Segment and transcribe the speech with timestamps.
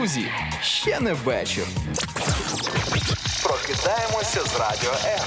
[0.00, 0.26] Друзі,
[0.62, 1.64] ще не вечір.
[3.42, 5.20] Прокидаємося з радіо М.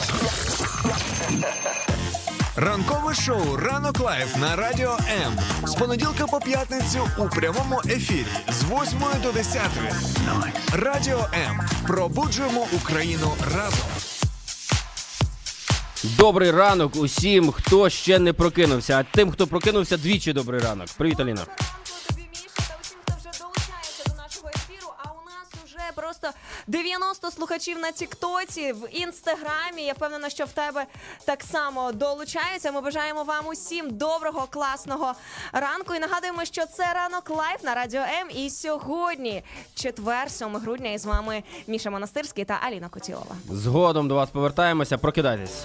[2.56, 5.40] Ранкове шоу Ранок Live на радіо М.
[5.68, 9.62] З понеділка по п'ятницю у прямому ефірі з 8 до 10.
[10.74, 11.60] Радіо М.
[11.88, 13.88] Пробуджуємо Україну разом.
[16.04, 18.98] Добрий ранок усім, хто ще не прокинувся.
[19.00, 20.88] А тим, хто прокинувся, двічі добрий ранок.
[20.98, 21.46] Привіт, Аліна.
[26.68, 29.82] 90 слухачів на Тіктоці, в інстаграмі.
[29.84, 30.86] Я впевнена, що в тебе
[31.26, 32.72] так само долучаються.
[32.72, 35.14] Ми бажаємо вам усім доброго, класного
[35.54, 35.96] ранку.
[35.96, 38.30] І нагадуємо, що це ранок Live на радіо М.
[38.30, 39.44] І сьогодні,
[39.76, 43.36] четвер, 7 грудня, і з вами Міша Монастирський та Аліна Котілова.
[43.52, 44.98] Згодом до вас повертаємося.
[44.98, 45.64] Прокидайтесь.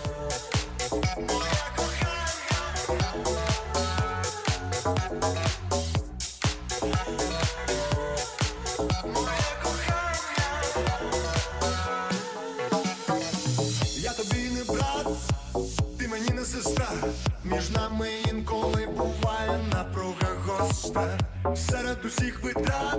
[17.52, 21.18] Між нами інколи буває напруга гостра.
[21.56, 22.98] Серед усіх витрат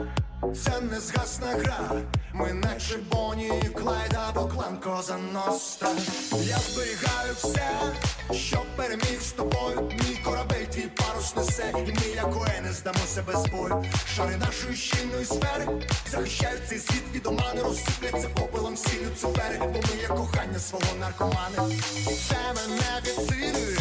[0.64, 1.91] це не згасна гра.
[2.33, 5.89] Ми наче Боні і Клайд або клан Коза Ностра.
[6.31, 7.69] Я зберігаю все,
[8.31, 9.91] що переміг з тобою.
[9.91, 13.84] Мій корабель твій парус несе, і ми, як коени, здамо себе з бою.
[14.16, 15.67] Шари нашої щільної сфери
[16.11, 21.75] захищають цей світ від омани, розсипляться попелом сіллю цукери, бо ми є кохання свого наркомани.
[22.30, 23.78] Це мене підсилює,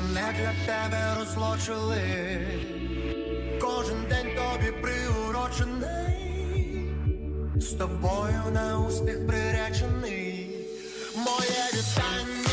[0.00, 2.00] мене для тебе розлочили.
[3.60, 6.16] Кожен день тобі приурочений,
[7.56, 10.50] з тобою на успіх приречений.
[11.16, 12.47] Моє вітання,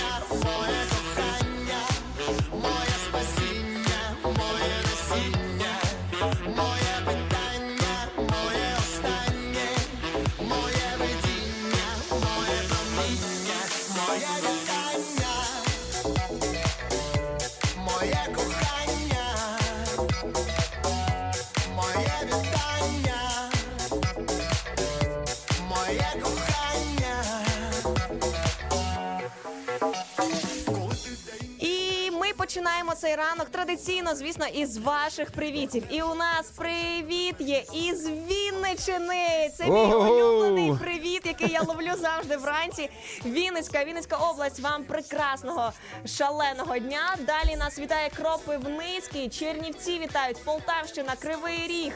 [32.66, 35.84] починаємо цей ранок традиційно, звісно, із ваших привітів.
[35.90, 39.52] І у нас привіт є із Вінничини.
[39.58, 42.90] Це мій улюблений привіт, який я ловлю завжди вранці.
[43.26, 44.60] Вінницька, Вінницька область.
[44.60, 45.72] Вам прекрасного
[46.06, 47.16] шаленого дня.
[47.28, 51.94] Далі нас вітає Кропивницький, Чернівці вітають, Полтавщина, Кривий Ріг.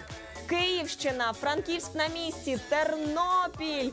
[0.50, 3.92] Київщина, Франківськ на місці, Тернопіль.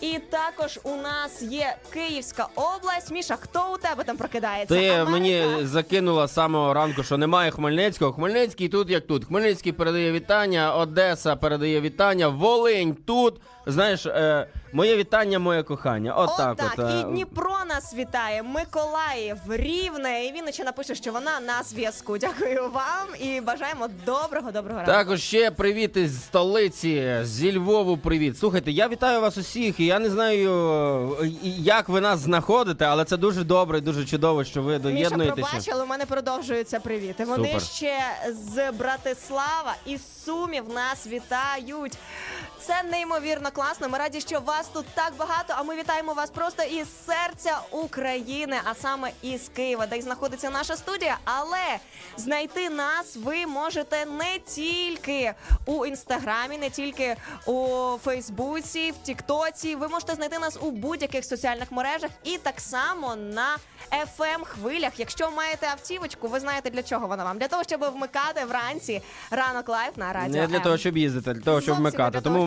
[0.00, 3.10] І також у нас є Київська область.
[3.10, 4.74] Міша, хто у тебе там прокидається?
[4.74, 5.10] Ти Америка?
[5.10, 8.12] мені закинула з самого ранку, що немає Хмельницького.
[8.12, 9.24] Хмельницький тут як тут.
[9.24, 13.40] Хмельницький передає вітання, Одеса передає вітання, Волинь тут.
[13.66, 16.14] Знаєш, е, моє вітання, моє кохання.
[16.14, 16.84] От так Отак, от.
[16.90, 17.00] е.
[17.00, 20.24] і Дніпро нас вітає, Миколаїв, Рівне.
[20.26, 22.18] І він ще напише, що вона на зв'язку.
[22.18, 24.92] Дякую вам і бажаємо доброго, доброго ранку.
[24.92, 28.38] Також ще привіт із столиці, зі Львову привіт.
[28.38, 30.52] Слухайте, я вітаю вас усіх, і я не знаю,
[31.22, 31.26] е,
[31.58, 35.48] як ви нас знаходите, але це дуже добре, дуже чудово, що ви Міша, доєднуєтеся.
[35.50, 37.24] пробач, але у мене продовжуються привіти.
[37.24, 37.62] Вони Супер.
[37.62, 37.98] ще
[38.46, 41.92] з Братислава і Сумів нас вітають.
[42.60, 43.88] Це неймовірно класно.
[43.88, 45.54] Ми раді, що вас тут так багато.
[45.56, 50.50] А ми вітаємо вас просто із серця України, а саме із Києва, де й знаходиться
[50.50, 51.18] наша студія.
[51.24, 51.76] Але
[52.16, 55.32] знайти нас ви можете не тільки
[55.66, 59.74] у інстаграмі, не тільки у Фейсбуці, в Тіктоці.
[59.74, 63.56] Ви можете знайти нас у будь-яких соціальних мережах і так само на
[64.18, 64.92] fm хвилях.
[65.00, 67.38] Якщо маєте автівочку, ви знаєте для чого вона вам?
[67.38, 70.40] Для того, щоб вмикати вранці ранок Live на радіо.
[70.40, 70.62] Не для М.
[70.62, 72.10] того, щоб їздити, для того, щоб Зовсім не вмикати.
[72.10, 72.46] для Тому того,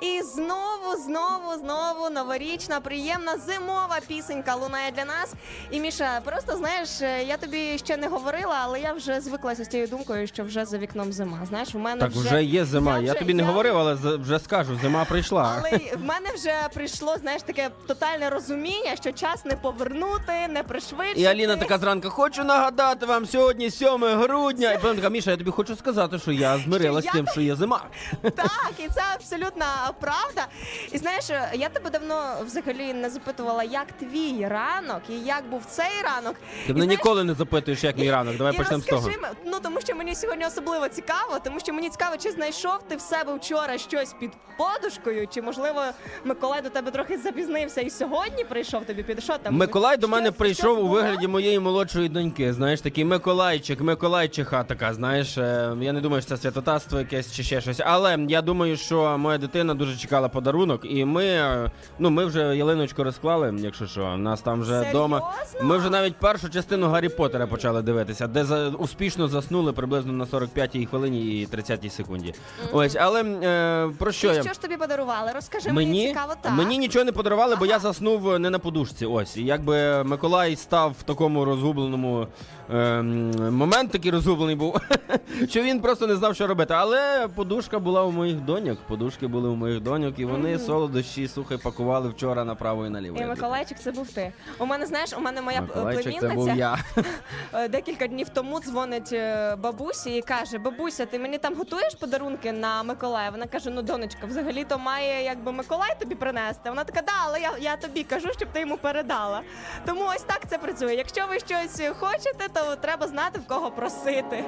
[0.00, 5.32] І знову, знову, знову новорічна, приємна зимова пісенька лунає для нас.
[5.70, 9.68] І Міша, просто знаєш, е, я тобі ще не говорила, але я вже звиклася з
[9.68, 11.38] тією думкою, що вже за вікном зима.
[11.48, 12.98] Знаєш, у мене Так вже, вже є зима.
[12.98, 15.54] Я вже- тобі не говорив, але вже скажу, зима прийшла.
[15.58, 21.20] Але в мене вже прийшло, знаєш, таке тотальне розуміння, що час не повернути, не пришвидшити.
[21.20, 24.72] І Аліна така зранку, хочу нагадати вам сьогодні 7 грудня.
[24.72, 27.32] І потім така, Міша, я тобі хочу сказати, що я змирилась Що з я тим,
[27.32, 27.84] що є зима.
[28.22, 29.66] Так, і це абсолютна
[30.00, 30.46] правда.
[30.92, 31.24] І знаєш,
[31.54, 36.36] я тебе давно взагалі не запитувала, як твій ранок і як був цей ранок.
[36.66, 38.36] Ти мене ніколи не запитуєш, як мій ранок.
[38.36, 39.10] Давай і почнемо з того.
[39.46, 43.00] Ну тому що мені сьогодні особливо цікаво, тому що мені цікаво, чи знайшов ти в
[43.00, 45.80] себе вчора щось під подушкою, чи можливо
[46.24, 49.54] Миколай до тебе трохи запізнився і сьогодні прийшов тобі під що там?
[49.54, 50.94] Миколай до мене прийшов щось у було?
[50.94, 52.52] вигляді моєї молодшої доньки.
[52.52, 54.94] Знаєш, такий Миколайчик, Миколайчиха така.
[54.94, 57.80] Знаєш, е, я не думаю, що це святотатство якесь чи ще щось.
[57.84, 62.56] Але я думаю, що моя дитина дуже чекала подарунок, і ми, е, ну, ми вже
[62.56, 64.04] ялиночку розклали, якщо що.
[64.04, 64.90] У нас там вже Серйозно?
[64.90, 65.32] вдома.
[65.62, 70.24] Ми вже навіть першу частину Гаррі Поттера почали дивитися, де за успішно заснули приблизно на
[70.24, 72.34] 45-й хвилині і 30-й секунді.
[72.72, 74.42] Ось, але е, про що І я?
[74.42, 75.32] що ж тобі подарували?
[75.34, 76.52] Розкажи мені, Мені, цікаво так.
[76.52, 79.06] мені нічого не подарували, бо я заснув не на подушці.
[79.06, 79.36] Ось.
[79.36, 82.26] І якби Миколай став в такому розгубленому
[82.68, 84.80] момент, такий розгублений був,
[85.48, 86.74] що він просто не знав, що робити.
[86.76, 88.78] Але подушка була у моїх доньок.
[88.88, 93.18] Подушки були у моїх доньок, і вони солодощі слухай пакували вчора направо і наліво.
[93.18, 94.32] І Миколайчик, це був ти.
[94.58, 96.78] У мене знаєш, у мене моя Миколайчик, племінниця
[97.52, 102.52] е, декілька днів тому дзвонить е, бабусі і каже: Бабуся, ти мені там готуєш подарунки
[102.52, 103.30] на Миколая?
[103.30, 106.70] Вона каже: Ну, донечка, взагалі то має якби Миколай тобі принести.
[106.70, 109.40] Вона така, да, але я, я тобі кажу, щоб ти йому передала.
[109.86, 110.94] Тому ось так це працює.
[110.94, 114.44] Якщо ви щось хочете, то треба знати в кого просити.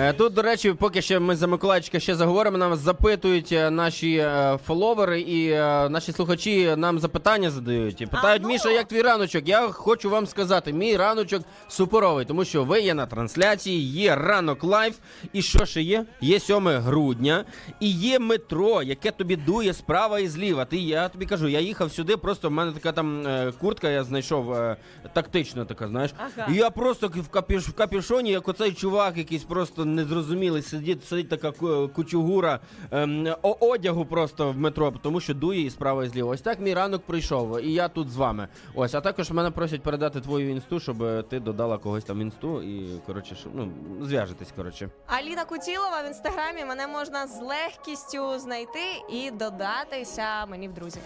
[0.00, 4.16] Е, Тут, до речі, поки ще ми за Миколайчика ще заговоримо, нам запитують е, наші
[4.16, 5.50] е, фоловери і
[5.90, 8.00] наші слухачі нам запитання задають.
[8.00, 8.48] І питають, А ну!
[8.48, 9.48] Міша, як твій раночок?
[9.48, 14.64] Я хочу вам сказати, мій раночок суперовий, тому що ви є на трансляції, є ранок
[14.64, 14.96] Live.
[15.32, 16.04] І що ще є?
[16.20, 17.44] Є 7 грудня,
[17.80, 20.64] і є метро, яке тобі дує справа і зліва.
[20.64, 23.26] Ти я тобі кажу, я їхав сюди, просто в мене така там
[23.60, 24.56] куртка, я знайшов
[25.12, 26.10] тактична така, знаєш.
[26.18, 26.35] Ага.
[26.50, 31.28] І я просто в капюш, в капюшоні, як оцей чувак, якийсь просто незрозумілий, сидить, сидить
[31.28, 32.60] така ку- кучугура
[32.90, 36.30] ем, одягу просто в метро, тому що дує і справа і зліва.
[36.30, 38.48] Ось так мій ранок прийшов, і я тут з вами.
[38.74, 43.00] Ось, а також мене просять передати твою інсту, щоб ти додала когось там інсту і
[43.06, 43.72] коротше, щоб, ну,
[44.02, 44.88] зв'яжетесь, коротше.
[45.06, 48.80] Аліна Кутілова в інстаграмі мене можна з легкістю знайти
[49.12, 50.98] і додатися мені в друзі.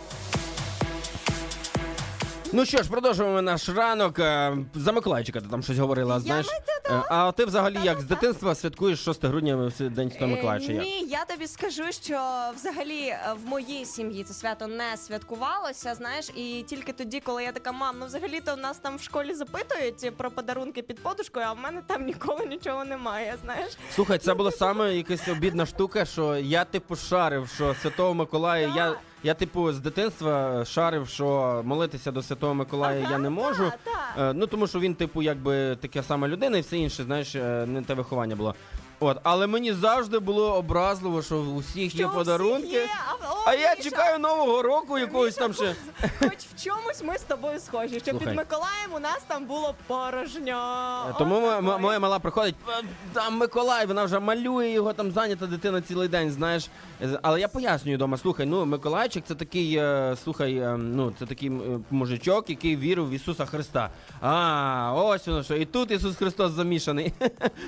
[2.52, 4.18] Ну що ж, продовжуємо наш ранок.
[4.18, 6.46] Е, За Миколайчика ти там щось говорила, знаєш.
[6.90, 10.82] Е, А ти взагалі як з дитинства святкуєш 6 грудня день Святого Е, як?
[10.82, 12.20] Ні, я тобі скажу, що
[12.56, 13.14] взагалі
[13.44, 15.94] в моїй сім'ї це свято не святкувалося.
[15.94, 19.02] Знаєш, і тільки тоді, коли я така мам, ну взагалі то в нас там в
[19.02, 23.34] школі запитують про подарунки під подушкою, а в мене там ніколи нічого немає.
[23.44, 28.72] Знаєш, Слухай, це була саме якась обідна штука, що я типу шарив, що Святого Миколая,
[28.76, 33.64] я, я типу з дитинства шарив, що молитися до Святого Миколая я не можу.
[33.84, 34.30] та, та.
[34.30, 37.66] Е, ну тому що він, типу, якби така сама людина і все інше, знаєш, е,
[37.66, 38.54] не те виховання було.
[39.00, 42.66] От, але мені завжди було образливо, що у всіх є Що подарунки.
[42.68, 45.74] є, а- о, А я Міша, чекаю нового року якогось там ще.
[46.18, 48.28] Хоч в чомусь ми з тобою схожі, що Слухай.
[48.28, 51.06] під Миколаєм у нас там було порожньо.
[51.10, 52.82] Е, Тому м- м- моя мала приходить, «Е,
[53.12, 56.68] там Миколай, вона вже малює його, там зайнята дитина цілий день, знаєш.
[57.02, 61.26] Е, Але я пояснюю вдома, слухай, ну Миколайчик це такий, е, слухай, е, ну це
[61.26, 63.90] такий е, мужичок, який вірив в Ісуса Христа.
[64.20, 65.54] А, ось воно що.
[65.56, 67.12] І тут Ісус Христос замішаний.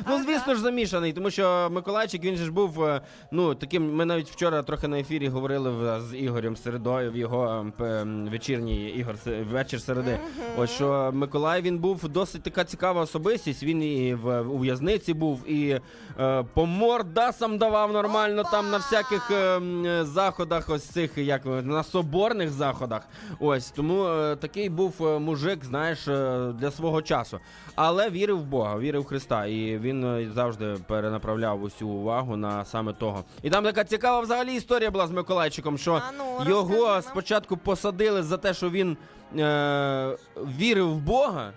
[0.09, 3.01] Ну, звісно ж, замішаний, тому що Миколайчик він же ж був, е,
[3.31, 3.95] ну таким.
[3.95, 8.29] Ми навіть вчора трохи на ефірі говорили з Ігорем Середою в його е, п- м,
[8.29, 9.15] вечірній ігор
[9.53, 10.19] вечір середи.
[10.59, 13.63] Ось що Миколай він був досить така цікава особистість.
[13.63, 15.81] Він і в у в'язниці був, і
[16.21, 18.51] е, по мордасам давав нормально Опа!
[18.51, 23.03] там на всяких е, е, заходах, ось цих як на соборних заходах.
[23.41, 27.39] Ось тому е, такий був е, мужик, знаєш, е, для свого часу.
[27.75, 30.77] Але вірив в Бога, вірив в Христа, і він завжди
[31.19, 33.25] перенаправляв усю увагу на саме того.
[33.43, 37.03] І там така цікава взагалі історія була з Миколайчиком, що А ну, розкажи його нам.
[37.03, 38.97] спочатку посадили за те, що він
[39.39, 40.17] е,
[40.59, 41.53] вірив в Бога.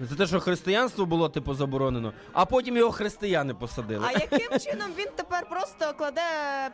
[0.00, 4.06] За те, що християнство було типу заборонено, а потім його християни посадили.
[4.08, 6.20] А яким чином він тепер просто кладе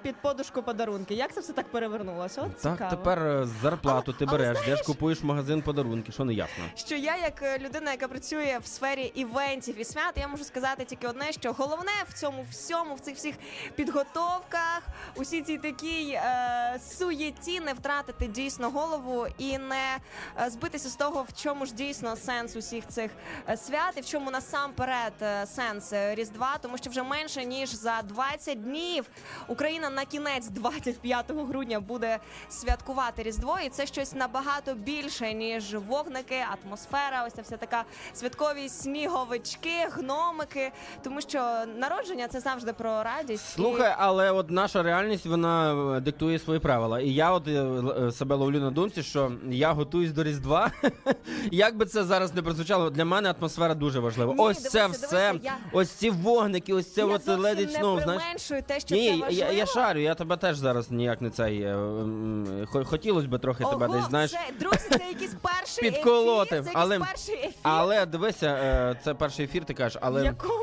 [0.03, 1.15] під подушку подарунки?
[1.15, 2.43] Як це все так перевернулося?
[2.43, 6.35] От Так, тепер е, зарплату ти але береш, знаєш- йдеш купуєш магазин подарунки, що не
[6.35, 6.65] ясно.
[6.75, 10.85] Що я, як е, людина, яка працює в сфері івентів і свят, я можу сказати
[10.85, 13.35] тільки одне: що головне в цьому всьому, в цих всіх
[13.75, 14.83] підготовках,
[15.15, 19.99] усі ці такій е, суєті, не втратити дійсно голову і не
[20.41, 23.11] е, збитися з того, в чому ж дійсно сенс усіх цих
[23.57, 28.03] свят, і в чому насамперед е, сенс е, Різдва, тому що вже менше ніж за
[28.03, 29.07] 20 днів
[29.49, 32.19] Україна на кінець 25 грудня буде
[32.49, 37.25] святкувати Різдво, і це щось набагато більше ніж вогники, атмосфера.
[37.27, 40.73] Ось ця вся така святкові сніговички, гномики.
[41.03, 41.39] Тому що
[41.77, 43.49] народження це завжди про радість.
[43.49, 47.01] Слухай, але от наша реальність вона е, диктує свої правила.
[47.01, 50.71] І я от е, е, себе ловлю на думці, що я готуюсь до Різдва.
[51.51, 54.33] Як би це зараз не прозвучало, для мене атмосфера дуже важлива.
[54.35, 57.55] Ні, ось дивися, це дивися, все, я- ось ці вогники, ось це от зовсім Let
[57.97, 58.23] не знаєш.
[58.23, 59.53] применшую те, що Ні, це я, важливо.
[59.53, 61.63] я шарю, я тебе теж зараз ніяк не цей.
[61.63, 64.31] е, м, хо- Хотілося б трохи тебе Ого, десь, знаєш.
[64.31, 69.15] це, друзі, це якийсь перший Підколоти, ефір, це але- перший ефір, Але дивися, е, це
[69.15, 70.25] перший ефір, ти кажеш, в але.
[70.25, 70.61] якому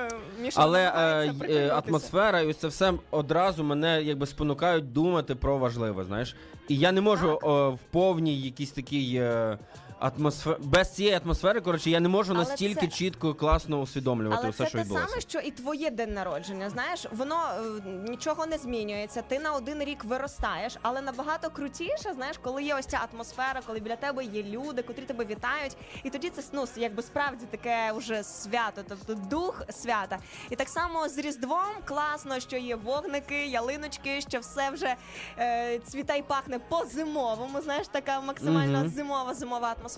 [0.00, 0.08] е,
[0.40, 5.58] Міша Але е, й- е, атмосфера і це все одразу мене якби спонукають думати про
[5.58, 6.36] важливе, знаєш.
[6.68, 9.58] І я не можу о, в повній якійсь такій е,
[9.98, 14.50] атмосфері без цієї атмосфери, коротше, я не можу Але настільки це- чітко класно усвідомлювати Але
[14.50, 15.06] все, це що те відбулося.
[15.08, 16.70] саме, що і твоє день народження.
[16.70, 17.60] Знаєш, воно е,
[18.10, 19.22] нічого не змінюється.
[19.22, 23.80] Ти на один рік виростаєш, але набагато крутіше, знаєш, коли є ось ця атмосфера, коли
[23.80, 25.76] біля тебе є люди, котрі тебе вітають.
[26.04, 30.18] І тоді це ну, якби справді таке вже свято, тобто дух свята.
[30.50, 34.94] І так само з Різдвом класно, що є вогники, ялиночки, що все вже
[35.38, 37.60] е, цвіта й пахне по-зимовому.
[37.60, 38.88] Знаєш, така максимально Мгм.
[38.88, 39.93] зимова зимова атмосфера.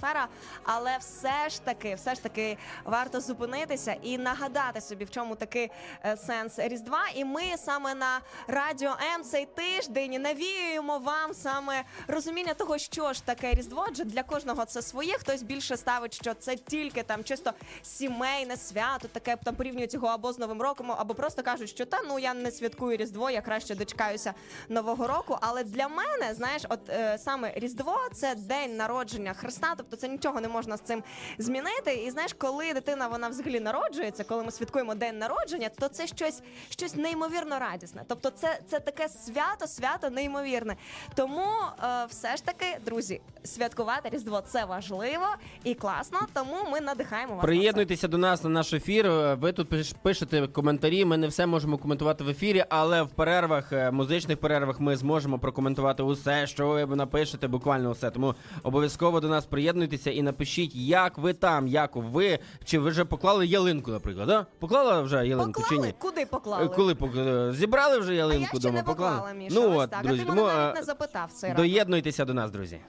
[0.62, 5.71] Але все ж таки, все ж таки варто зупинитися і нагадати собі, в чому такий
[6.05, 7.05] е, сенс Різдва.
[7.15, 13.25] І ми саме на радіо М цей тиждень навіюємо вам саме розуміння того, що ж
[13.25, 13.85] таке Різдво.
[13.88, 15.19] Адже для кожного це своє.
[15.19, 20.33] Хтось більше ставить, що це тільки там чисто сімейне свято, таке там порівнюють його або
[20.33, 23.75] з Новим роком, або просто кажуть, що та ну я не святкую Різдво, я краще
[23.75, 24.35] дочекаюся
[24.69, 25.38] Нового року.
[25.41, 30.40] Але для мене, знаєш, от е, саме Різдво це день народження Христа, тобто це нічого
[30.40, 31.02] не можна з цим
[31.38, 31.95] змінити.
[31.95, 36.42] І знаєш, коли дитина вона взагалі народжується, коли ми святкуємо день народження, то це щось,
[36.71, 38.02] щось неймовірно радісне.
[38.09, 40.76] Тобто, це, це таке свято, свято неймовірне.
[41.14, 41.47] Тому
[41.85, 45.26] е, все ж таки, друзі, святкувати Різдво це важливо
[45.64, 46.18] і класно.
[46.33, 47.45] Тому ми надихаємо вас.
[47.45, 49.06] Приєднуйтеся до нас на наш ефір.
[49.06, 51.04] Е, Ви тут пиш- пишете коментарі.
[51.04, 55.38] Ми не все можемо коментувати в ефірі, але в перервах, е, музичних перервах, ми зможемо
[55.38, 58.11] прокоментувати усе, що ви напишете, буквально усе.
[58.11, 59.65] Тому обов'язково до нас приєднуйтеся
[60.11, 64.26] і напишіть, як ви там, як ви, чи ви вже поклали ялинку, наприклад.
[64.28, 64.46] Да?
[64.58, 65.82] Поклала вже ялинку Поклали?
[65.82, 65.94] чи ні?
[65.99, 66.64] Куди поклали?
[66.64, 68.75] Е, Коли пок- е, зібрали вже а я ялинку ще дома?
[68.75, 69.38] не поклала, Поклали?
[69.38, 69.54] Міша.
[69.54, 70.02] ну ось от, так.
[70.02, 72.80] друзі, а ти тому мене навіть е, не запитав Це доєднуйтеся до нас, друзі.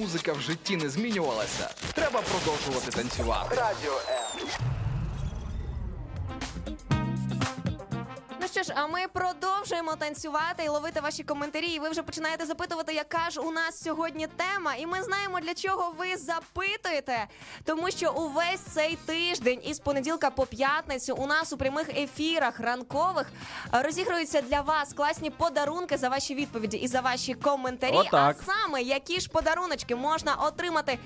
[0.00, 3.54] Музика в житті не змінювалася, треба продовжувати танцювати.
[3.56, 3.92] Радіо
[9.80, 11.66] продовжуємо танцювати і ловити ваші коментарі.
[11.66, 14.74] І ви вже починаєте запитувати, яка ж у нас сьогодні тема.
[14.74, 17.26] І ми знаємо, для чого ви запитуєте.
[17.64, 23.26] Тому що увесь цей тиждень із понеділка по п'ятницю у нас у прямих ефірах ранкових
[23.72, 27.96] розігруються для вас класні подарунки за ваші відповіді і за ваші коментарі.
[27.96, 28.36] Отак.
[28.40, 30.98] А саме які ж подаруночки можна отримати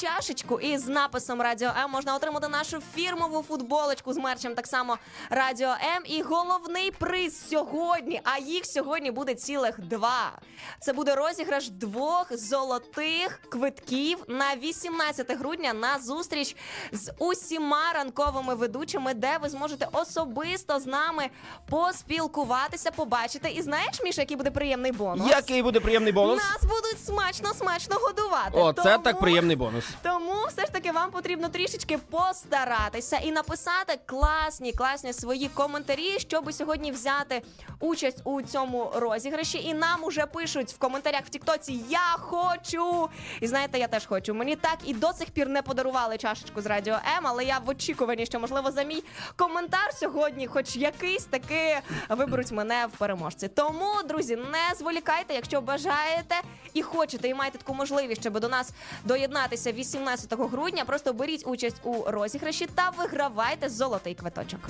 [0.00, 4.98] чашечку із написом Радіо М, можна отримати нашу фірмову футболочку з мерчем так само
[5.30, 6.02] Радіо М.
[6.06, 10.32] І головний приз сьогодні, а їх сьогодні буде цілих два.
[10.80, 16.56] Це буде розіграш двох золотих квитків на 18 грудня на зустріч
[16.92, 21.30] з усіма ранковими ведучими, де ви зможете особисто з нами
[21.70, 23.50] поспілкуватися, побачити.
[23.50, 25.30] І знаєш, Міша, який буде приємний бонус?
[25.30, 26.36] Який буде приємний бонус?
[26.36, 28.50] Нас будуть смачно смачно годувати.
[28.58, 29.84] О, це Тому- так приємний бонус.
[30.02, 36.52] Тому все ж таки вам потрібно трішечки постаратися і написати класні, класні свої коментарі, щоб
[36.52, 37.42] сьогодні взяти
[37.80, 39.58] участь у цьому розіграші.
[39.58, 43.08] І нам уже пишуть в коментарях в Тіктоці Я хочу.
[43.40, 44.34] І знаєте, я теж хочу.
[44.34, 47.68] Мені так і до цих пір не подарували чашечку з радіо М, але я в
[47.68, 49.04] очікуванні, що можливо за мій
[49.36, 51.78] коментар сьогодні, хоч якийсь таки
[52.08, 53.48] виберуть мене в переможці.
[53.48, 56.34] Тому, друзі, не зволікайте, якщо бажаєте
[56.74, 58.70] і хочете, і маєте таку можливість, щоб до нас
[59.04, 60.84] доєднатися 18 грудня.
[60.84, 64.60] Просто беріть участь у розіграші та вигравайте золотий квиточок.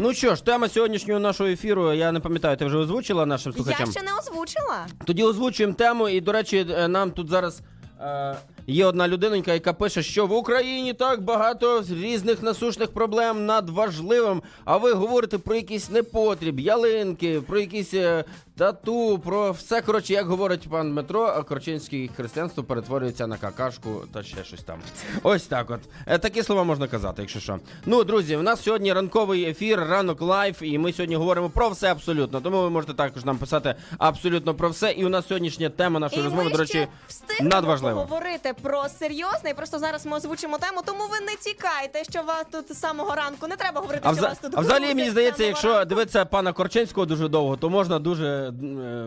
[0.00, 3.86] Ну що ж, тема сьогоднішнього нашого ефіру, я не пам'ятаю, ти вже озвучила нашим слухачам.
[3.86, 4.86] Я ще не озвучила.
[5.04, 7.60] Тоді озвучуємо тему, і, до речі, е, нам тут зараз
[8.00, 8.36] е,
[8.68, 14.42] є одна людинонька, яка пише, що в Україні так багато різних насущних проблем над важливим,
[14.64, 18.24] а ви говорите про якийсь непотріб, ялинки, про якісь е,
[18.56, 24.44] тату, про все, коротше, як говорить пан Дмитро, Корчинське християнство перетворюється на какашку та ще
[24.44, 24.78] щось там.
[25.22, 25.80] Ось так от.
[26.06, 27.58] Е, Такі слова можна казати, якщо що.
[27.86, 31.92] Ну, друзі, у нас сьогодні ранковий ефір, ранок Live, і ми сьогодні говоримо про все
[31.92, 32.40] абсолютно.
[32.40, 34.90] Тому ви можете також нам писати абсолютно про все.
[34.92, 38.04] І у нас сьогоднішня тема нашої і розмови, ми до речі, ще надважлива.
[38.04, 39.50] поговорити про серйозне.
[39.50, 40.80] І просто зараз ми озвучимо тему.
[40.84, 43.46] Тому ви не тікайте, що вас тут з самого ранку.
[43.46, 44.28] Не треба говорити, А, що вза...
[44.28, 45.84] вас тут а взагалі грузять мені з здається, самого якщо ранку.
[45.88, 48.52] дивитися пана Корчинського дуже довго, то можна дуже е,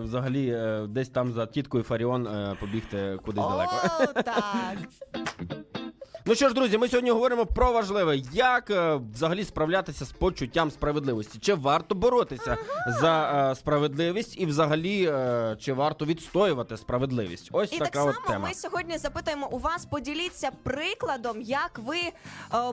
[0.03, 3.75] взагалі е, десь там за тіткою Фаріон е, побігти кудись далеко.
[3.99, 4.77] О, так.
[6.25, 10.71] Ну що ж, друзі, ми сьогодні говоримо про важливе, як е, взагалі справлятися з почуттям
[10.71, 11.39] справедливості.
[11.39, 12.57] Чи варто боротися
[12.87, 17.49] за е, справедливість, і взагалі е, чи варто відстоювати справедливість?
[17.51, 18.47] Ось І така так от тема.
[18.47, 22.11] ми сьогодні запитуємо у вас, поділіться прикладом, як ви е,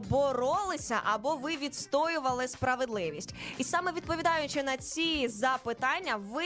[0.09, 3.35] боролися або ви відстоювали справедливість.
[3.59, 6.45] І саме відповідаючи на ці запитання, ви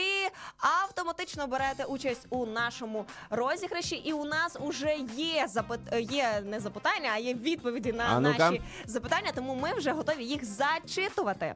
[0.83, 3.95] автоматично берете участь у нашому розіграші.
[3.95, 5.79] І у нас уже є запит...
[6.09, 8.37] є не запитання, а є відповіді на А ну-ка.
[8.49, 9.31] наші запитання.
[9.35, 11.55] Тому ми вже готові їх зачитувати.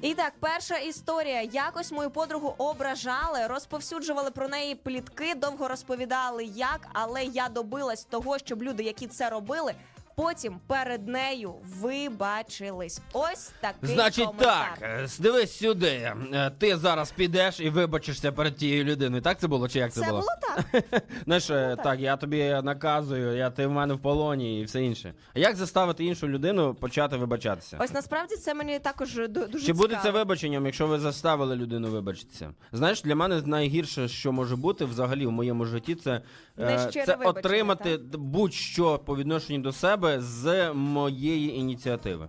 [0.00, 1.42] І так, перша історія.
[1.42, 8.38] Якось мою подругу ображали, розповсюджували про неї плітки, довго розповідали як, але я добилась того,
[8.38, 9.74] щоб люди, які це робили,
[10.20, 13.00] потім перед нею вибачились.
[13.12, 14.76] Ось такий Значить коментар.
[14.80, 15.86] так, е, дивись сюди.
[16.32, 19.22] Е, Ти зараз підеш і вибачишся перед тією людиною.
[19.22, 19.68] Так це було?
[19.68, 20.20] Чи як це, Це було?
[20.20, 20.30] було
[20.72, 21.02] так.
[21.24, 25.14] Знаєш, е, так, я тобі наказую, я ти в мене в полоні і все інше.
[25.34, 27.76] А як заставити іншу людину почати вибачатися?
[27.80, 31.88] Ось насправді це мені також ду- дуже Чи буде це вибаченням, якщо ви заставили людину
[31.90, 32.50] вибачитися?
[32.72, 36.20] Знаєш, для мене найгірше, що може бути взагалі в моєму житті, це,
[36.58, 42.28] Нещире це отримати будь-що по відношенню до себе з моєї ініціативи.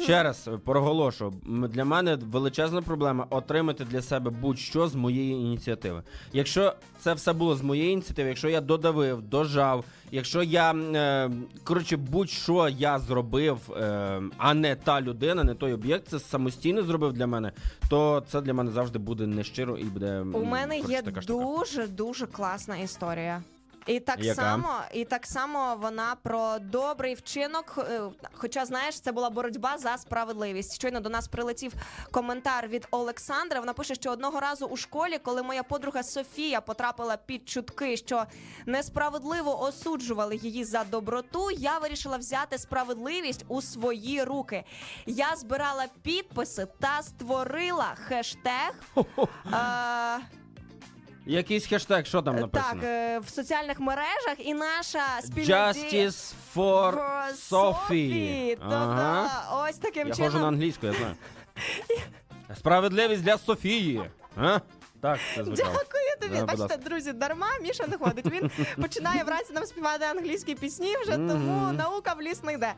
[0.00, 6.02] Ще раз проголошу, для мене величезна проблема отримати для себе будь-що з моєї ініціативи.
[6.32, 11.30] Якщо це все було з моєї ініціативи, якщо я додавив, дожав, якщо я е,
[11.64, 17.12] коротше, будь-що я зробив, е, а не та людина, не той об'єкт, це самостійно зробив
[17.12, 17.52] для мене,
[17.88, 21.86] то це для мене завжди буде нещиро і буде У мене коротше, є така дуже
[21.86, 23.42] дуже класна історія.
[23.86, 24.42] І так Яка?
[24.42, 27.74] само, і так само вона про добрий вчинок.
[27.78, 28.00] е,
[28.32, 30.74] Хоча, знаєш, це була боротьба за справедливість.
[30.74, 31.72] Щойно до нас прилетів
[32.10, 33.60] коментар від Олександра.
[33.60, 38.24] Вона пише, що одного разу у школі, коли моя подруга Софія потрапила під чутки, що
[38.66, 44.64] несправедливо осуджували її за доброту, я вирішила взяти справедливість у свої руки.
[45.06, 48.74] Я збирала підписи та створила хештег.
[49.52, 50.20] е,
[51.26, 52.80] Якийсь хештег, що там написано?
[52.80, 58.56] Так, е, в соціальних мережах і наша спільна дія- Justice for For Sophie.
[58.60, 59.66] Тобто, Ага.
[59.68, 60.30] ось таким Я чином.
[60.30, 61.14] ходжу на англійську, я знаю.
[62.58, 64.02] Справедливість для Софії.
[64.36, 64.58] А?
[65.02, 65.70] Так, це звучало.
[65.72, 66.34] Дякую тобі.
[66.34, 66.76] Да, будь Бачите, ласка.
[66.76, 68.26] друзі, дарма Міша не ходить.
[68.32, 68.50] Він
[68.82, 72.72] починає вранці нам співати англійські пісні вже, тому наука в ліс не йде.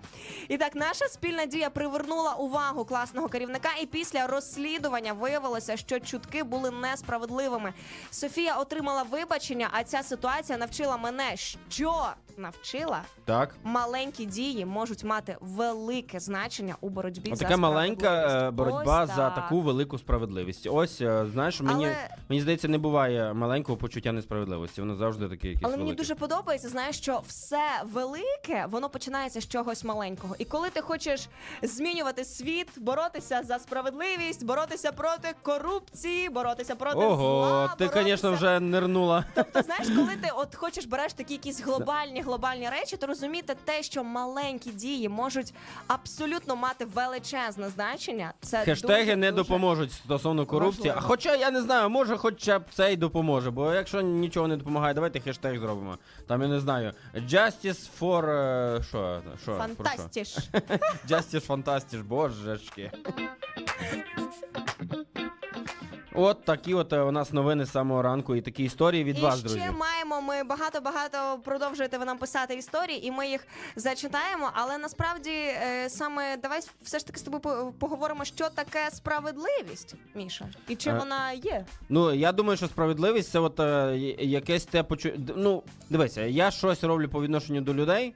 [0.49, 6.43] І так, наша спільна дія привернула увагу класного керівника, і після розслідування виявилося, що чутки
[6.43, 7.73] були несправедливими.
[8.11, 11.37] Софія отримала вибачення, а ця ситуація навчила мене,
[11.69, 12.07] що
[12.37, 13.03] навчила.
[13.25, 13.55] Так.
[13.65, 18.55] Маленькі дії можуть мати велике значення у боротьбі за Така маленька е, справедливість.
[18.55, 19.35] боротьба Ось за так.
[19.35, 20.67] таку велику справедливість.
[20.71, 24.81] Ось, е, знаєш, мені, Але- мені здається, не буває маленького почуття несправедливості.
[24.81, 25.99] Воно завжди таке якесь Але мені велике.
[26.03, 30.35] дуже подобається, знаєш, що все велике, воно починається з чогось маленького.
[30.39, 31.29] І коли ти хочеш
[31.63, 38.05] змінювати світ, боротися за справедливість, боротися проти корупції, боротися проти Ого, зла, ти, боротися...
[38.05, 39.25] звісно, вже нирнула.
[39.35, 43.83] Тобто, знаєш, коли ти от хочеш береш такі якісь глобальні глобальні речі, то розуміти те,
[43.83, 45.55] що маленькі дії можуть
[45.87, 48.33] абсолютно мати величезне значення.
[48.41, 49.43] Це Хештеги дуже, не дуже...
[49.43, 50.89] допоможуть стосовно корупції.
[50.89, 51.09] А важливо.
[51.09, 53.51] хоча я не знаю, може, хоча б це й допоможе.
[53.51, 55.99] Бо якщо нічого не допомагає, давайте хештег зробимо.
[56.27, 56.93] Там я не знаю.
[57.15, 58.29] Justice for...
[58.31, 59.23] е, Що?
[59.43, 59.55] що?
[59.55, 60.37] Фантастіш.
[61.09, 62.91] Justice Fantastic, божечки.
[66.15, 69.21] От такі от е, у нас новини з самого ранку і такі історії від і
[69.21, 69.63] вас, ще друзі.
[69.79, 73.47] маємо ми багато-багато продовжуєте ви нам писати історії, і ми їх
[73.77, 74.51] зачитаємо.
[74.53, 79.95] Але насправді е, саме давай все ж таки з тобою по- поговоримо, що таке справедливість,
[80.15, 81.65] Міша, і чим Е, вона є.
[81.89, 85.11] Ну, я думаю, що справедливість це от е, я- якесь те почу...
[85.19, 88.15] д- Ну, дивися, я щось роблю по відношенню до людей.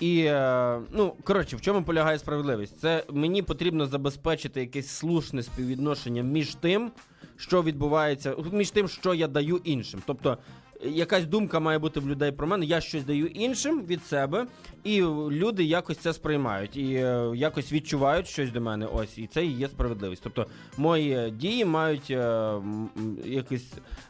[0.00, 2.80] І е, ну коротше, в чому полягає справедливість?
[2.80, 6.92] Це мені потрібно забезпечити якесь слушне співвідношення між тим,
[7.36, 10.02] що відбувається, між тим, що я даю іншим.
[10.06, 10.38] Тобто,
[10.84, 14.46] якась думка має бути в людей про мене, я щось даю іншим від себе,
[14.84, 18.86] і люди якось це сприймають і е, якось відчувають щось до мене.
[18.86, 20.22] Ось, і це і є справедливість.
[20.22, 22.54] Тобто, мої дії мають е,
[23.24, 23.64] якось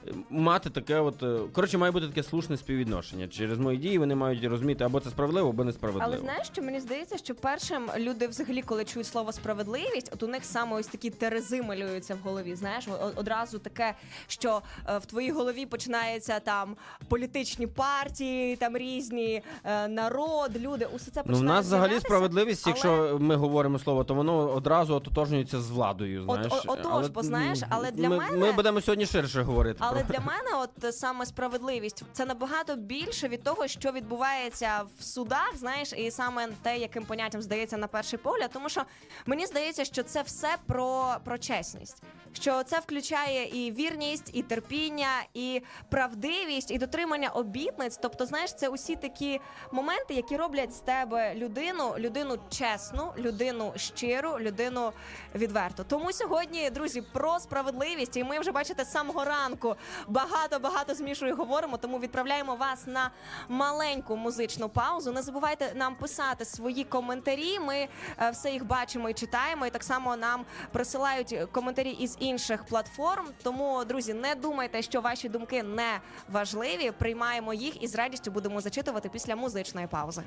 [0.08, 3.28] е, мати таке, от е, коротше, має бути таке слушне співвідношення.
[3.28, 6.12] Через мої дії вони мають розуміти або це справедливо, або несправедливо.
[6.12, 10.26] Але знаєш, що мені здається, що першим люди взагалі, коли чують слово справедливість, от у
[10.26, 12.54] них саме ось такі терези малюються в голові.
[12.54, 13.94] Знаєш, одразу таке,
[14.26, 16.63] що е, в твоїй голові починається там
[17.08, 20.88] політичні партії, там різні е, народ, люди.
[20.94, 24.36] Усе це Ну, починає нас взагалі з'являтися, справедливість, але- якщо ми говоримо слово, то воно
[24.52, 26.24] одразу ототожнюється з владою.
[26.26, 29.78] От- Знаєш, о- отож, бо знаєш, але для ми, мене- ми будемо сьогодні ширше говорити.
[29.80, 30.08] Але про...
[30.14, 35.52] для мене, от е, саме справедливість, це набагато більше від того, що відбувається в судах,
[35.56, 38.50] знаєш, і саме те, яким поняттям здається на перший погляд.
[38.52, 38.82] Тому що
[39.26, 42.02] мені здається, що це все про, про чесність.
[42.34, 47.98] Що це включає і вірність, і терпіння, і правдивість, і дотримання обітниць.
[48.02, 49.40] Тобто, знаєш, це усі такі
[49.72, 54.92] моменти, які роблять з тебе людину, людину чесну, людину щиру, людину
[55.34, 55.84] відверту.
[55.88, 59.76] Тому сьогодні, друзі, про справедливість, і ми вже бачите з самого ранку
[60.08, 61.76] багато багато з Мішою говоримо.
[61.76, 63.10] Тому відправляємо вас на
[63.48, 65.12] маленьку музичну паузу.
[65.12, 67.58] Не забувайте нам писати свої коментарі.
[67.58, 67.88] Ми
[68.20, 69.66] е, все їх бачимо і читаємо.
[69.66, 73.26] І так само нам присилають коментарі із інших платформ.
[73.42, 76.90] Тому, друзі, не думайте, що ваші думки не важливі.
[76.90, 80.22] Приймаємо їх і з радістю будемо зачитувати після музичної паузи.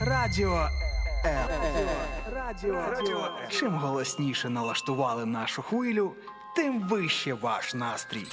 [0.00, 0.68] Радіо
[1.24, 1.48] М.
[2.34, 6.12] Радіо Чим голосніше налаштували нашу хвилю,
[6.56, 8.26] тим вище ваш настрій.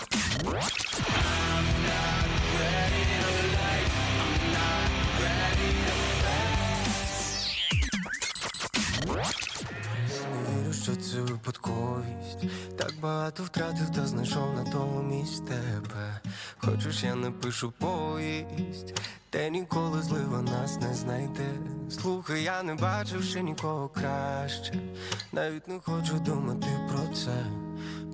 [10.89, 12.45] Що це випадковість.
[12.77, 16.19] Так багато втратив та знайшов натомість тебе.
[16.57, 21.49] Хочеш, я напишу повість, те ніколи злива нас не знайде.
[21.89, 24.73] Слухай, я не бачив ще нікого краще.
[25.31, 27.45] Навіть не хочу думати про це.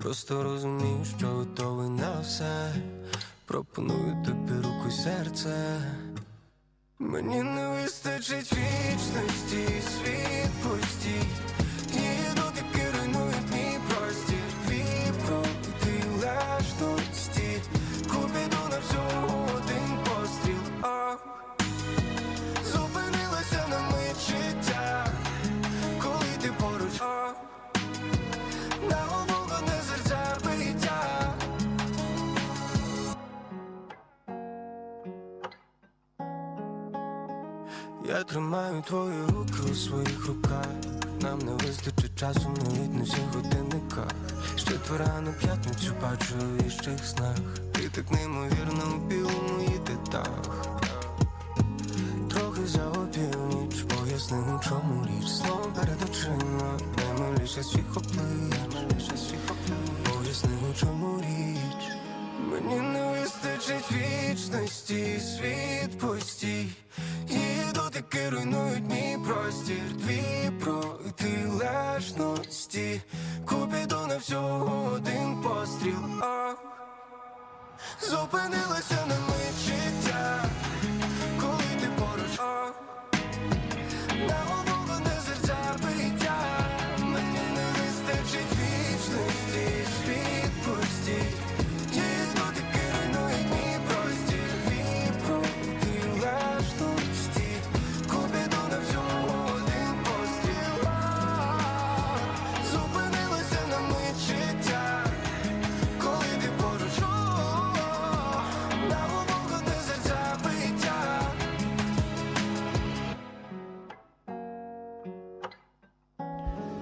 [0.02, 2.74] Просто розумію, що готовий на все.
[3.46, 5.82] Пропоную тобі руку й серце.
[7.00, 11.22] Мені не вистачить вічності, світлості,
[38.16, 40.68] Я тримаю твої руки у своїх руках.
[41.22, 44.08] Нам не вистачить часу навіть на всіх годинниках.
[44.56, 47.38] Ще твора на п'ятницю бачу в іщих снах.
[47.72, 50.66] Ти так неймовірно у білому їдетах.
[52.30, 55.30] Трохи за опівніч, поясни, у чому річ.
[55.30, 59.16] Словом перед очима, наймиліше всіх облич.
[60.04, 61.92] Поясни, у чому річ.
[62.52, 66.68] Мені не вистачить вічності, світ постій.
[68.16, 73.02] І руйнують мій простір, твій протилежності.
[73.46, 76.22] Купіду на всього один постріл.
[76.22, 76.54] А
[78.02, 80.45] зупинилася на мить життя,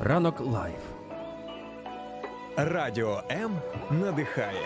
[0.05, 0.79] Ранок Live.
[2.57, 3.51] Радіо М
[3.91, 4.65] надихає.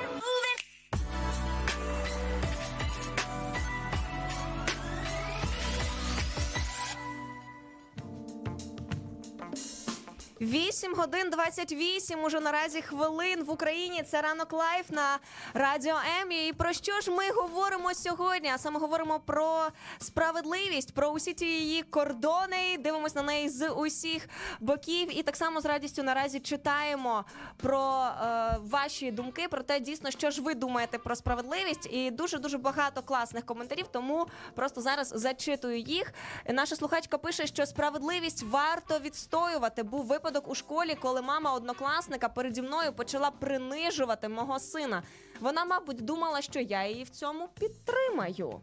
[10.41, 14.04] Вісім годин 28 уже наразі хвилин в Україні.
[14.04, 15.19] Це ранок Live на
[15.54, 16.32] радіо М.
[16.32, 18.50] І про що ж ми говоримо сьогодні?
[18.50, 19.67] А саме говоримо про
[20.00, 22.78] справедливість, про усі ті її кордони.
[22.80, 25.19] Дивимось на неї з усіх боків.
[25.19, 27.26] І так само з радістю наразі читаємо
[27.58, 31.88] про е, ваші думки, про те, дійсно, що ж ви думаєте про справедливість.
[31.91, 33.86] І дуже дуже багато класних коментарів.
[33.91, 36.13] Тому просто зараз зачитую їх.
[36.50, 39.84] Наша слухачка пише, що справедливість варто відстоювати.
[39.84, 45.04] Був випадок у школі, коли мама однокласника переді мною почала принижувати мого сина.
[45.40, 48.62] Вона, мабуть, думала, що я її в цьому підтримаю.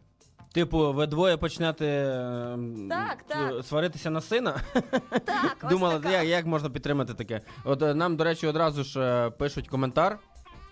[0.52, 1.86] Типу, ви двоє почнете
[2.54, 3.54] ем, Так, так.
[3.58, 4.60] е, сваритися на сина.
[5.24, 6.10] Так, ось Думали, така.
[6.10, 7.40] як, як можна підтримати таке?
[7.64, 10.18] От е, нам, до речі, одразу ж е, пишуть коментар.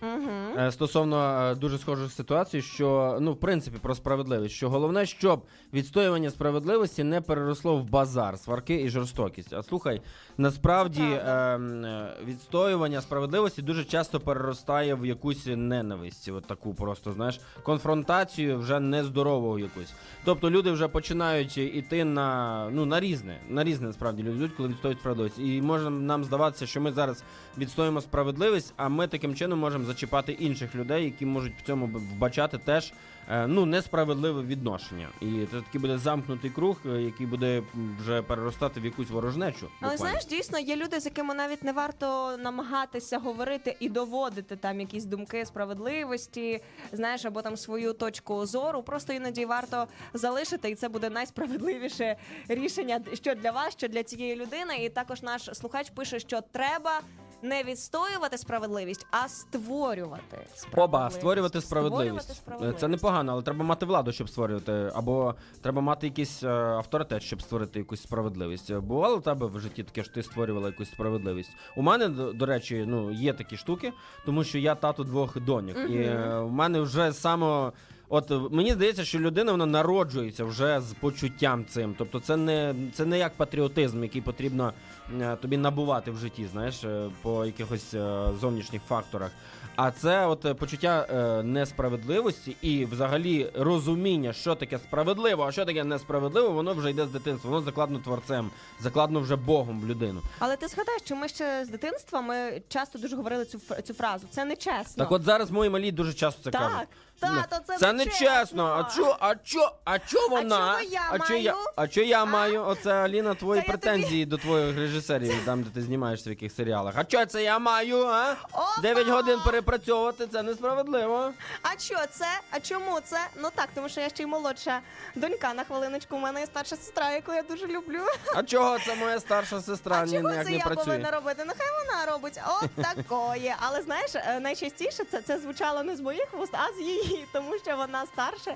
[0.02, 5.42] Е, Стосовно е, дуже схожих ситуацій, що ну в принципі про справедливість, що головне, щоб
[5.72, 9.52] відстоювання справедливості не переросло в базар, сварки і жорстокість.
[9.52, 10.02] А слухай,
[10.38, 17.40] насправді е, е, відстоювання справедливості дуже часто переростає в якусь ненависть, от таку просто знаєш,
[17.62, 19.92] конфронтацію вже нездорову якусь.
[20.24, 24.98] Тобто люди вже починають іти на ну на різне, на різне насправді люди коли відстоюють
[25.00, 25.38] справедливість.
[25.38, 27.24] І може нам здаватися, що ми зараз
[27.58, 32.58] відстоїмо справедливість, а ми таким чином можемо зачіпати інших людей, які можуть в цьому вбачати
[32.58, 32.92] теж
[33.30, 35.08] е, ну несправедливе відношення.
[35.20, 37.62] І це такий буде замкнутий круг, е, який буде
[38.00, 39.68] вже переростати в якусь ворожнечу.
[39.80, 39.96] Але буквально.
[39.96, 45.04] знаєш, дійсно є люди, з якими навіть не варто намагатися говорити і доводити там якісь
[45.04, 46.60] думки справедливості,
[46.92, 48.82] знаєш, або там свою точку зору.
[48.82, 52.16] Просто іноді варто залишити, і це буде найсправедливіше
[52.48, 54.76] рішення, що для вас, що для цієї людини.
[54.84, 57.00] І також наш слухач пише, що треба.
[57.42, 60.22] Не відстоювати справедливість, а створювати
[60.54, 60.68] справедливість.
[60.76, 62.08] Оба створювати справедливість.
[62.08, 62.80] Створювати справедливість.
[62.80, 67.42] Це непогано, але треба мати владу, щоб створювати, або треба мати якийсь е, авторитет, щоб
[67.42, 68.70] створити якусь справедливість.
[68.70, 71.50] Е, Бувало у тебе в житті таке, що ти створювала якусь справедливість.
[71.76, 73.92] У мене, до, до речі, ну є такі штуки,
[74.26, 77.72] тому що я тато двох доньок, і е, в мене вже само.
[78.14, 81.94] От е, мені здається, що людина вона народжується вже з почуттям цим.
[81.98, 84.72] Тобто, це не це не як патріотизм, який потрібно
[85.20, 87.94] е, тобі набувати в житті, знаєш, е, по якихось
[88.40, 89.30] зовнішніх факторах.
[89.76, 91.06] А це от почуття
[91.44, 97.10] несправедливості і взагалі розуміння, що таке справедливо, а що таке несправедливо, воно вже йде з
[97.10, 100.20] дитинства, воно закладно творцем, закладно вже Богом в людину.
[100.38, 104.26] Але ти згадаєш, що ми ще з дитинства ми часто дуже говорили цю цю фразу.
[104.30, 105.04] Це не чесно.
[105.04, 106.88] Так от зараз мої малі дуже часто це Так, кажуть.
[107.26, 108.64] Тато, це це не чесно.
[108.66, 110.78] А чо, а чо, а чо вона?
[110.78, 111.66] чого я а чо я, маю?
[111.76, 112.64] а чо я маю?
[112.66, 116.52] Оце Аліна, твої Це я претензії до твоїх режисерів, там де ти знімаєшся в яких
[116.52, 116.94] серіалах.
[116.96, 118.06] А чо це я маю?
[118.06, 118.36] А?
[118.52, 118.80] Опа!
[118.82, 121.32] 9 годин перепрацьовувати це несправедливо.
[121.62, 122.26] А що це?
[122.50, 123.18] А чому це?
[123.36, 124.80] Ну так, тому що я ще й молодша
[125.14, 126.16] донька на хвилиночку.
[126.16, 128.00] У мене є старша сестра, яку я дуже люблю.
[128.34, 130.84] А чого це моя старша сестра А ні, чого ніяк це не я працює?
[130.84, 131.44] повинна робити?
[131.44, 132.40] Нехай вона робить.
[132.62, 133.54] От такої.
[133.60, 137.58] Але знаєш, е, найчастіше це, це звучало не з моїх вуст, а з її, тому
[137.58, 138.54] що вона старша.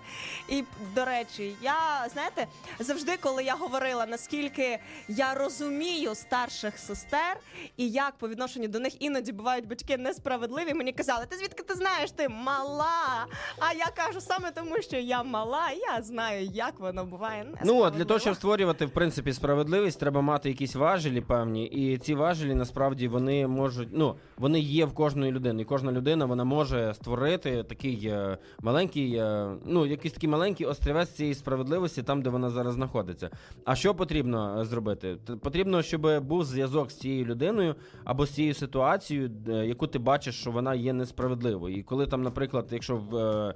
[0.48, 0.64] І
[0.94, 2.46] до речі, я знаєте,
[2.78, 7.36] завжди, коли я говорила, наскільки я розумію старших сестер,
[7.76, 10.74] і як по відношенню до них іноді бувають батьки несправедливі.
[10.74, 12.10] Мені казали, ти звідки ти знаєш?
[12.10, 13.26] Ти мала.
[13.58, 17.46] А я кажу саме тому, що я мала, я знаю, як воно буває.
[17.64, 21.98] Ну, от, для того, щоб створювати в принципі справедливість, треба мати якісь важелі певні, і
[21.98, 25.62] ці важелі насправді вони можуть, ну вони є в кожної людини.
[25.62, 31.10] І кожна людина вона може створити такий е, маленький, е, ну якийсь такий маленький острівець
[31.10, 33.30] цієї справедливості там, де вона зараз знаходиться.
[33.64, 35.16] А що потрібно е, зробити?
[35.42, 40.40] Потрібно, щоб був зв'язок з цією людиною або з цією ситуацією, е, яку ти бачиш,
[40.40, 41.76] що вона є несправедливою.
[41.76, 43.54] І коли там, наприклад, якщо в,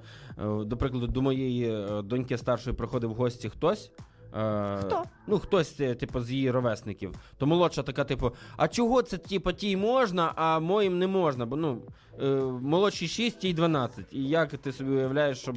[0.65, 3.91] до прикладу до моєї доньки старшої приходив в гості хтось.
[4.31, 5.03] Хто?
[5.27, 7.15] Ну, хтось, типу, з її ровесників.
[7.37, 11.45] То молодша така, типу, а чого це, типу, тій можна, а моїм не можна?
[11.45, 11.81] Бо ну,
[12.21, 12.25] е,
[12.61, 14.05] молодшій 6, тій 12.
[14.11, 15.55] І як ти собі уявляєш, щоб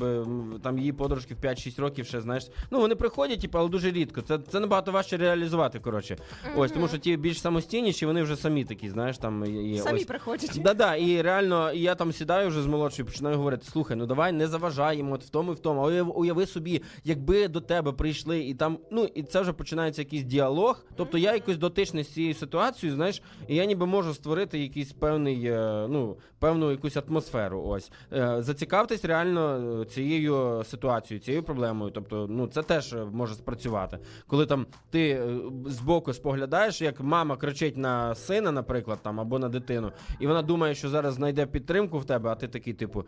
[0.62, 4.22] там її подружки в 5-6 років ще, знаєш, ну вони приходять, типу, але дуже рідко.
[4.22, 6.16] Це, це набагато важче реалізувати, коротше.
[6.56, 9.78] Ось, тому що ті більш самостійніші, вони вже самі такі, знаєш, там є.
[9.78, 10.04] самі ось.
[10.04, 10.60] приходять.
[10.64, 14.32] Да-да, і реально, і я там сідаю вже з молодшою, починаю говорити: слухай, ну давай
[14.32, 15.80] не заважаємо от в тому і в тому.
[15.80, 20.02] А уяви, уяви собі, якби до тебе прийшли, і там, ну і це вже починається
[20.02, 20.84] якийсь діалог.
[20.96, 25.46] Тобто я якось дотичний з цією ситуацією, знаєш, і я ніби можу створити якийсь певний,
[25.46, 27.62] е, ну, певну якусь атмосферу.
[27.66, 31.90] Ось Е, зацікавтесь реально е, цією ситуацією, цією проблемою.
[31.90, 33.98] Тобто, ну це теж е, може спрацювати.
[34.26, 35.22] Коли там ти
[35.66, 40.74] збоку споглядаєш, як мама кричить на сина, наприклад, там або на дитину, і вона думає,
[40.74, 43.04] що зараз знайде підтримку в тебе, а ти такий, типу,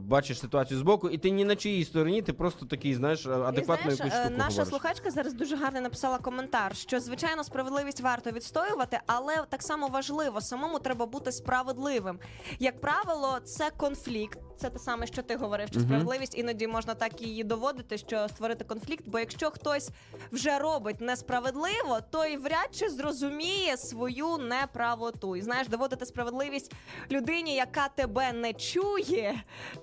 [0.00, 4.12] бачиш ситуацію збоку, і ти ні на чиїй стороні, ти просто такий, знаєш, знаєш, якусь
[4.12, 4.68] штуку наша говориш.
[4.68, 10.40] слухачка зараз дуже гарно написала коментар, що звичайно справедливість варто відстоювати, але так само важливо
[10.40, 12.18] самому треба бути справедливим.
[12.58, 14.38] Як правило, це конфлікт.
[14.56, 15.68] Це те саме, що ти говорив.
[15.68, 19.04] Що справедливість іноді можна так її доводити, що створити конфлікт.
[19.06, 19.90] Бо якщо хтось
[20.32, 25.36] вже робить несправедливо, то й вряд чи зрозуміє свою неправоту.
[25.36, 26.72] І знаєш, доводити справедливість
[27.10, 29.42] людині, яка тебе не чує,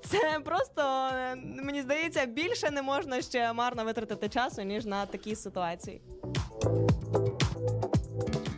[0.09, 0.81] це просто
[1.13, 6.01] е, мені здається більше не можна ще марно витратити часу ніж на такі ситуації.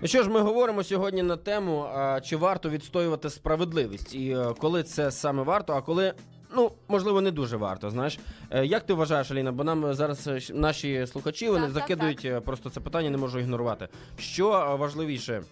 [0.03, 1.87] Ну що ж, ми говоримо сьогодні на тему,
[2.23, 6.13] чи варто відстоювати справедливість, і е, коли це саме варто, а коли.
[6.55, 7.89] Ну, можливо, не дуже варто.
[7.89, 8.19] Знаєш,
[8.51, 9.51] Е, як ти вважаєш, Аліна?
[9.51, 13.17] Бо нам зараз е, наші слухачі вони Так, так, закидують е, просто це питання, не
[13.17, 13.87] можу ігнорувати.
[14.17, 15.43] Що важливіше,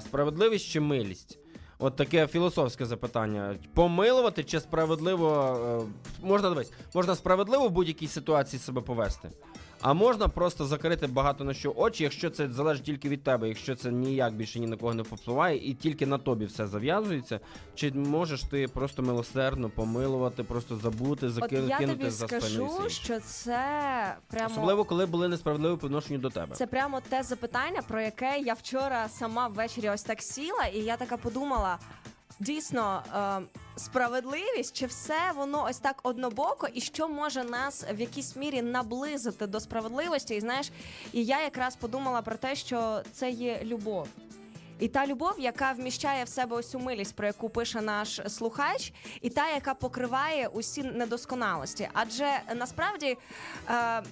[0.00, 1.38] справедливість чи милість?
[1.78, 3.54] От таке філософське запитання.
[3.74, 5.86] Помилувати чи справедливо
[6.22, 9.28] можна дивись, можна справедливо в будь-якій ситуації себе повести.
[9.82, 13.76] А можна просто закрити багато на що очі, якщо це залежить тільки від тебе, якщо
[13.76, 17.40] це ніяк більше ні на кого не впливає, і тільки на тобі все зав'язується.
[17.74, 23.20] Чи можеш ти просто милосердно помилувати, просто забути, От закинути я тобі за скажу, що
[23.20, 26.54] це прямо Особливо, коли були несправедливі по відношенню до тебе.
[26.56, 30.96] Це прямо те запитання, про яке я вчора сама ввечері ось так сіла, і я
[30.96, 31.78] така подумала.
[32.40, 38.36] Дійсно, е, справедливість, чи все воно ось так однобоко, і що може нас в якійсь
[38.36, 40.34] мірі наблизити до справедливості?
[40.34, 40.70] І знаєш,
[41.12, 44.08] і я якраз подумала про те, що це є любов.
[44.78, 49.30] І та любов, яка вміщає в себе цю милість, про яку пише наш слухач, і
[49.30, 51.88] та, яка покриває усі недосконалості.
[51.92, 53.16] Адже насправді.
[53.68, 54.02] Е,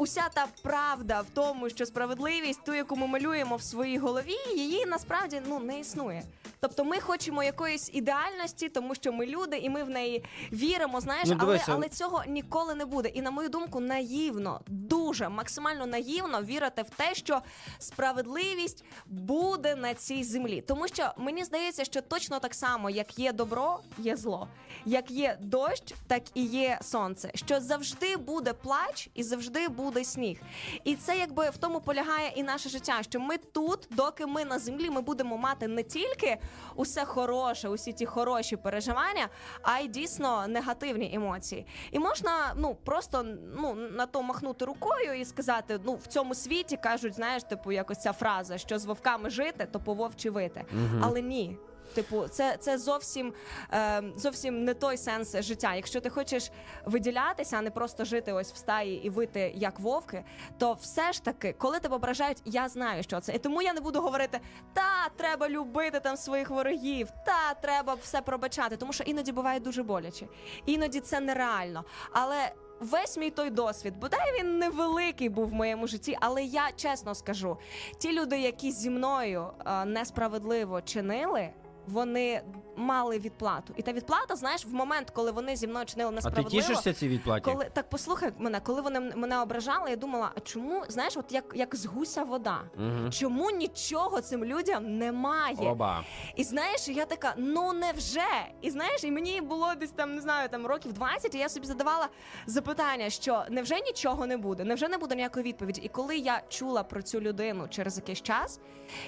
[0.00, 4.86] Уся та правда в тому, що справедливість, ту, яку ми малюємо в своїй голові, її
[4.86, 6.22] насправді ну не існує.
[6.60, 11.00] Тобто ми хочемо якоїсь ідеальності, тому що ми люди, і ми в неї віримо.
[11.00, 13.08] Знаєш, Ну, але, але цього ніколи не буде.
[13.08, 17.40] І на мою думку, наївно, дуже максимально наївно вірити в те, що
[17.78, 20.60] справедливість буде на цій землі.
[20.60, 24.48] Тому що мені здається, що точно так само, як є добро, є зло,
[24.84, 27.30] як є дощ, так і є сонце.
[27.34, 30.40] Що завжди буде плач і завжди буде сніг.
[30.84, 33.02] І це якби в тому полягає і наше життя.
[33.02, 36.38] Що ми тут, доки ми на землі, ми будемо мати не тільки
[36.74, 39.28] усе хороше, усі ті хороші переживання,
[39.62, 41.66] а й дійсно негативні емоції.
[41.90, 43.22] І можна ну просто
[43.56, 47.98] ну на то махнути рукою і сказати: ну в цьому світі кажуть, знаєш, типу, якось
[47.98, 50.64] ця фраза, що з вовками жити, то по вовчі вити.
[51.02, 51.56] Але ні.
[51.94, 53.32] Типу, це, це зовсім,
[53.72, 55.74] е, зовсім не той сенс життя.
[55.74, 56.50] Якщо ти хочеш
[56.84, 60.24] виділятися, а не просто жити ось в стаї і вити як вовки,
[60.58, 63.34] то все ж таки, коли тебе ображають, я знаю, що це.
[63.34, 64.40] І тому я не буду говорити,
[64.72, 69.82] та треба любити там своїх ворогів, та треба все пробачати, тому що іноді буває дуже
[69.82, 70.26] боляче,
[70.66, 71.84] іноді це нереально.
[72.12, 77.14] Але весь мій той досвід, бодай він невеликий був в моєму житті, але я чесно
[77.14, 77.56] скажу:
[77.98, 81.50] ті люди, які зі мною е, несправедливо чинили.
[81.86, 82.42] Вони
[82.76, 83.72] мали відплату.
[83.76, 86.66] І та відплата, знаєш, в момент, коли вони зі мною чинили А ти несправедливо.
[86.66, 87.50] тішишся цій відплаті?
[87.52, 91.32] Коли так послухай мене, коли вони м- мене ображали, я думала, а чому знаєш, от
[91.32, 92.60] як, як з гуся вода?
[92.76, 93.12] Мгм.
[93.12, 95.56] Чому нічого цим людям немає?
[95.58, 96.04] Оба.
[96.36, 98.20] І знаєш, я така, ну невже?
[98.60, 101.66] І знаєш, і мені було десь там, не знаю, там років 20, і я собі
[101.66, 102.08] задавала
[102.46, 104.64] запитання, що невже нічого не буде?
[104.64, 105.80] Невже не буде ніякої відповіді?
[105.80, 108.60] І коли я чула про цю людину через якийсь час,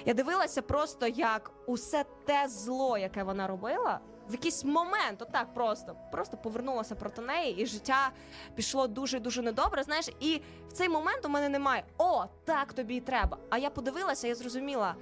[0.05, 3.99] я дивилася просто як усе те зло, яке вона робила.
[4.29, 8.11] В якийсь момент, отак просто, просто повернулося проти неї, і життя
[8.55, 9.83] пішло дуже дуже недобре.
[9.83, 13.37] Знаєш, і в цей момент у мене немає о, так тобі і треба.
[13.49, 14.95] А я подивилася, я зрозуміла,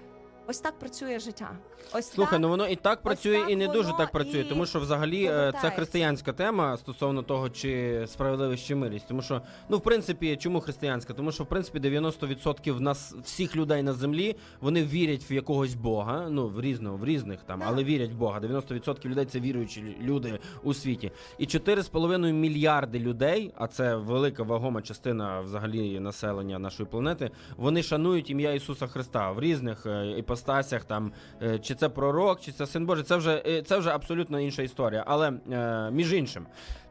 [0.48, 1.52] ось так працює життя.
[1.94, 2.42] Ось Слухай, так.
[2.42, 5.26] ну воно і так працює, так і не дуже так працює, і тому що взагалі
[5.26, 9.08] е, це християнська тема стосовно того, чи справедливість чи милість.
[9.08, 11.14] Тому що, ну в принципі, чому християнська?
[11.14, 16.28] Тому що в принципі 90% нас всіх людей на землі вони вірять в якогось Бога.
[16.30, 17.66] Ну в різного, в різних там, Да.
[17.68, 18.40] але вірять в Бога.
[18.40, 21.12] 90% людей це віруючі люди у світі.
[21.38, 27.32] І 4,5 мільярди людей, а це велика вагома частина взагалі населення нашої планети.
[27.58, 30.84] Вони шанують ім'я Ісуса Христа в різних е, іпостасях.
[30.84, 31.12] Там
[31.42, 33.04] е, чи це пророк, чи це син Божий.
[33.04, 35.04] Це вже е, це вже абсолютно інша історія.
[35.08, 36.46] Але е, між іншим.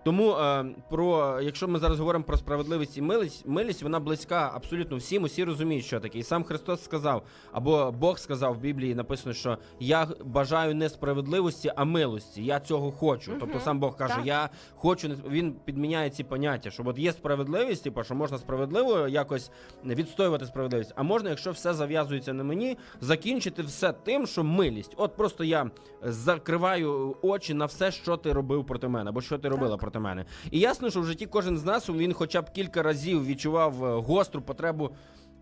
[0.05, 4.97] Тому е, про якщо ми зараз говоримо про справедливість і милість, милість вона близька абсолютно
[4.97, 5.23] всім.
[5.23, 6.19] Усі розуміють, що таке.
[6.19, 7.23] І сам Христос сказав,
[7.53, 12.45] або Бог сказав в Біблії, написано, що я бажаю не справедливості, а милості.
[12.45, 13.33] Я цього хочу.
[13.41, 14.27] Тобто сам Бог каже, так.
[14.27, 19.51] я хочу він підміняє ці поняття, що от є справедливість, типу, що можна справедливо якось
[19.85, 24.95] відстоювати справедливість, а можна, якщо все зав'язується на мені, закінчити все тим, що милість.
[24.97, 25.71] От просто я
[26.03, 30.25] закриваю очі на все, що ти робив проти мене, або що ти робила проти мене.
[30.51, 34.01] І ясно, що в житті кожен з нас він хоча б кілька разів відчував е,
[34.01, 34.91] гостру потребу.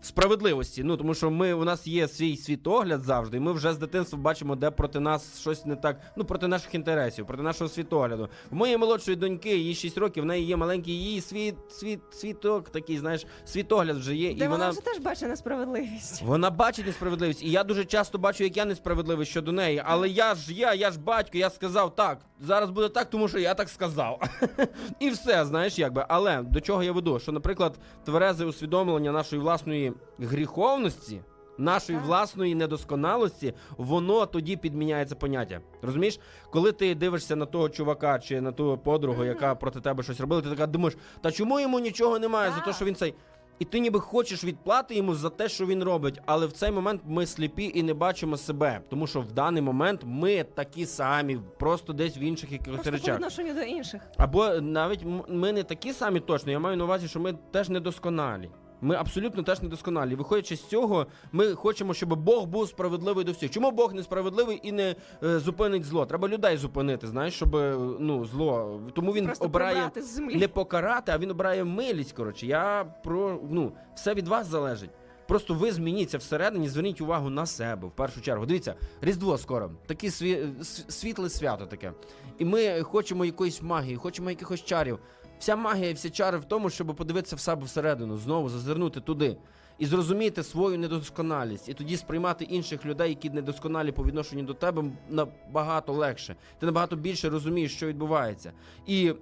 [0.01, 3.79] Справедливості, ну тому що ми у нас є свій світогляд завжди, і ми вже з
[3.79, 8.29] дитинства бачимо, де проти нас щось не так, ну проти наших інтересів, проти нашого світогляду.
[8.51, 12.71] В моєї молодшої доньки, їй 6 років, в неї є маленький її світ, світ, світок,
[12.71, 16.23] такий, знаєш, світогляд вже є, Де і вона вже теж бачить несправедливість.
[16.23, 19.83] вона бачить несправедливість, і я дуже часто бачу, як я несправедливий щодо неї.
[19.85, 22.19] Але я ж я, я ж батько, я сказав так.
[22.41, 24.21] Зараз буде так, тому що я так сказав.
[25.01, 26.05] І все, знаєш, якби.
[26.09, 27.19] Але до чого я веду?
[27.19, 29.88] Що, наприклад, тверезе усвідомлення нашої власної
[30.19, 31.21] гріховності.
[31.61, 35.61] Нашої власної недосконалості, воно тоді підміняє це поняття.
[35.83, 36.21] Розумієш,
[36.51, 40.43] коли ти дивишся на того чувака чи на ту подругу, яка проти тебе щось робила,
[40.43, 43.15] ти така думаєш, та чому йому нічого немає за те, що він цей.
[43.59, 47.01] І ти ніби хочеш відплати йому за те, що він робить, але в цей момент
[47.07, 51.93] ми сліпі і не бачимо себе, тому що в даний момент ми такі самі, просто
[51.93, 53.15] десь в інших якихось Просто по речах.
[53.15, 54.03] відношенню до інших.
[54.17, 56.53] Або навіть ми не такі самі точно.
[56.53, 58.51] Я маю на увазі, що ми теж недосконалі.
[58.81, 60.15] Ми абсолютно теж недосконалі.
[60.15, 63.51] Виходячи з цього, ми хочемо, щоб Бог був справедливий до всіх.
[63.51, 66.07] Чому Бог несправедливий і не е, зупинить зло?
[66.07, 68.81] Треба людей зупинити, знаєш, щоб е, ну зло.
[68.95, 70.37] Тому він Просто обирає з землі.
[70.37, 72.13] не покарати, а він обирає милість.
[72.13, 74.91] Коротше, я про ну все від вас залежить.
[75.27, 78.47] Просто ви змініться всередині, зверніть увагу на себе в першу чергу.
[78.47, 80.47] Дивіться, Різдво скоро, таке сві...
[80.89, 81.93] світле свято таке.
[82.39, 84.99] І ми хочемо якоїсь магії, хочемо якихось чарів.
[85.39, 89.37] Вся магія, всі чари в тому, щоб подивитися в себе всередину, знову зазирнути туди
[89.79, 94.85] і зрозуміти свою недосконалість, і тоді сприймати інших людей, які недосконалі по відношенню до тебе,
[95.09, 96.37] набагато легше.
[96.59, 98.53] Ти набагато більше розумієш, що відбувається.
[98.87, 99.15] І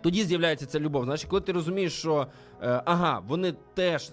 [0.00, 1.04] тоді з'являється ця любов.
[1.04, 2.26] Знаєш, коли ти розумієш, що
[2.62, 4.10] е, ага, вони теж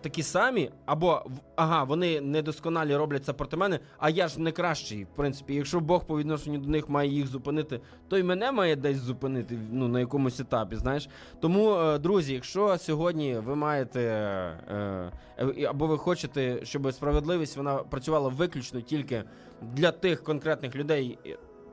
[0.00, 1.22] такі самі, або
[1.56, 5.54] ага, вони недосконалі роблять це проти мене, а я ж не кращий, в принципі.
[5.54, 9.58] Якщо Бог по відношенню до них має їх зупинити, то й мене має десь зупинити
[9.72, 10.76] ну, на якомусь етапі.
[10.76, 11.08] Знаєш.
[11.40, 17.76] Тому, е, друзі, якщо сьогодні ви маєте е, е, або ви хочете, щоб справедливість вона
[17.76, 19.24] працювала виключно тільки
[19.62, 21.18] для тих конкретних людей.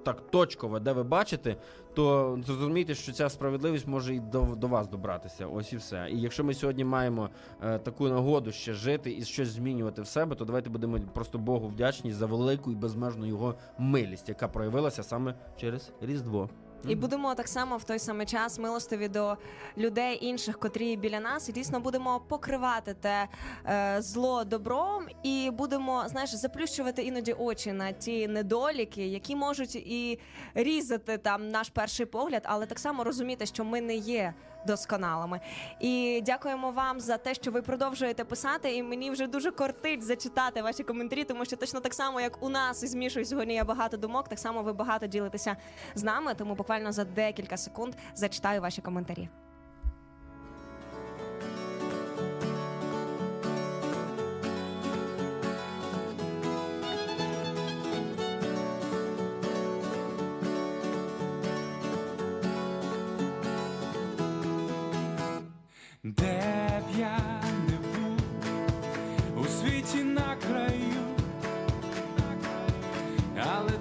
[0.03, 1.55] Так точково, де ви бачите,
[1.93, 5.47] то зрозумійте, що ця справедливість може і до, до вас добратися.
[5.47, 6.07] Ось і все.
[6.11, 7.29] І якщо ми сьогодні маємо
[7.63, 11.67] е, таку нагоду ще жити і щось змінювати в себе, то давайте будемо просто Богу
[11.67, 16.49] вдячні за велику і безмежну його милість, яка проявилася саме через Різдво.
[16.87, 19.37] І будемо так само в той самий час милостиві до
[19.77, 23.27] людей інших, котрі біля нас, і дійсно будемо покривати те
[23.65, 30.19] е, зло добром, і будемо знаєш, заплющувати іноді очі на ті недоліки, які можуть і
[30.53, 34.33] різати там наш перший погляд, але так само розуміти, що ми не є
[34.67, 35.39] досконалими.
[35.79, 38.75] І дякуємо вам за те, що ви продовжуєте писати.
[38.75, 42.49] І мені вже дуже кортить зачитати ваші коментарі, тому що точно так само, як у
[42.49, 45.55] нас із Мішою сьогодні я багато думок, так само ви багато ділитеся
[45.95, 46.33] з нами.
[46.33, 49.29] Тому буквально за декілька секунд зачитаю ваші коментарі.
[66.99, 68.19] я не був
[69.41, 71.03] у світі на краю,
[73.37, 73.71] але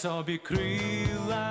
[0.00, 1.49] собі крила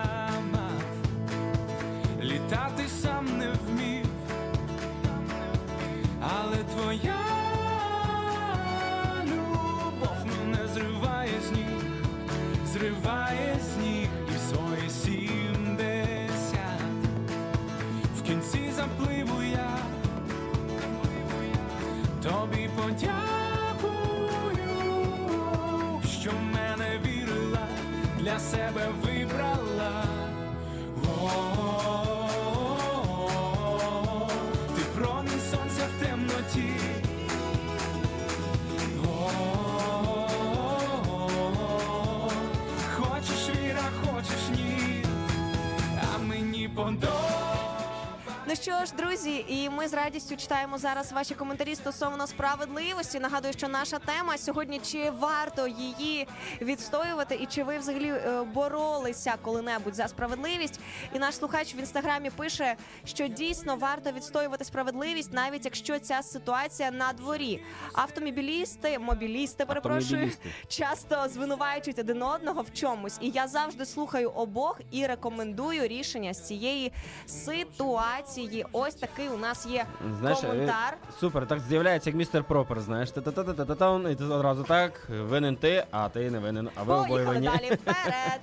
[49.19, 53.19] що ж, друзі, і ми з радістю читаємо зараз ваші коментарі стосовно справедливості.
[53.19, 56.27] Нагадую, що наша тема сьогодні чи варто її
[56.61, 60.79] відстоювати, і чи ви взагалі е, боролися коли-небудь за справедливість.
[61.13, 62.75] І наш слухач в інстаграмі пише,
[63.05, 67.63] що дійсно варто відстоювати справедливість, навіть якщо ця ситуація на дворі.
[67.93, 70.31] Автомобілісти, мобілісти, перепрошую,
[70.67, 73.17] часто звинувачують один одного в чомусь.
[73.21, 76.91] І я завжди слухаю обох і рекомендую рішення з цієї
[77.25, 78.65] ситуації.
[78.71, 79.85] Ось такий у нас є
[80.19, 80.93] Знаєш, коментар.
[81.09, 84.15] е, супер, так з'являється як містер Пропер, знаєш, та та та та та та і
[84.15, 88.39] ти одразу так, винен ти, а ти не винен, а ви обоє Поїхали далі вперед.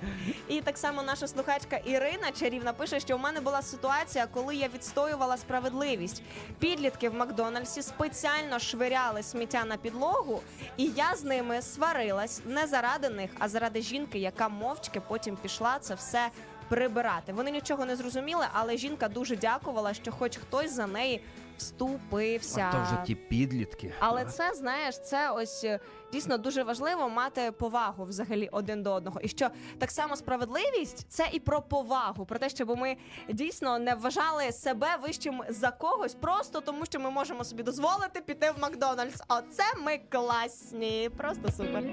[0.47, 4.67] І так само наша слухачка Ірина чарівна пише, що у мене була ситуація, коли я
[4.67, 6.23] відстоювала справедливість.
[6.59, 10.41] Підлітки в Макдональдсі спеціально швиряли сміття на підлогу,
[10.77, 15.77] і я з ними сварилась не заради них, а заради жінки, яка мовчки потім пішла
[15.79, 16.29] це все.
[16.69, 21.21] Прибирати вони нічого не зрозуміли, але жінка дуже дякувала, що хоч хтось за неї
[21.57, 22.69] вступився.
[22.69, 23.93] А то вже ті підлітки.
[23.99, 25.79] Але це знаєш, це ось е,
[26.11, 29.19] дійсно дуже важливо мати повагу взагалі один до одного.
[29.21, 32.97] І що так само справедливість це і про повагу, про те, щоб ми
[33.29, 38.51] дійсно не вважали себе вищим за когось, просто тому що ми можемо собі дозволити піти
[38.57, 39.21] в Макдональдс.
[39.27, 41.83] Оце ми класні, просто супер.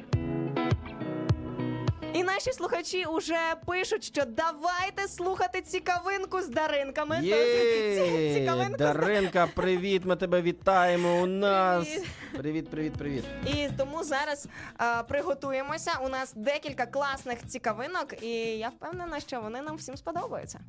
[2.14, 7.18] І наші слухачі вже пишуть, що давайте слухати цікавинку з даринками.
[7.22, 11.84] Є, цікавинку з Даринка, привіт, ми тебе вітаємо у нас.
[11.88, 12.08] Привіт.
[12.38, 13.24] Привіт, привіт, привіт.
[13.46, 15.92] І тому зараз а, приготуємося.
[16.04, 20.60] У нас декілька класних цікавинок, і я впевнена, що вони нам всім сподобаються.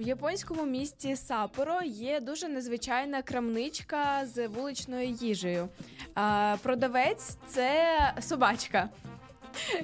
[0.00, 5.68] В японському місті Сапоро є дуже незвичайна крамничка з вуличною їжею.
[6.14, 8.88] А, продавець це собачка.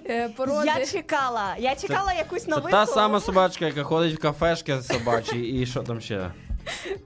[0.07, 0.67] Е, Породи...
[0.67, 2.71] Я чекала, я чекала якусь Це новинку.
[2.71, 6.31] та сама собачка, яка ходить в кафешки собачі, і що там ще?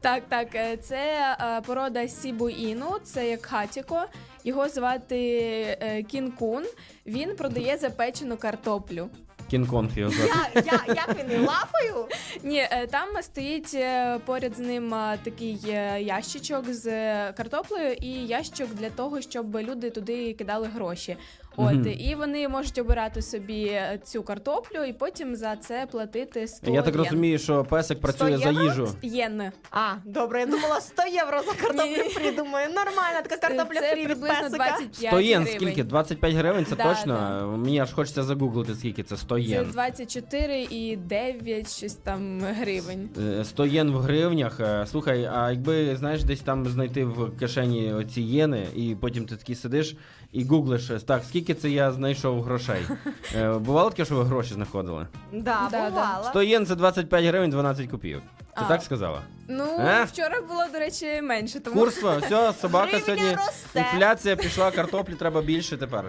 [0.01, 4.03] Так, так, е, це е, порода Сібуїну, це як хатіко.
[4.45, 5.41] Його звати
[5.81, 6.65] е, Кін-кун.
[7.07, 9.11] Він продає запечену картоплю.
[9.53, 10.51] Кінг-Конг його звати.
[10.55, 12.07] Я, я, як він лапою?
[12.43, 17.93] Ні, е, там стоїть е, поряд з ним е, такий е, ящичок з е, картоплею
[17.93, 21.17] і ящик для того, щоб люди туди кидали гроші.
[21.61, 21.95] От Мгм.
[21.99, 26.83] і вони можуть обирати собі е, цю картоплю і потім за це платити 100 Я
[26.83, 27.05] так єн.
[27.05, 28.89] розумію, що песик працює за їжу.
[29.03, 29.43] Єн.
[29.71, 32.31] А, добре, я думала 100 євро за картоплю фрі.
[32.37, 34.49] Думаю, нормальна така картопля фрі від песика.
[34.49, 35.47] 25 100 єн, гривень.
[35.61, 35.85] скільки?
[35.85, 37.15] 25 гривень, це Да, точно?
[37.15, 37.47] да.
[37.47, 43.09] Мені аж хочеться загуглити, скільки це 100 Це 24 і 9 щось там гривень.
[43.41, 44.61] Е, 100 єн в гривнях.
[44.61, 49.37] Е, Слухай, а якби знаєш, десь там знайти в кишені оці єни, і потім ти
[49.37, 49.97] такий сидиш
[50.33, 52.83] і гуглиш, е, так, скільки це я знайшов грошей.
[53.37, 55.07] Е, Бувало таке, що ви гроші знаходили?
[55.33, 56.25] Да, Да, бувала.
[56.31, 58.23] 100 єн це 25 гривень 12 копійок.
[58.39, 58.69] Ти А.
[58.69, 59.23] так сказала?
[59.49, 60.05] Ну, Е?
[60.05, 63.31] вчора було, до речі, менше, тому Курство, все, собака Гривня сьогодні.
[63.47, 63.79] росте.
[63.93, 66.05] Інфляція пішла, картоплі треба більше тепер.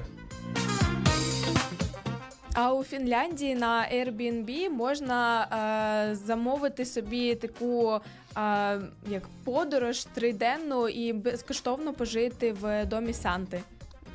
[2.54, 5.48] А у Фінляндії на Airbnb можна
[6.12, 8.00] е, замовити собі таку е,
[9.10, 13.60] як подорож триденну і безкоштовно пожити в домі Санти.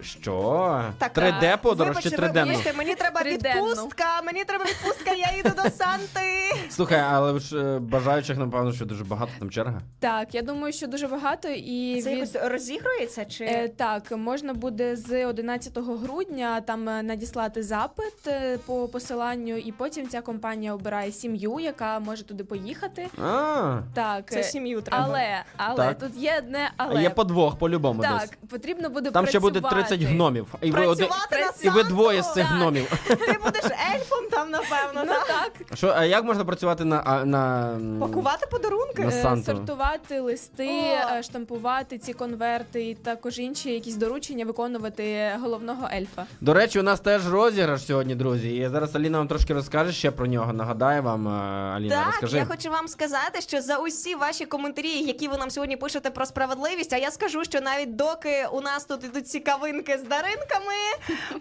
[0.02, 0.84] Що?
[0.98, 2.46] Так, 3D подорож Вибачте, чи 3D?
[2.46, 3.66] вибачте, мені треба Триденну.
[3.70, 6.20] відпустка, мені треба відпустка, я їду до Санти.
[6.70, 9.80] Слухай, але ж е, бажаючих, напевно, що дуже багато там черга.
[10.00, 12.18] Так, я думаю, що дуже багато і Це від...
[12.18, 18.58] якось розігрується чи Е, так, можна буде з 11 грудня там е, надіслати запит е,
[18.66, 23.06] по посиланню, і потім ця компанія обирає сім'ю, яка може туди поїхати.
[23.24, 25.04] А, Так, це е, сім'ю треба?
[25.08, 25.98] але, але Так.
[25.98, 27.02] тут є одне а але.
[27.02, 28.30] є подвох по-любому Так, десь.
[28.50, 29.85] потрібно буде Там ще буде працювати.
[29.88, 30.46] 30 гномів.
[30.62, 31.88] І ви, Працювати на і ви Санту?
[31.88, 32.56] двоє з цих Так.
[32.56, 32.92] гномів.
[33.08, 33.64] Ти будеш
[33.94, 35.26] ельфом там, напевно, Ну так?
[35.68, 39.02] так, Що, а як можна працювати на, а, на м, Пакувати подарунки?
[39.02, 39.44] На Е, Санту.
[39.44, 40.68] сортувати листи,
[41.10, 41.14] О.
[41.14, 46.24] е, штампувати ці конверти і також інші якісь доручення виконувати головного ельфа.
[46.40, 48.56] До речі, у нас теж розіграш сьогодні, друзі.
[48.56, 50.52] І зараз Аліна вам трошки розкаже ще про нього.
[50.52, 51.30] Нагадаю вам, е,
[51.76, 52.36] Аліна, Так, розкажи.
[52.36, 56.26] я хочу вам сказати, що за усі ваші коментарі, які ви нам сьогодні пишете про
[56.26, 59.28] справедливість, а я скажу, що навіть доки у нас тут ідуть
[59.84, 60.74] цікавинки з даринками,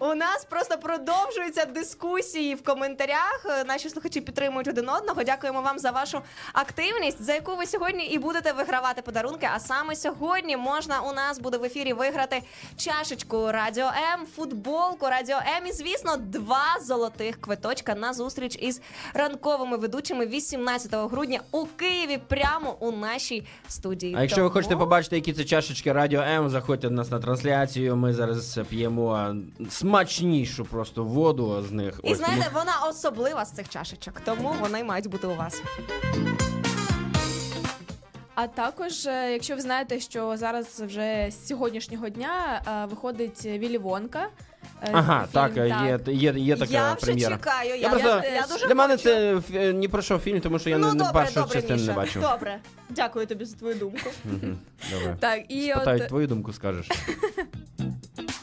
[0.00, 3.46] у нас просто продовжуються дискусії в коментарях.
[3.66, 5.22] Наші слухачі підтримують один одного.
[5.24, 6.20] Дякуємо вам за вашу
[6.52, 9.48] активність, за яку ви сьогодні і будете вигравати подарунки.
[9.54, 12.42] А саме сьогодні можна у нас буде в ефірі виграти
[12.76, 18.80] чашечку Радіо М, футболку Радіо М і, звісно, два золотих квиточка на зустріч із
[19.14, 24.14] ранковими ведучими 18 грудня у Києві, прямо у нашій студії.
[24.18, 27.96] А якщо ви хочете побачити, які це чашечки Радіо М, заходьте до нас на трансляцію.
[27.96, 28.25] Ми зараз
[28.68, 29.34] п'ємо
[29.70, 32.00] смачнішу просто воду з них.
[32.04, 35.62] І Ось тому- знаєте, вона особлива з цих чашечок, тому вони мають бути у вас.
[38.36, 43.78] А також, е, якщо ви знаєте, що зараз вже з сьогоднішнього дня е, виходить Вілі
[43.78, 44.28] Вонка.
[44.82, 47.36] е, Ага, фільм, так, є, є, є така я вже прем'єра.
[47.36, 47.68] чекаю.
[47.70, 49.04] Я, Я просто- я, я дуже Для мене хочу.
[49.04, 51.54] це е, ні про що фільм, тому що я ну, не, не добре, першу добре,
[51.54, 51.90] частину Міша.
[51.92, 52.20] не бачу.
[52.20, 52.58] Добре,
[52.90, 54.10] дякую тобі за твою думку.
[54.24, 54.58] Мгм,
[54.92, 55.16] Добре.
[55.20, 56.88] Так, і Питають, от твою думку скажеш.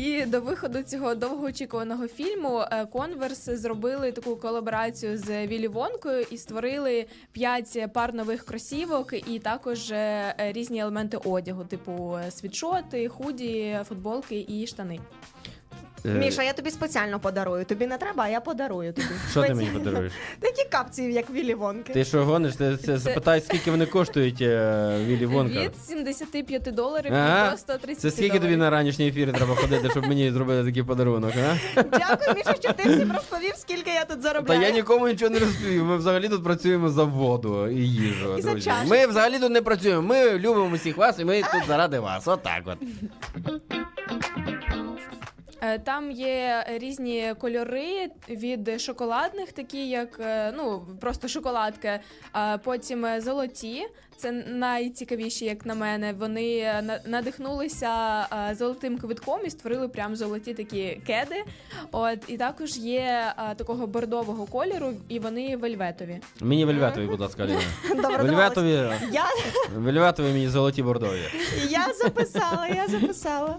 [0.00, 7.06] і до виходу цього довгоочікуваного фільму Конверс зробили таку колаборацію з Вілі Вонкою і створили
[7.32, 14.46] п'ять пар нових кросівок і також е, різні елементи одягу, типу е, світшоти, худі, футболки
[14.48, 15.00] і штани.
[16.04, 17.64] Е, Міша, я тобі спеціально подарую.
[17.64, 19.06] Тобі не треба, а я подарую тобі.
[19.30, 20.12] Що ти мені подаруєш?
[20.40, 21.92] Такі капці, як Вілі Вонки.
[21.92, 22.54] Ти що гониш?
[22.56, 25.60] Ти це запитай, скільки вони коштують е, Вілі Вонка.
[25.60, 27.50] Від 75 доларів Ага.
[27.50, 28.58] до 130 Це скільки тобі доларів.
[28.58, 31.56] на ранішні ефіри треба ходити, щоб мені зробити такий подарунок, а?
[31.82, 34.60] Дякую, Міша, що ти всім розповів, скільки я тут Та заробляю.
[34.62, 35.84] я нікому нічого не розповів.
[35.84, 38.38] Ми взагалі тут працюємо за воду і їжу.
[38.38, 38.64] І за друзі.
[38.66, 38.90] чашечки.
[38.90, 40.02] Ми взагалі тут не працюємо.
[40.02, 42.28] Ми любимо всіх вас, і ми тут заради вас.
[42.28, 42.78] Отак от.
[45.62, 52.00] Е, Там є різні кольори від шоколадних, такі як е, ну просто шоколадки,
[52.32, 53.86] а потім е, золоті.
[54.16, 56.12] Це найцікавіші, як на мене.
[56.12, 56.72] Вони
[57.06, 58.26] надихнулися
[58.58, 61.44] золотим квитком і створили прям золоті такі кеди.
[61.92, 66.20] От і також є такого бордового кольору, і вони вельветові.
[66.40, 67.46] Мені вельветові, будь ласка,
[67.88, 68.22] домовились.
[68.22, 68.70] Вельветові,
[69.12, 69.24] Я,
[69.74, 71.20] вельветові мені золоті бордові.
[71.70, 73.58] я записала, я записала.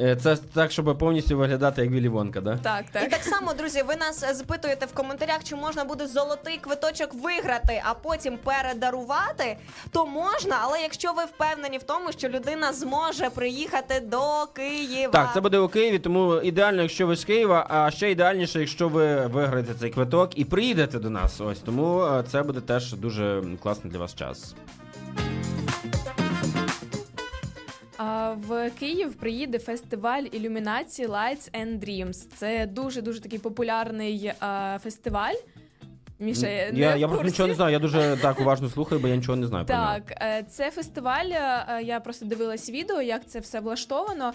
[0.00, 2.56] Е, Це так, щоб повністю виглядати як Вілі Вонка, да?
[2.56, 3.10] Так, І так.
[3.10, 7.94] так само, друзі, ви нас запитуєте в коментарях, чи можна буде золотий квиточок виграти, а
[7.94, 9.56] потім передарувати,
[9.90, 15.12] то можна, але якщо ви впевнені в тому, що людина зможе приїхати до Києва.
[15.12, 18.88] Так, це буде у Києві, тому ідеально, якщо ви з Києва, а ще ідеальніше, якщо
[18.88, 21.40] ви виграєте цей квиток і приїдете до нас.
[21.40, 24.54] Ось тому е, це буде теж дуже класний для вас час.
[28.34, 32.26] В Київ приїде фестиваль ілюмінації Lights and Dreams.
[32.36, 34.32] Це дуже дуже такий популярний
[34.82, 35.34] фестиваль.
[36.18, 39.08] Міша, я, не я, в просто нічого не знаю, я дуже так уважно слухаю, бо
[39.08, 39.86] я нічого не знаю про нього.
[39.94, 41.26] Так, е, це фестиваль.
[41.26, 44.32] е, Я просто дивилась відео, як це все влаштовано.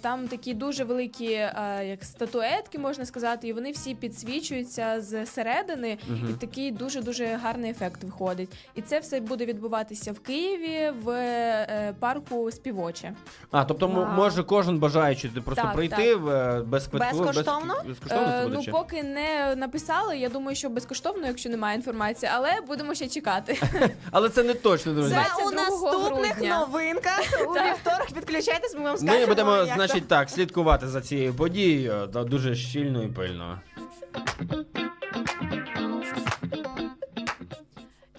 [0.00, 1.52] Там такі дуже великі, е,
[1.84, 5.98] як статуетки, можна сказати, і вони всі підсвічуються зсередини,
[6.30, 8.50] і такий дуже дуже гарний ефект виходить.
[8.74, 13.12] І це все буде відбуватися в Києві в парку співоче.
[13.50, 14.06] А, тобто Вау.
[14.16, 17.18] може кожен бажаючий просто Так, прийти в, е, без квитку.
[17.18, 17.74] Безкоштовно?
[17.86, 22.60] Без, безкоштовно Е, ну, поки не написали, я думаю, що безкоштовно, якщо немає інформації, але
[22.66, 23.58] будемо ще чекати.
[24.10, 25.14] Але це не точно, друзі.
[25.14, 26.58] Це у 22 наступних грудня.
[26.58, 27.20] новинках.
[27.50, 27.66] У Так.
[27.66, 29.20] вівторок підключайтесь, ми вам скажемо.
[29.20, 33.60] Ми будемо, як значить, так, слідкувати за цією подією та дуже щільно і пильно.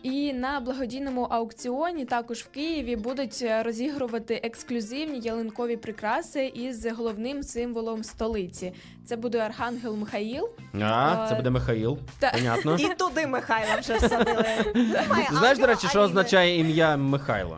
[0.04, 7.44] І на благодійному аукціоні також в Києві будуть е, розігрувати ексклюзивні ялинкові прикраси із головним
[7.44, 8.74] символом столиці.
[9.06, 10.50] Це буде Архангел Михаїл.
[10.82, 11.98] А, це Е, буде Михаїл.
[12.20, 12.76] та- Понятно.
[12.80, 14.46] І туди Михайла вже всадили.
[15.32, 17.58] Знаєш, до речі, що означає ім'я Михайла?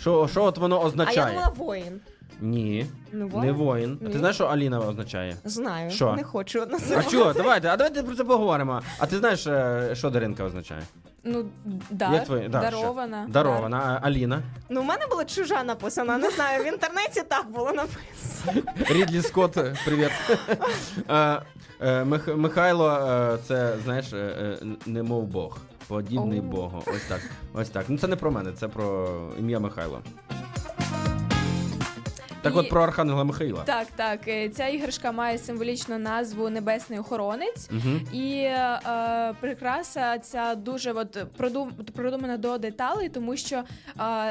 [0.00, 1.26] Що, що от воно А я означає?
[1.34, 2.00] думала воїн.
[2.40, 3.98] Ні, Ну, не воїн.
[4.02, 4.12] А Ні.
[4.12, 5.36] ти знаєш, що Аліна означає?
[5.44, 6.12] Знаю, Що?
[6.12, 7.10] не хочу А називати.
[7.10, 7.32] чого?
[7.32, 8.80] Давайте, а давайте про це поговоримо.
[8.98, 10.82] А ти знаєш, е, що Даринка означає?
[11.24, 11.44] Ну,
[11.90, 13.22] дар, Як твоє- да, дарована.
[13.24, 13.32] що?
[13.32, 14.00] Дарована.
[14.02, 14.42] А Аліна?
[14.68, 18.72] Ну, в мене була чужа написана, не знаю, в інтернеті так було написано.
[18.90, 19.52] Рідлі Скотт,
[19.84, 20.10] привіт.
[21.10, 21.40] Е,
[21.80, 25.58] е, Мих- Михайло, е, це, знаєш, е, е, немов Бог.
[25.88, 26.40] Подібний.
[26.40, 26.82] Богу.
[26.86, 27.20] Ось так.
[27.54, 27.84] Ось так.
[27.88, 29.08] Ну це не про мене, це про
[29.38, 30.00] ім'я Михайло.
[32.44, 33.62] Так І- от про Архангела Михаїла.
[33.64, 34.28] Так, так.
[34.28, 37.68] е, Ця іграшка має символічну назву Небесний охоронець.
[37.70, 38.00] Угу.
[38.12, 43.64] І е, прикраса ця дуже от продум, продумана до деталей, тому що е,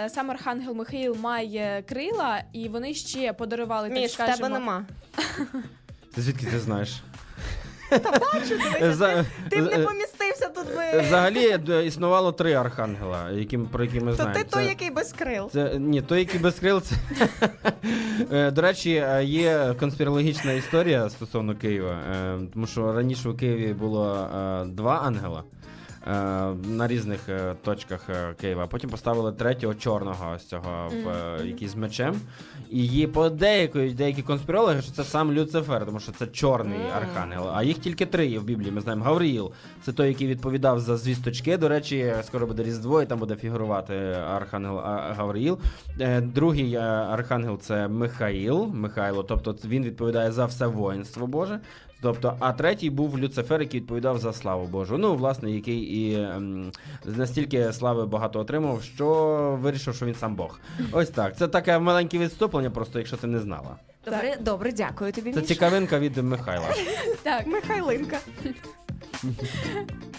[0.10, 4.86] сам Архангел Михаїл має крила, і вони ще подарували так Міш, в тебе нема.
[6.18, 7.04] Звідки ти знаєш?
[7.90, 8.60] Та Бачу,
[9.50, 9.84] ти б не е,
[10.34, 11.02] помістився тут би.
[11.02, 14.36] Взагалі існувало три архангела, які, про які ми То знаємо.
[14.44, 15.50] ти той, Це- який без крил.
[15.54, 16.82] Це ні, той, який без крил.
[16.82, 16.96] Це...
[18.32, 23.74] Е, До речі, е, є конспірологічна історія стосовно Києва, е, тому що раніше у Києві
[23.74, 25.44] було е, два ангела.
[26.08, 26.12] Е,
[26.70, 28.68] На різних е, точках е, Києва.
[28.68, 32.16] Потім поставили третього чорного ось цього, в, який з мечем.
[32.70, 37.50] І є подейкують деякі конспірологи, що це сам Люцифер, тому що це чорний архангел.
[37.54, 38.72] А їх тільки три є в Біблії.
[38.72, 39.52] Ми знаємо Гавріїл.
[39.82, 41.58] Це той, який відповідав за звісточки.
[41.58, 43.96] До речі, скоро буде Різдво, і там буде фігурувати
[44.30, 44.82] архангел.
[46.00, 51.60] Е, Другий архангел це Михаїл, Михайло, тобто він відповідає за все воїнство Боже.
[52.04, 54.98] Тобто, а третій був Люцифер, який відповідав за славу Божу.
[54.98, 56.72] Ну, власне, який і ем,
[57.06, 60.60] настільки слави багато отримав, що вирішив, що він сам Бог.
[60.92, 61.38] Ось так.
[61.38, 63.76] Це таке маленьке відступлення, просто якщо ти не знала.
[64.06, 65.34] Добре, добре, дякую тобі.
[65.34, 65.54] Це Міша.
[65.54, 66.68] цікавинка від Михайла.
[67.24, 68.18] Так, Михайлинка.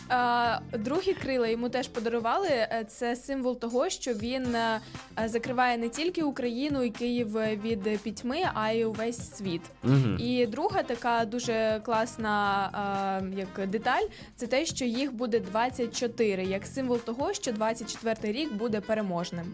[0.09, 2.49] А, другі крила йому теж подарували.
[2.49, 4.81] Е, Це символ того, що він е,
[5.25, 7.33] е, закриває не тільки Україну і Київ
[7.65, 9.61] від пітьми, а й увесь світ.
[10.19, 14.03] І друга така дуже класна е, як деталь
[14.37, 19.45] це те, що їх буде 24, як символ того, що 24 рік буде переможним.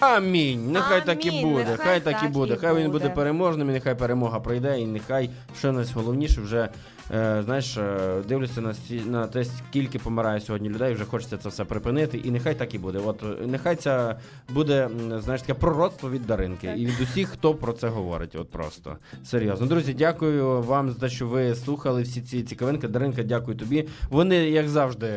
[0.00, 0.72] Амінь.
[0.72, 1.64] Нехай так і буде.
[1.70, 2.54] Нехай Хай так і буде.
[2.54, 3.14] і Хай він буде буде.
[3.14, 6.68] переможним, і нехай перемога прийде, і нехай що найголовніше вже.
[7.14, 7.98] Е, знаєш, е,
[8.28, 8.74] дивлюся на,
[9.06, 12.78] на те, скільки помирає сьогодні людей, вже хочеться це все припинити, і нехай так і
[12.78, 12.98] буде.
[13.04, 14.16] От нехай це
[14.48, 14.88] буде,
[15.18, 16.78] знаєш, таке пророцтво від Даринки Так.
[16.78, 18.34] і від усіх, хто про це говорить.
[18.34, 19.66] От просто серйозно.
[19.66, 22.88] Друзі, дякую вам за те, що ви слухали всі ці цікавинки.
[22.88, 23.88] Даринка, дякую тобі.
[24.10, 25.08] Вони, як завжди,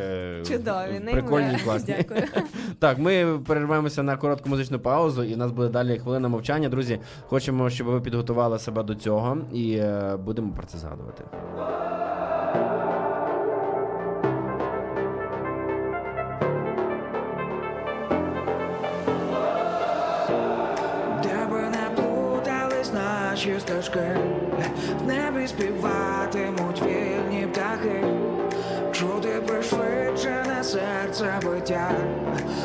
[0.48, 1.96] Чудові, прикольні, і класні.
[1.98, 2.22] Дякую.
[2.80, 6.70] Так, ми перерваємося на коротку музичну паузу, і у нас буде далі хвилина мовчання.
[6.70, 11.24] Друзі, хочемо, щоб ви підготували себе до цього, і е, будемо про це згадувати.
[23.34, 24.18] Наші стежки,
[25.04, 28.04] в небі співатимуть вільні птахи,
[28.92, 31.92] чути пришвидшене серце биття,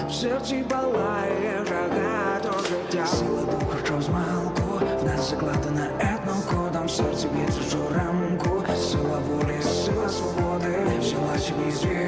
[0.08, 3.06] в серці палає жага життя.
[3.06, 8.25] Сила духа, що змалку, в нас закладена етнокодом, в серці б'ється щоранку,
[11.50, 12.05] не взялася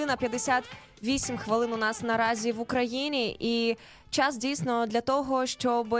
[0.00, 3.76] година 58 хвилин у нас наразі в Україні, і
[4.10, 5.98] час дійсно для того, щоб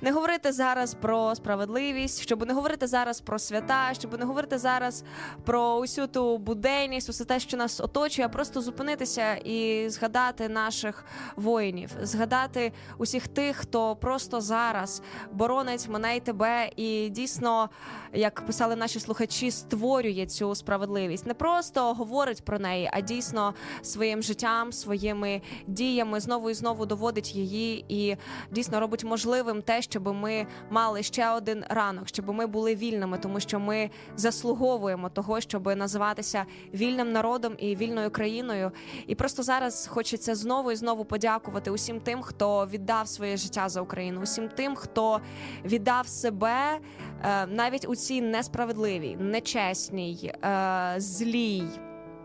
[0.00, 5.04] не говорити зараз про справедливість, щоб не говорити зараз про свята, щоб не говорити зараз
[5.44, 11.04] про усю ту буденність, усе те, що нас оточує, а просто зупинитися і згадати наших
[11.36, 15.02] воїнів, згадати усіх тих, хто просто зараз
[15.32, 17.70] боронить мене і тебе, і дійсно,
[18.12, 21.26] як писали наші слухачі, створює цю справедливість.
[21.26, 27.34] Не просто говорить про неї, а дійсно своїм життям, своїми діями знову і знову доводить
[27.34, 27.47] її
[27.88, 28.16] і
[28.50, 33.40] дійсно робить можливим те, щоб ми мали ще один ранок, щоб ми були вільними, тому
[33.40, 36.44] що ми заслуговуємо того, щоб називатися
[36.74, 38.70] вільним народом і вільною країною.
[39.06, 43.80] І просто зараз хочеться знову і знову подякувати усім тим, хто віддав своє життя за
[43.80, 45.20] Україну, усім тим, хто
[45.64, 46.78] віддав себе
[47.22, 51.64] е, навіть у цій несправедливій, нечесній, е, злій.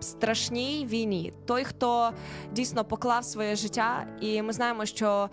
[0.03, 2.11] Страшній війні, той, хто
[2.51, 5.29] дійсно поклав своє життя, і ми знаємо, що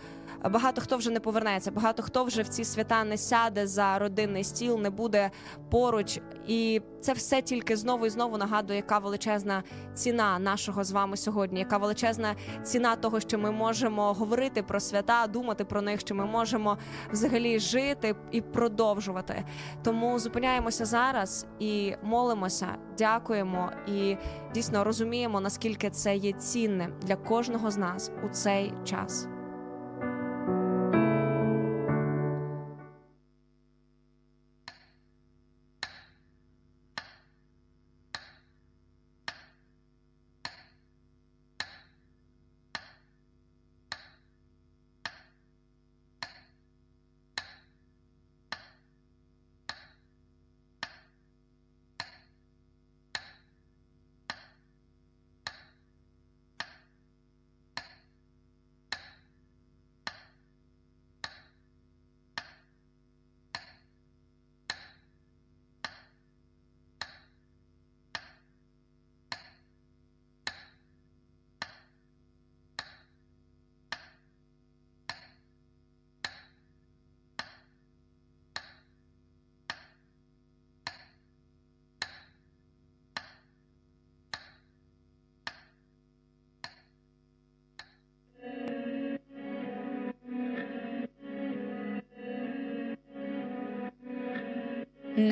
[0.49, 4.45] багато хто вже не повернеться, багато хто вже в ці свята не сяде за родинний
[4.45, 5.31] стіл, не буде
[5.71, 9.63] поруч, і це все тільки знову і знову нагадує, яка величезна
[9.95, 15.27] ціна нашого з вами сьогодні, яка величезна ціна того, що ми можемо говорити про свята,
[15.27, 16.79] думати про них, що ми можемо
[17.13, 19.45] взагалі жити і продовжувати.
[19.83, 22.67] Тому зупиняємося зараз і молимося,
[22.99, 24.17] дякуємо і
[24.55, 29.29] дійсно розуміємо, наскільки це є цінним для кожного з нас у цей час.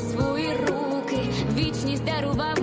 [0.00, 1.18] свої руки.
[1.56, 2.59] Вічність дарував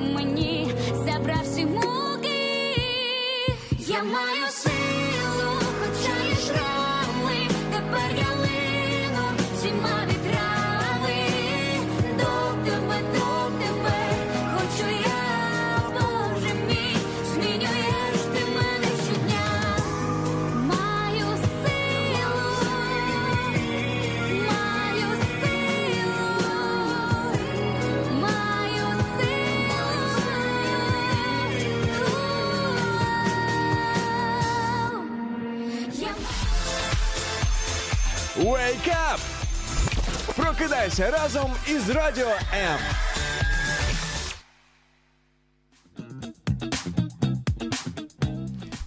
[40.58, 42.80] Прокидайся разом із Радіо М.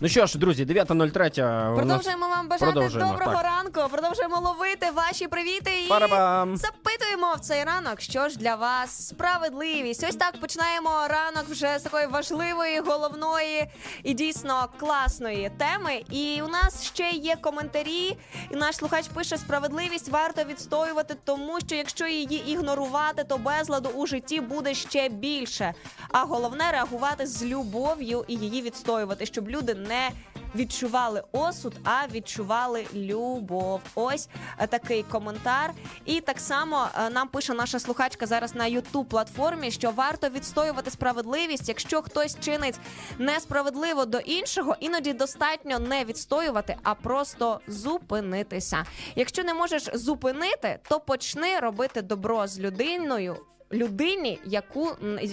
[0.02, 1.42] Ну що ж, друзі, 9.03.
[1.42, 3.42] у нас- Продовжуємо вам бажати Продовжуємо, доброго так.
[3.44, 3.90] ранку.
[3.90, 6.56] Продовжуємо ловити ваші привіти і Парабам.
[6.56, 10.04] запитуємо в цей ранок, що ж для вас справедливість.
[10.08, 13.66] Ось так починаємо ранок вже з такої важливої, головної
[14.02, 16.02] і дійсно класної теми.
[16.10, 18.16] І у нас ще є коментарі.
[18.50, 24.06] І наш слухач пише: справедливість варто відстоювати, тому що якщо її ігнорувати, то безладу у
[24.06, 25.74] житті буде ще більше.
[26.08, 30.10] А головне реагувати з любов'ю і її відстоювати, щоб люди не
[30.54, 33.80] відчували осуд, а відчували любов.
[33.94, 34.28] Ось
[34.58, 35.72] е, такий коментар.
[36.04, 40.90] І так само е, нам пише наша слухачка зараз на youtube платформі, що варто відстоювати
[40.90, 42.80] справедливість, якщо хтось чинить
[43.18, 48.84] несправедливо до іншого, іноді достатньо не відстоювати, а просто зупинитися.
[49.16, 53.36] Якщо не можеш зупинити, то почни робити добро з людиною.
[53.72, 54.88] Людині, яку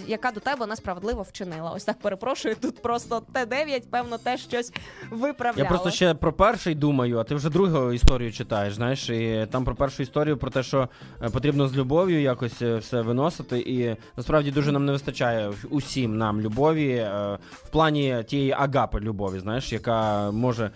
[0.08, 1.72] яка до тебе несправедливо вчинила.
[1.72, 2.56] Ось так перепрошую.
[2.56, 4.74] Тут просто Т9, певно, теж щось
[5.12, 5.64] виправляло.
[5.64, 8.74] Я просто ще про перший думаю, а ти вже другу історію читаєш.
[8.74, 10.90] Знаєш, і там про першу історію про те, що
[11.22, 13.60] е, потрібно з любов'ю якось е, все виносити.
[13.60, 19.40] І насправді дуже нам не вистачає усім нам любові е, в плані тієї агапи любові,
[19.40, 20.72] знаєш, яка може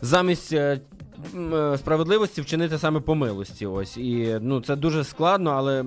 [0.00, 0.54] замість.
[1.52, 3.66] Е, Справедливості вчинити саме по милості.
[3.66, 5.84] Ось і ну це дуже складно, але е,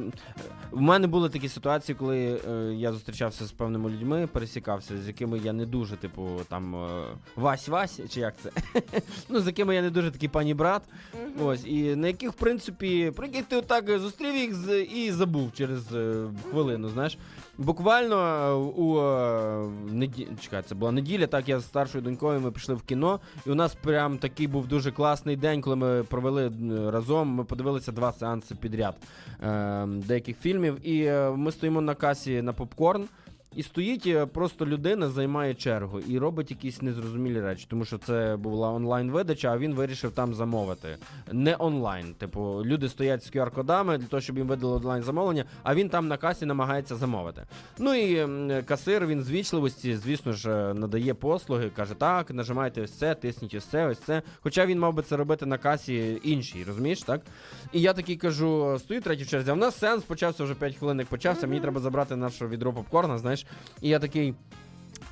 [0.71, 5.39] в мене були такі ситуації, коли е, я зустрічався з певними людьми, пересікався, з якими
[5.43, 6.87] я не дуже, типу, там
[7.35, 8.51] Вась Вась, чи як це?
[9.29, 10.81] ну, з якими я не дуже такий пані брат.
[11.43, 15.51] Ось, і на яких, в принципі, про яких ти отак зустрів їх з- і забув
[15.53, 15.83] через
[16.51, 17.17] хвилину, знаєш.
[17.63, 20.09] Буквально е, у е.
[20.41, 23.55] Чекай, це була неділя, так я з старшою донькою ми пішли в кіно, і у
[23.55, 26.51] нас прям такий був дуже класний день, коли ми провели
[26.91, 27.27] разом.
[27.27, 28.95] Ми подивилися два сеанси підряд
[29.43, 30.87] е, деяких фільмів.
[30.87, 33.05] І е, ми стоїмо на касі на попкорн.
[33.55, 38.37] І стоїть е, просто людина, займає чергу і робить якісь незрозумілі речі, тому що це
[38.39, 40.97] була онлайн-видача, а він вирішив там замовити.
[41.31, 42.13] Не онлайн.
[42.13, 46.07] Типу, люди стоять з QR-кодами для того, щоб їм видали онлайн замовлення, а він там
[46.07, 47.41] на касі намагається замовити.
[47.79, 48.27] Ну і
[48.63, 53.53] касир він з вічливості, звісно ж, е, надає послуги, каже: так, нажимайте ось це, тисніть
[53.53, 54.21] ось це, ось це.
[54.41, 57.21] Хоча він мав би це робити на касі іншій, розумієш, так?
[57.71, 60.75] І я такий кажу: стою третій в черзі, а в нас сеанс почався вже 5
[60.75, 61.47] хвилин, як почався.
[61.47, 63.42] Мені треба забрати наше відро попкорна, знаєш.
[63.81, 64.33] І я такий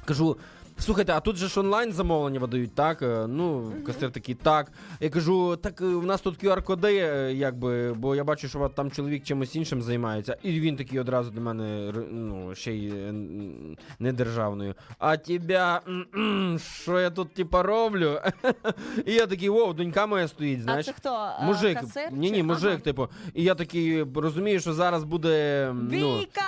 [0.05, 0.37] кажу.
[0.81, 3.01] Слухайте, а тут же ж онлайн замовлення видають, так?
[3.01, 4.71] Е, Ну, касир такий, так.
[4.99, 8.91] Я кажу, так е, в нас тут QR-коди, е, якби, бо я бачу, що там
[8.91, 10.37] чоловік чимось іншим займається.
[10.43, 12.93] І він такий одразу до мене, ну, ще й
[13.99, 14.75] не державною.
[14.99, 15.79] А тебе,
[16.83, 18.19] що я тут типа роблю?
[19.05, 20.87] І я такий, вау, донька моя стоїть, знаєш.
[20.87, 21.29] А це хто?
[21.45, 22.09] Мужик, Касир?
[22.11, 22.77] ні, ні, мужик, Ага.
[22.79, 23.07] типу.
[23.33, 25.67] І я такий розумію, що зараз буде.
[25.73, 26.41] Ну, Бійка!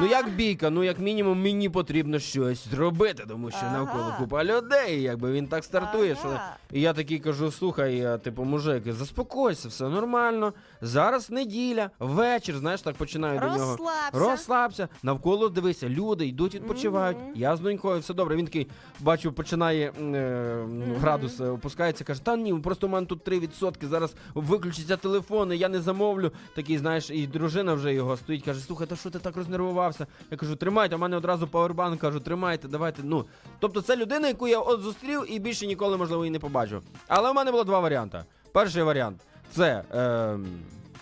[0.00, 3.75] Ну як бійка, ну як мінімум мені потрібно щось зробити, тому що.
[3.76, 6.14] Навколо купа людей, якби він так стартує.
[6.14, 6.40] Що...
[6.72, 10.52] І я такий кажу: слухай, я, типу, мужик, заспокойся, все нормально.
[10.80, 13.76] Зараз неділя, вечір, знаєш, так починаю до нього.
[13.76, 14.18] Розслабся.
[14.18, 14.88] Розслабся.
[15.02, 17.18] Навколо дивися, люди йдуть, відпочивають.
[17.34, 18.36] Я з донькою, все добре.
[18.36, 18.66] Він такий,
[19.00, 20.64] бачу, починає е,
[21.00, 25.68] градус е, опускається, каже: Та ні, просто у мене тут 3%, зараз виключаться телефони, я
[25.68, 26.32] не замовлю.
[26.54, 30.06] Такий, знаєш, і дружина вже його стоїть, каже: слухай, та що ти так рознервувався?
[30.30, 33.02] Я кажу, тримайте, у мене одразу павербанк, кажу, тримайте, давайте.
[33.04, 33.24] Ну.
[33.66, 36.82] Тобто це людина, яку я от зустрів і більше ніколи, можливо, її не побачу.
[37.08, 38.24] Але в мене було два варіанти.
[38.52, 39.82] Перший варіант це.
[39.94, 40.38] Е,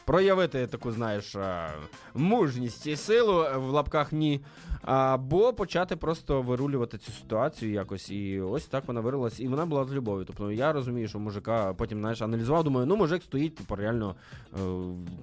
[0.05, 1.69] Проявити таку, знаєш, е,
[2.15, 4.41] мужність і силу е, в лапках ні.
[4.85, 8.11] Або почати просто вирулювати цю ситуацію якось.
[8.11, 9.41] І ось так вона вирилась.
[9.41, 10.25] І вона була з любов'ю.
[10.25, 14.15] Тобто я розумію, що мужика потім знаєш, аналізував, думаю, ну мужик стоїть, типу, реально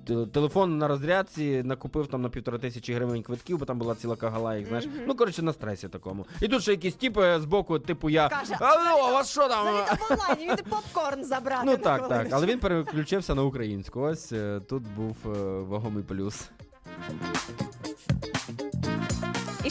[0.10, 4.16] е, телефон на розрядці, накупив там на півтора тисячі гривень квитків, бо там була ціла
[4.16, 4.88] кагала, їх знаєш.
[5.08, 6.26] Ну, коротше, на стресі такому.
[6.42, 8.30] І тут ще якісь типи з боку, типу, я.
[8.30, 9.66] Каже, а ну, у вас що там?
[9.66, 11.64] Завітав він попкорн забрати.
[11.66, 12.28] Ну на так, так.
[12.32, 14.02] Але він переключився на українську.
[14.02, 16.50] Ось е, тут був е, вагомий плюс.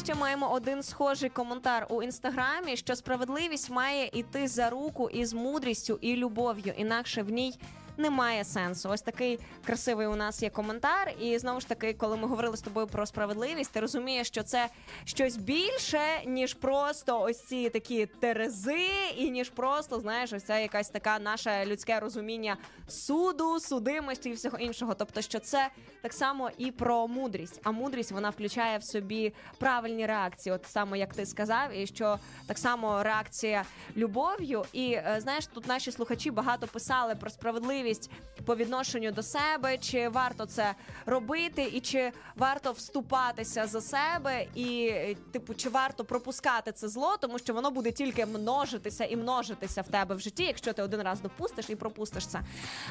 [0.05, 5.98] Ще маємо один схожий коментар у інстаграмі, що справедливість має йти за руку із мудрістю
[6.01, 7.59] і любов'ю, інакше в ній.
[7.97, 8.88] Немає сенсу.
[8.88, 11.12] Ось такий красивий у нас є коментар.
[11.20, 14.68] І знову ж таки, коли ми говорили з тобою про справедливість, ти розумієш, що це
[15.05, 18.86] щось більше, ніж просто ось ці такі терези,
[19.16, 22.57] і ніж просто знаєш, ось це якась така наше людське розуміння
[22.88, 24.95] суду, судимості і всього іншого.
[24.95, 25.68] Тобто, що це
[26.03, 27.61] так само і про мудрість.
[27.64, 32.18] А мудрість вона включає в собі правильні реакції, от саме як ти сказав, і що
[32.47, 33.64] так само реакція
[33.97, 34.64] любов'ю.
[34.72, 38.11] І е, знаєш, тут наші слухачі багато писали про справедливість справедливість
[38.45, 40.74] по відношенню до себе, чи варто це
[41.07, 47.16] робити, і чи варто вступатися за себе, і е, типу, чи варто пропускати це зло,
[47.20, 51.03] тому що воно буде тільки множитися і множитися в тебе в житті, якщо ти один
[51.03, 52.41] раз допустиш і пропустиш це.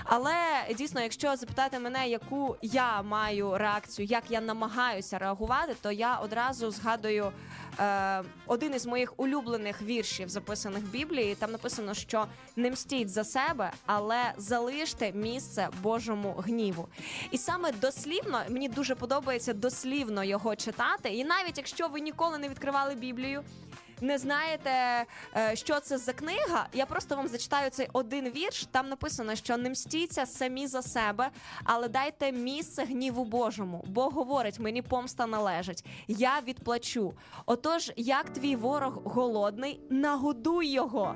[0.04, 0.36] Але
[0.78, 6.72] дійсно, якщо запитати мене, яку я маю реакцію, як я намагаюся реагувати, то я одразу
[6.72, 7.32] згадую
[7.80, 11.36] е, один із моїх улюблених віршів, записаних в Біблії.
[11.36, 12.26] Там написано, що
[12.56, 16.88] не мстіть за себе, але залиште місце Божому гніву.
[17.32, 21.10] І саме дослівно мені дуже подобається дослівно його читати.
[21.10, 23.44] І навіть якщо ви ніколи не відкривали Біблію.
[24.02, 24.72] Не знаєте,
[25.36, 26.68] е, що це за книга?
[26.74, 28.68] Я просто вам зачитаю цей один вірш.
[28.72, 31.30] Там написано, що не мстіться самі за себе,
[31.64, 33.84] але дайте місце гніву Божому.
[33.88, 35.86] Бог говорить, мені помста належить.
[36.08, 37.14] Я відплачу.
[37.46, 41.16] Отож, як твій ворог голодний, нагодуй його.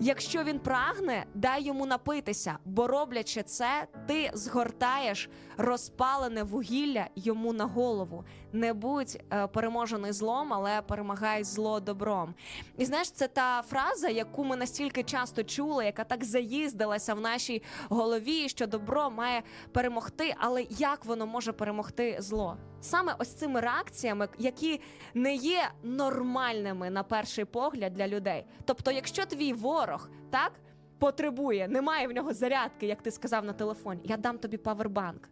[0.00, 7.64] Якщо він прагне, дай йому напитися, бо роблячи це, ти згортаєш розпалене вугілля йому на
[7.64, 8.24] голову.
[8.52, 12.34] Не будь е, переможений злом, але перемагай зло добром.
[12.78, 17.62] І знаєш, це та фраза, яку ми настільки часто чули, яка так заїздилася в нашій
[17.88, 19.42] голові, що добро має
[19.72, 22.56] перемогти, але як воно може перемогти зло?
[22.80, 24.80] Саме ось цими реакціями, які
[25.14, 28.46] не є нормальними на перший погляд для людей.
[28.64, 30.52] Тобто, якщо твій ворог так
[30.98, 35.28] потребує, немає в нього зарядки, як ти сказав на телефоні, я дам тобі павербанк.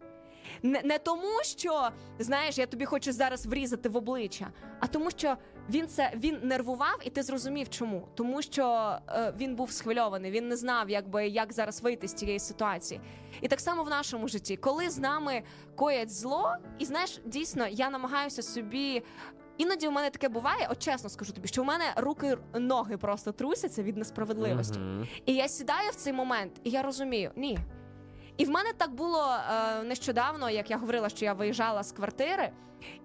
[0.63, 1.89] Не, не тому, що
[2.19, 4.47] знаєш, я тобі хочу зараз врізати в обличчя,
[4.79, 5.37] а тому, що
[5.69, 8.07] він це він нервував, і ти зрозумів, чому.
[8.15, 12.39] Тому що е, він був схвильований, він не знав, якби як зараз вийти з цієї
[12.39, 13.01] ситуації.
[13.41, 15.43] І так само в нашому житті, коли з нами
[15.75, 19.03] коять зло, і знаєш, дійсно я намагаюся собі.
[19.57, 23.31] Іноді у мене таке буває, от чесно скажу тобі, що у мене руки ноги просто
[23.31, 24.79] трусяться від несправедливості.
[24.79, 25.07] Мгм.
[25.25, 27.59] І я сідаю в цей момент, і я розумію, ні.
[28.37, 32.51] І в мене так було е, нещодавно, як я говорила, що я виїжджала з квартири,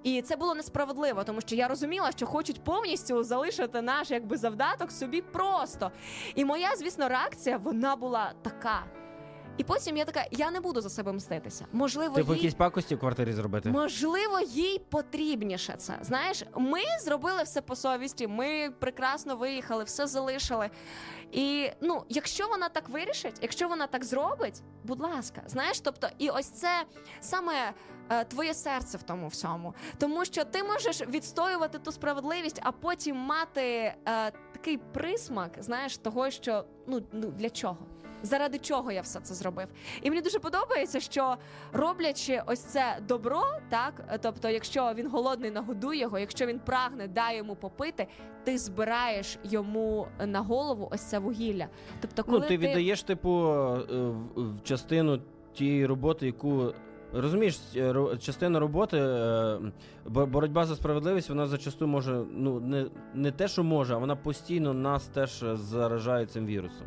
[0.03, 4.93] і це було несправедливо, тому що я розуміла, що хочуть повністю залишити наш якби завдаток
[4.93, 5.91] собі просто.
[6.35, 8.85] І моя, звісно, реакція вона була така.
[9.57, 11.67] І потім я така: я не буду за себе мститися.
[11.73, 12.39] Можливо, Типу їй...
[12.39, 13.71] якісь пакості в квартирі зробити.
[13.71, 15.99] Можливо, їй потрібніше це.
[16.01, 20.71] Знаєш, ми зробили все по совісті, ми прекрасно виїхали, все залишили.
[21.33, 26.31] І ну, якщо вона так вирішить, якщо вона так зробить, будь ласка, знаєш, тобто, і
[26.31, 26.83] ось це
[27.21, 27.73] саме
[28.11, 29.75] е, твоє серце в тому всьому.
[29.99, 33.95] Тому що ти можеш відстоювати ту справедливість, а потім мати е,
[34.53, 37.87] такий присмак, знаєш, того, що ну, ну для чого?
[38.23, 39.67] Заради чого я все це зробив?
[40.03, 41.37] І мені дуже подобається, що
[41.73, 47.37] роблячи ось це добро, так тобто, якщо він голодний, нагодуй його, якщо він прагне, дай
[47.37, 48.07] йому попити,
[48.45, 51.67] ти збираєш йому на голову ось це вугілля.
[52.01, 53.79] Тобто, коли Ну, ти віддаєш, типу, е,
[54.37, 55.19] в- частину
[55.53, 56.73] тієї роботи, яку.
[57.15, 59.59] Розумієш, е, частина роботи, е,
[60.07, 64.75] боротьба за справедливість, вона зачасту може, ну, не, не те, що може, а вона постійно
[64.75, 66.87] нас теж заражає цим вірусом.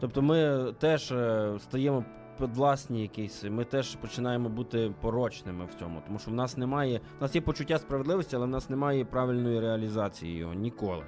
[0.00, 2.04] Тобто ми теж е, стаємо
[2.40, 7.22] підвласні якісь, ми теж починаємо бути порочними в цьому, тому що в нас немає, в
[7.22, 11.04] нас є почуття справедливості, але в нас немає правильної реалізації його ніколи.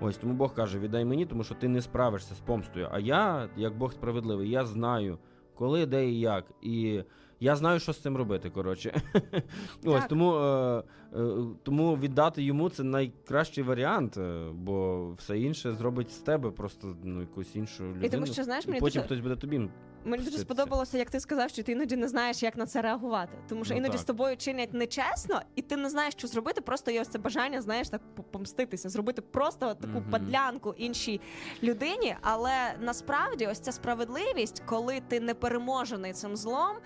[0.00, 2.88] Ось тому Бог каже: віддай мені, тому що ти не справишся з помстою.
[2.92, 5.18] А я, як Бог справедливий, я знаю,
[5.54, 6.44] коли, де і як.
[6.62, 7.02] І
[7.44, 8.50] я знаю, що з цим робити.
[8.50, 9.02] Коротше,
[9.84, 10.82] ось тому, е,
[11.16, 11.28] е,
[11.62, 17.20] тому віддати йому це найкращий варіант, е, бо все інше зробить з тебе просто ну
[17.20, 18.04] якусь іншу людину.
[18.04, 19.68] І тому що, знаєш, мені потім хтось буде тобі.
[20.04, 20.42] Мені дуже це.
[20.42, 23.32] сподобалося, як ти сказав, що ти іноді не знаєш, як на це реагувати.
[23.48, 24.00] Тому що Ну, іноді так.
[24.00, 26.60] з тобою чинять нечесно, і ти не знаєш, що зробити.
[26.60, 28.00] Просто є ось це бажання, знаєш, так
[28.30, 30.10] помститися, зробити просто таку Мгм.
[30.10, 31.20] падлянку іншій
[31.62, 32.16] людині.
[32.22, 36.76] Але насправді, ось ця справедливість, коли ти не переможений цим злом,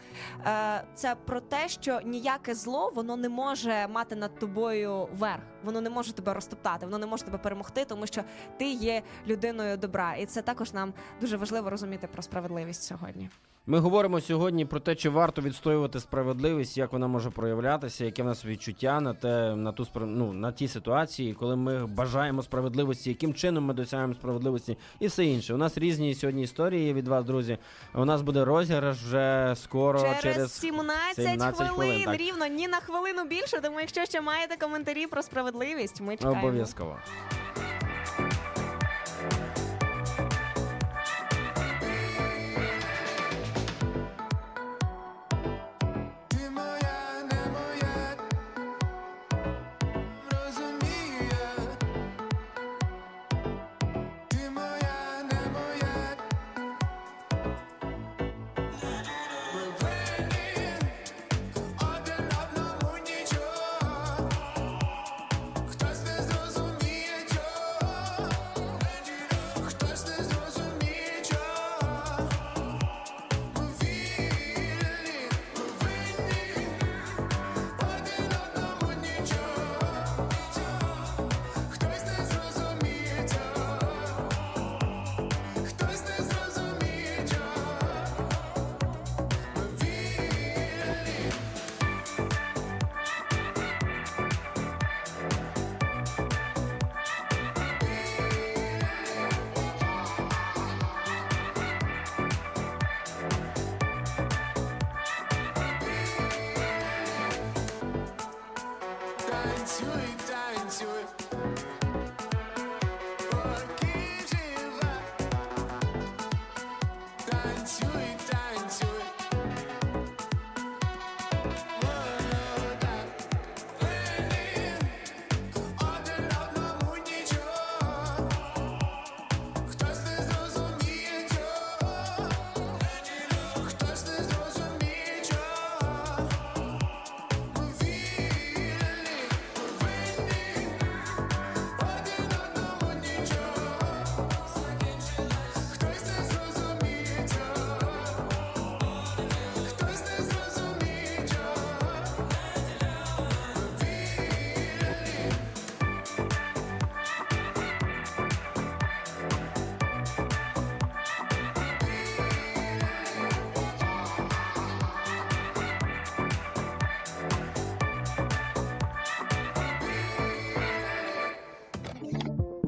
[0.47, 5.43] е, це про те, що ніяке зло воно не може мати над тобою верх.
[5.65, 8.23] Воно не може тебе розтоптати, воно не може тебе перемогти, тому що
[8.59, 10.15] ти є людиною добра.
[10.15, 13.07] І це також нам дуже важливо розуміти про справедливість сьогодні.
[13.70, 18.26] Ми говоримо сьогодні про те, чи варто відстоювати справедливість, як вона може проявлятися, яке в
[18.26, 23.35] нас відчуття на те, на ту ну, на ті ситуації, коли ми бажаємо справедливості, яким
[23.35, 25.55] чином ми досягаємо справедливості, і все інше.
[25.55, 27.59] У нас різні сьогодні історії від вас, друзі.
[27.94, 32.16] У нас буде розіграш вже скоро через, через 17, 17 хвилин, хвилин, так.
[32.16, 33.60] рівно ні на хвилину більше.
[33.60, 36.40] Тому якщо ще маєте коментарі про справедливість, ми чекаємо.
[36.40, 36.97] обов'язково.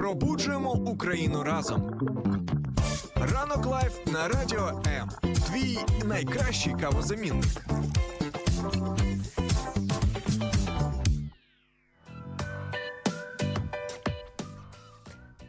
[0.00, 2.00] Пробуджуємо Україну разом.
[3.14, 5.08] Ранок Live на радіо М.
[5.22, 7.64] Твій найкращий кавозамінник.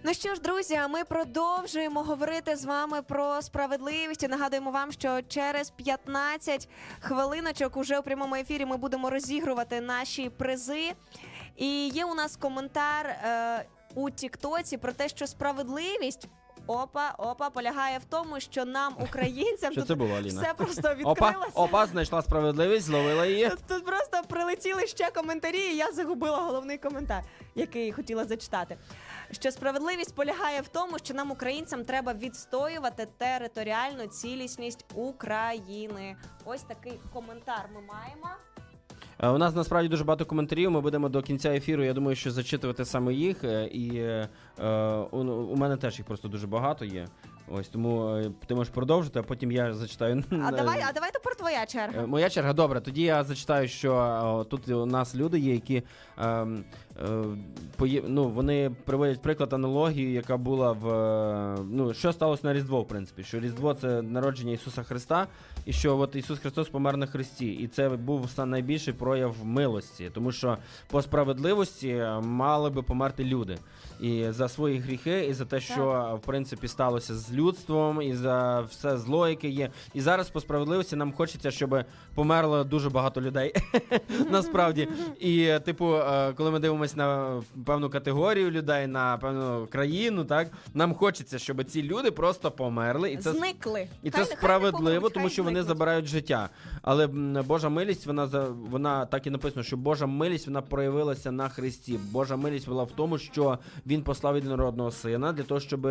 [0.03, 4.23] Ну що ж, друзі, ми продовжуємо говорити з вами про справедливість.
[4.23, 6.69] І нагадуємо вам, що через 15
[6.99, 10.91] хвилиночок уже у прямому ефірі ми будемо розігрувати наші призи.
[11.57, 13.65] І є у нас коментар е,
[13.95, 16.27] у Тіктоці про те, що справедливість.
[16.67, 20.41] Опа, опа, полягає в тому, що нам, українцям, Що тут це було, Аліна?
[20.41, 23.49] все просто Опа, опа, знайшла справедливість, зловила її.
[23.49, 27.23] Тут, тут просто прилетіли ще коментарі, і я загубила головний коментар,
[27.55, 28.77] який хотіла зачитати.
[29.31, 36.15] Що справедливість полягає в тому, що нам, українцям, треба відстоювати територіальну цілісність України.
[36.45, 38.27] Ось такий коментар ми маємо.
[39.23, 40.71] Е, У нас насправді дуже багато коментарів.
[40.71, 41.83] Ми будемо до кінця ефіру.
[41.83, 43.43] Я думаю, що зачитувати саме їх.
[43.43, 44.27] е, І е,
[45.11, 47.07] у, мене теж їх просто дуже багато є.
[47.47, 50.23] Ось тому ти можеш продовжити, а потім я зачитаю.
[50.31, 52.05] А давай, а давай тепер твоя черга.
[52.07, 52.81] Моя черга, добре.
[52.81, 55.83] Тоді я зачитаю, що тут у нас люди є, які
[56.17, 56.63] ем,
[58.07, 62.87] ну, вони приводять приклад аналогію, яка була в е, ну, що сталося на Різдво, в
[62.87, 63.23] принципі.
[63.23, 65.27] Що Різдво це народження Ісуса Христа,
[65.65, 67.47] і що от Ісус Христос помер на Христі.
[67.47, 70.57] І це був найбільший прояв милості, тому що
[70.87, 73.57] по справедливості е, мали би померти люди.
[74.01, 78.61] І за свої гріхи, і за те, що в принципі сталося з людством, і за
[78.61, 79.69] все зло, яке є.
[79.93, 81.83] І зараз по справедливості нам хочеться, щоб
[82.15, 83.53] померло дуже багато людей.
[84.29, 84.87] Насправді.
[85.19, 90.93] І, типу, е, коли ми дивимося на певну категорію людей, на певну країну, так нам
[90.93, 93.11] хочеться, щоб ці люди просто померли.
[93.11, 93.87] І це Зникли.
[94.03, 96.49] і це справедливо, тому що вони забирають життя.
[96.81, 97.07] Але
[97.47, 101.99] Божа милість, вона за вона так і написано, що Божа милість вона проявилася на Христі.
[102.11, 103.59] Божа милість була в тому, що
[103.91, 105.87] він послав єдинородного сина для того, щоб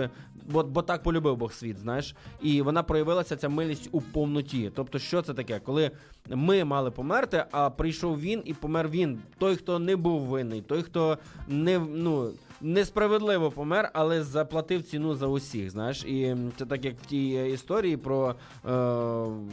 [0.46, 4.70] бо, бо так полюбив Бог світ, знаєш, і вона проявилася ця милість у повноті.
[4.74, 5.60] Тобто, що це таке?
[5.60, 5.90] Коли
[6.28, 9.18] ми мали померти, а прийшов він і помер він.
[9.38, 11.18] Той, хто не був винний, той, хто
[11.48, 12.32] не ну.
[12.62, 15.70] Несправедливо помер, але заплатив ціну за усіх.
[15.70, 18.70] Знаєш, і це так як в тій е, історії про, е,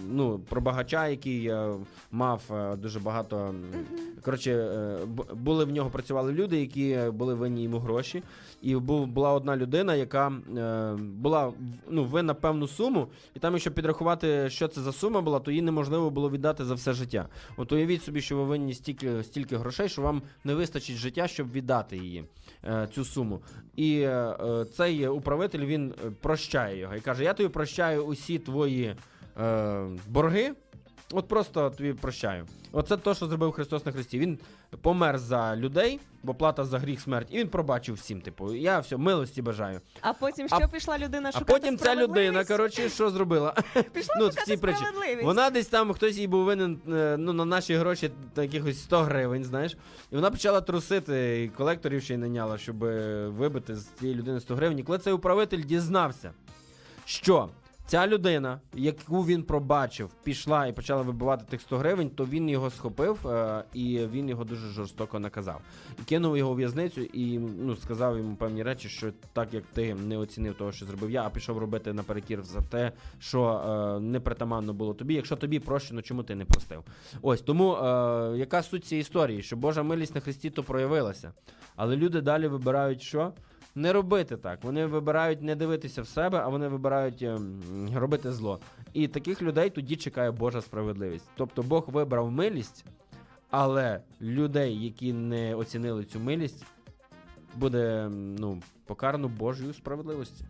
[0.10, 1.74] ну, про багача, який е,
[2.12, 3.56] мав е, дуже багато.
[4.22, 4.70] Коротше,
[5.34, 8.24] були в нього працювали люди, які були винні йому гроші.
[8.62, 10.28] І був, була одна людина, яка
[10.58, 11.54] е, була
[11.90, 15.62] ну, винна певну суму, і там, якщо підрахувати, що це за сума була, то її
[15.62, 17.28] неможливо було віддати за все життя.
[17.58, 21.52] От уявіть собі, що ви винні стільки, стільки грошей, що вам не вистачить життя, щоб
[21.52, 22.24] віддати її,
[22.64, 23.42] е, цю суму.
[23.76, 28.40] І е, е, цей управитель він е, прощає його і каже: Я тобі прощаю усі
[28.40, 28.96] твої
[29.42, 30.54] е, борги.
[31.12, 32.46] От просто тобі прощаю.
[32.72, 34.20] Оце те, що зробив Христос на Христі.
[34.20, 34.40] Він
[34.82, 38.22] помер за людей, бо плата за гріх смерть, і він пробачив всім.
[38.22, 39.82] Типу, я все, милості бажаю.
[40.02, 43.54] А потім А- що пішла людина А потім ця людина, коротше, що зробила?
[43.94, 45.24] Пішла ну, шукати справедливість.
[45.24, 49.02] Вона десь там хтось їй був винен е, ну, на наші гроші та якихось 100
[49.02, 49.78] гривень, знаєш.
[50.12, 54.40] І вона почала трусити, і колекторів ще й наняла, щоб е, вибити з цієї людини
[54.40, 54.80] 100 гривень.
[54.80, 56.32] І коли цей управитель дізнався,
[57.06, 57.50] що
[57.88, 62.70] ця людина, яку він пробачив, пішла і почала вибивати тих 100 гривень, то він його
[62.70, 65.62] схопив е, і він його дуже жорстоко наказав.
[66.00, 69.96] І кинув його у в'язницю і ну, сказав йому певні речі, що так як ти
[69.96, 74.74] не оцінив того, що зробив я, а пішов робити наперекір за те, що е, непритаманно
[74.74, 75.14] було тобі.
[75.14, 76.84] Якщо тобі прощено, чому ти не простив?
[77.22, 79.42] Ось тому е, яка суть цієї історії?
[79.42, 81.34] Що Божа милість на Христі то проявилася.
[81.76, 83.34] Але люди далі вибирають що?
[83.78, 84.64] Не робити так.
[84.64, 87.62] Вони вибирають не дивитися в себе, а вони вибирають ем,
[87.96, 88.60] робити зло.
[88.94, 91.30] І таких людей тоді чекає Божа справедливість.
[91.36, 92.86] Тобто Бог вибрав милість,
[93.50, 96.66] але людей, які не оцінили цю милість,
[97.56, 100.46] буде ну, покарано Божою справедливості.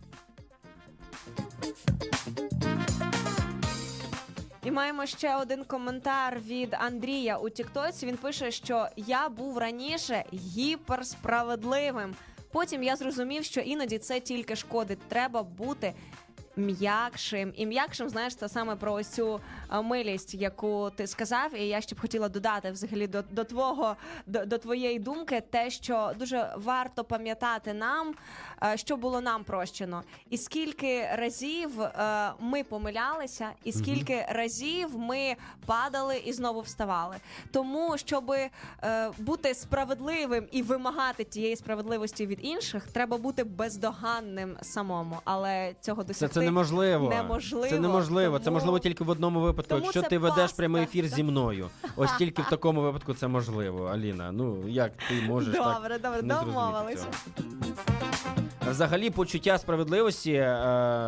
[4.64, 8.06] І маємо ще один коментар від Андрія у Тіктоці.
[8.06, 12.14] Він пише, що я був раніше гіперсправедливим.
[12.52, 14.98] Потім я зрозумів, що іноді це тільки шкодить.
[15.08, 15.94] Треба бути
[16.58, 17.52] м'якшим.
[17.56, 19.40] І м'якшим, знаєш, це саме про ось цю
[19.72, 21.54] е, милість, яку ти сказав.
[21.54, 23.96] І я ще б хотіла додати взагалі до, до твого
[24.26, 28.14] до, до твоєї думки, те, що дуже варто пам'ятати нам,
[28.74, 35.36] що було нам прощено, і скільки разів е, ми помилялися, і скільки разів ми
[35.66, 37.16] падали і знову вставали.
[37.52, 38.50] Тому, щоб е,
[39.18, 45.16] бути справедливим і вимагати тієї справедливості від інших, треба бути бездоганним самому.
[45.24, 47.08] Але цього Це, досягти це неможливо.
[47.08, 47.68] неможливо.
[47.68, 48.38] Це неможливо.
[48.38, 49.68] Це можливо тільки в одному випадку.
[49.68, 51.70] Тому Якщо це ти ведеш прямий ефір зі мною.
[51.96, 54.32] Ось тільки в такому випадку це можливо, Аліна.
[54.32, 57.06] Ну як ти можеш так Добре, добре, не зрозуміти домовилися.
[57.36, 58.47] цього?
[58.70, 60.46] Взагалі, почуття справедливості, е,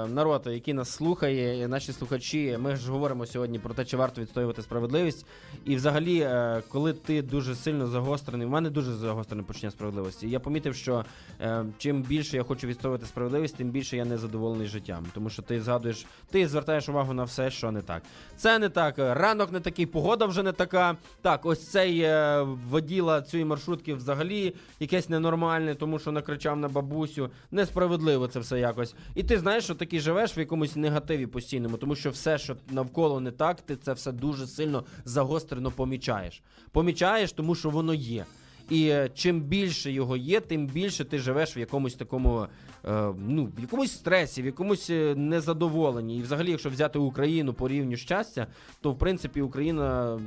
[0.09, 4.63] народ, який нас слухає, наші слухачі, ми ж говоримо сьогодні про те, чи варто відстоювати
[4.63, 5.27] справедливість.
[5.65, 10.29] І взагалі, е, коли ти дуже сильно загострений, в мене дуже загострене почуття справедливості.
[10.29, 11.05] Я помітив, що
[11.41, 15.07] е, чим більше я хочу відстоювати справедливість, тим більше я незадоволений життям.
[15.15, 18.03] Тому що ти згадуєш, ти звертаєш увагу на все, що не так.
[18.37, 20.97] Це не так, ранок не такий, погода вже не така.
[21.23, 27.31] Так, ось цей е, воділа цієї маршрутки взагалі якесь ненормальне, тому що накричав на бабусю.
[27.51, 28.95] Несправедливо це все якось.
[29.15, 33.21] І ти знаєш, що такий живеш в якомусь негативі постійному, тому що все, що навколо
[33.21, 36.43] не так, ти це все дуже сильно загострено помічаєш.
[36.73, 38.25] Помічаєш, тому що воно є.
[38.71, 42.47] І е, чим більше його є, тим більше ти живеш в якомусь такому,
[42.85, 46.19] е, ну, в якомусь стресі, в якомусь е, незадоволенні.
[46.19, 48.47] І взагалі, якщо взяти Україну по рівню щастя,
[48.81, 50.19] то в принципі Україна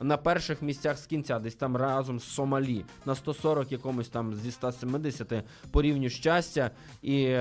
[0.00, 4.50] на перших місцях з кінця, десь там разом з Сомалі, на 140 якомусь там зі
[4.50, 5.32] 170
[5.70, 6.70] по рівню щастя.
[7.02, 7.36] І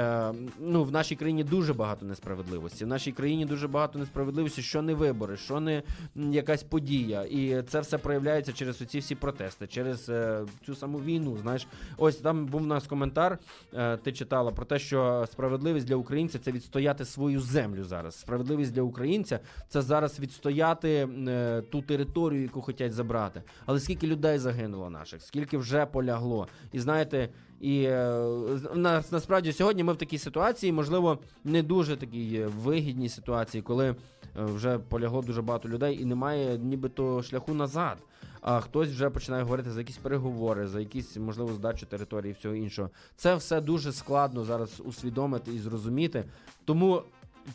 [0.59, 2.85] ну, в нашій країні дуже багато несправедливості.
[2.85, 5.84] В нашій країні дуже багато несправедливості, що не вибори, що не
[6.15, 7.23] якась подія.
[7.23, 10.09] І це все проявляється через оці всі протести, через
[10.66, 11.38] цю саму війну.
[11.41, 11.68] Знаєш,
[11.98, 13.38] ось там був у нас коментар.
[13.74, 18.16] е, ти читала про те, що справедливість для українця це відстояти свою землю зараз.
[18.20, 23.44] Справедливість для українця це зараз відстояти е, ту територію, яку хочуть забрати.
[23.66, 26.48] Але скільки людей загинуло наших, скільки вже полягло.
[26.72, 27.30] І знаєте,
[27.61, 33.10] і е, з- на, насправді сьогодні ми в такій ситуації, можливо, не дуже такій вигідній
[33.10, 33.95] ситуації, коли
[34.36, 37.98] вже полягло дуже багато людей і немає нібито шляху назад.
[38.41, 42.56] А хтось вже починає говорити за якісь переговори, за якісь можливо здачу території і всього
[42.56, 42.90] іншого.
[43.16, 46.24] Це все дуже складно зараз усвідомити і зрозуміти.
[46.66, 47.03] Тому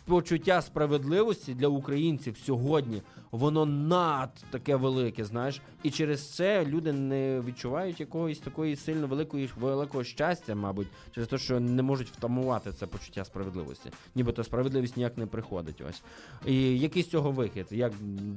[0.04, 7.40] почуття справедливості для українців сьогодні воно над таке велике, знаєш, і через це люди не
[7.40, 12.86] відчувають якогось такої сильно великої великого щастя, мабуть, через те, що не можуть втамувати це
[12.86, 13.90] почуття справедливості.
[14.14, 15.82] Нібито справедливість ніяк не приходить.
[15.88, 16.02] Ось
[16.46, 17.66] і який з цього вихід?
[17.70, 17.92] Як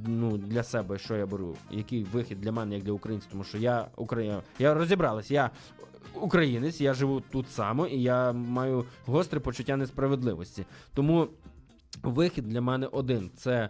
[0.07, 1.55] ну для себе, що я беру?
[1.71, 3.29] Який вихід для мене, як для українців?
[3.31, 5.51] Тому що я Україна, я розібралась, я.
[6.13, 10.65] Українець, я живу тут само, і я маю гостре почуття несправедливості.
[10.93, 11.27] Тому
[12.03, 13.69] вихід для мене один: це,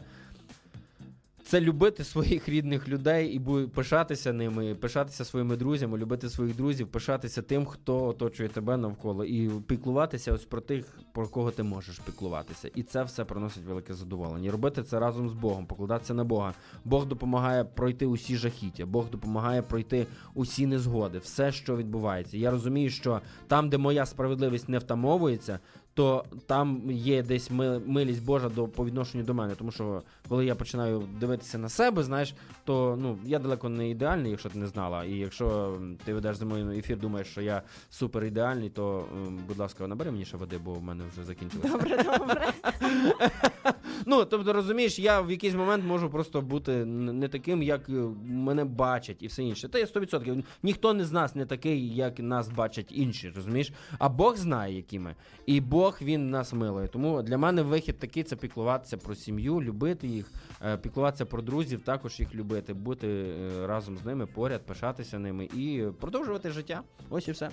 [1.47, 7.41] це любити своїх рідних людей і пишатися ними, пишатися своїми друзями, любити своїх друзів, пишатися
[7.41, 12.69] тим, хто оточує тебе навколо, і піклуватися ось про тих, про кого ти можеш піклуватися.
[12.75, 14.51] І це все приносить велике задоволення.
[14.51, 16.53] Робити це разом з Богом, покладатися на Бога.
[16.85, 22.37] Бог допомагає пройти усі жахіття, Бог допомагає пройти усі незгоди, все, що відбувається.
[22.37, 25.59] Я розумію, що там, де моя справедливість не втамовується,
[25.97, 27.51] то там є десь
[27.85, 29.55] милість Божа до по відношенню до мене.
[29.55, 32.33] Тому що коли я починаю дивитися на себе, знаєш,
[32.67, 35.05] то ну я далеко не ідеальний, якщо ти не знала.
[35.05, 39.05] І якщо ти ведеш зі мною ефір, думаєш, що я супер ідеальний, то
[39.47, 41.69] будь ласка, набери мені ще води, бо в мене вже закінчилося.
[41.69, 42.53] Добре, добре.
[44.05, 47.91] Ну, тобто, розумієш, я в якийсь момент можу просто бути не таким, як е,
[48.25, 49.69] мене бачать, і все інше.
[49.69, 50.43] Та є 100%.
[50.63, 53.71] Ніхто не з нас не такий, як нас бачать інші, розумієш?
[53.99, 55.15] А Бог знає, які ми.
[55.45, 56.87] І Бог він нас милує.
[56.87, 60.31] Тому для мене вихід такий це піклуватися про сім'ю, любити їх,
[60.65, 65.45] е, піклуватися про друзів, також їх любити, бути е, разом з ними, поряд, пишатися ними
[65.45, 66.81] і продовжувати життя.
[67.09, 67.49] Ось і все.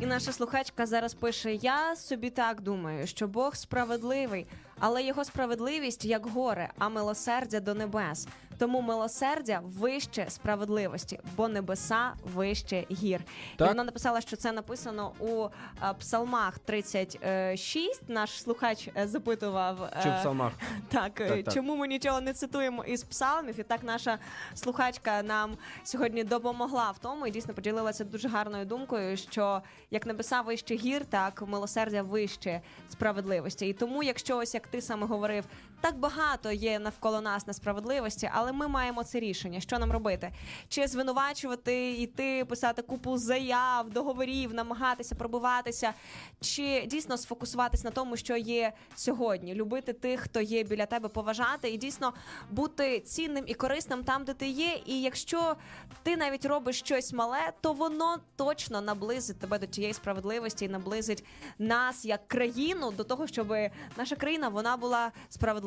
[0.00, 4.46] І наша слухачка зараз пише: Я собі так думаю, що Бог справедливий,
[4.78, 8.28] але його справедливість як горе, а милосердя до небес.
[8.58, 13.20] Тому милосердя вище справедливості, бо небеса вище гір.
[13.56, 13.66] Так.
[13.66, 15.46] І вона написала, що це написано у
[15.82, 18.08] е, Псалмах 36.
[18.08, 20.52] Наш слухач е, запитував е, Чи в псалмах?
[20.88, 21.54] Так, е, Так, так.
[21.54, 23.60] чому ми нічого не цитуємо із псалмів?
[23.60, 24.18] І так наша
[24.54, 30.40] слухачка нам сьогодні допомогла в тому і дійсно поділилася дуже гарною думкою, що як небеса
[30.40, 32.60] вище гір, так милосердя вище
[32.90, 33.68] справедливості.
[33.68, 35.44] І тому, якщо ось як ти саме говорив,
[35.84, 39.60] так багато є навколо нас несправедливості, але ми маємо це рішення.
[39.60, 40.32] Що нам робити?
[40.68, 45.92] Чи звинувачувати, іти, писати купу заяв, договорів, намагатися пробиватися,
[46.40, 51.70] чи дійсно сфокусуватись на тому, що є сьогодні, любити тих, хто є біля тебе, поважати
[51.70, 52.12] і дійсно
[52.50, 54.80] бути цінним і корисним там, де ти є.
[54.86, 55.56] І якщо
[56.02, 61.24] ти навіть робиш щось мале, то воно точно наблизить тебе до тієї справедливості і наблизить
[61.58, 63.54] нас як країну до того, щоб
[63.96, 65.12] наша країна вона була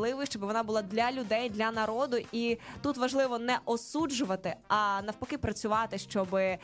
[0.08, 2.18] справедливою, щоб вона була для людей, для народу.
[2.32, 6.60] І тут важливо не осуджувати, а навпаки працювати, щоб е,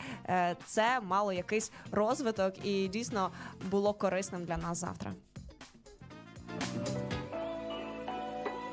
[0.66, 3.30] це мало якийсь розвиток і дійсно
[3.70, 5.12] було корисним для нас завтра.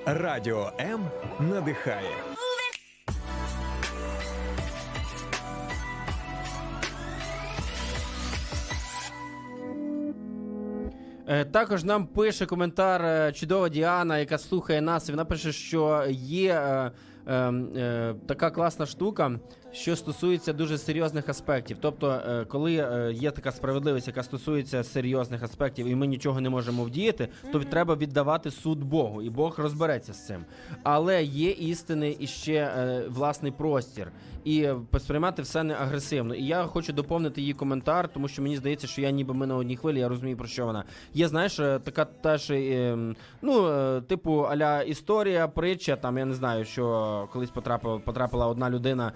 [0.05, 2.15] Радіо М надихає.
[11.51, 15.09] Також нам пише коментар е, чудова Діана, яка слухає нас.
[15.09, 16.91] Вона пише, що є е,
[17.27, 19.39] е, е, така класна штука,
[19.71, 21.77] що стосується дуже серйозних аспектів.
[21.81, 26.49] Тобто, е, коли е, є така справедливість, яка стосується серйозних аспектів, і ми нічого не
[26.49, 30.45] можемо вдіяти, то треба віддавати суд Богу, і Бог розбереться з цим.
[30.83, 34.11] Але є істини і ще е, власний простір,
[34.43, 36.35] і е, сприймати все не агресивно.
[36.35, 39.55] І я хочу доповнити її коментар, тому що мені здається, що я ніби ми на
[39.55, 40.83] одній хвилі, я розумію про що вона.
[41.13, 42.53] Є, знаєш, така теж,
[43.41, 49.11] ну, типу, аля історія, притча, там я не знаю, що колись потрапила, потрапила одна людина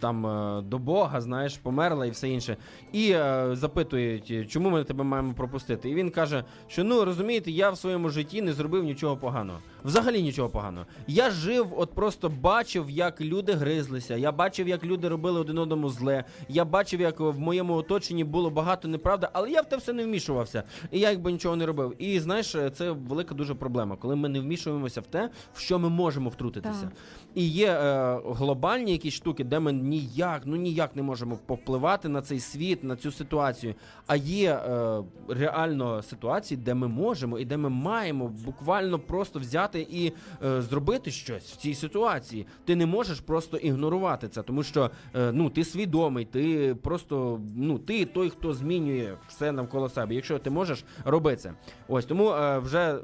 [0.00, 2.56] там е, до Бога, знаєш, померла і все інше.
[2.92, 5.90] І е, запитують, чому ми тебе маємо пропустити.
[5.90, 9.58] І він каже, що ну розумієте, я в своєму житті не зробив нічого поганого.
[9.84, 10.86] Взагалі нічого поганого.
[11.06, 14.16] Я жив, от просто бачив, як люди гризлися.
[14.16, 16.24] Я бачив, як люди робили один одному зле.
[16.48, 20.04] Я бачив, як в моєму оточенні було багато неправди, але я в те все не
[20.04, 20.62] вмішувався.
[20.90, 21.94] І я якби нічого не робив.
[21.98, 25.88] І знаєш, це велика дуже проблема, коли ми не вмішуємося в те, в що ми
[25.88, 26.82] можемо втрутитися.
[26.82, 26.92] Так.
[27.34, 32.22] І є е, глобальні якісь штуки, де ми ніяк, ну ніяк не можемо повпливати на
[32.22, 33.74] цей світ, на цю ситуацію.
[34.06, 39.67] А є е, реально ситуації, де ми можемо і де ми маємо буквально просто взяти
[39.74, 40.12] і
[40.44, 42.46] е, зробити щось в цій ситуації.
[42.64, 47.78] Ти не можеш просто ігнорувати це, тому що е, ну ти свідомий, ти просто ну
[47.78, 50.14] ти той, хто змінює все навколо себе.
[50.14, 51.52] Якщо ти можеш, роби це.
[51.88, 52.98] Ось тому е, вже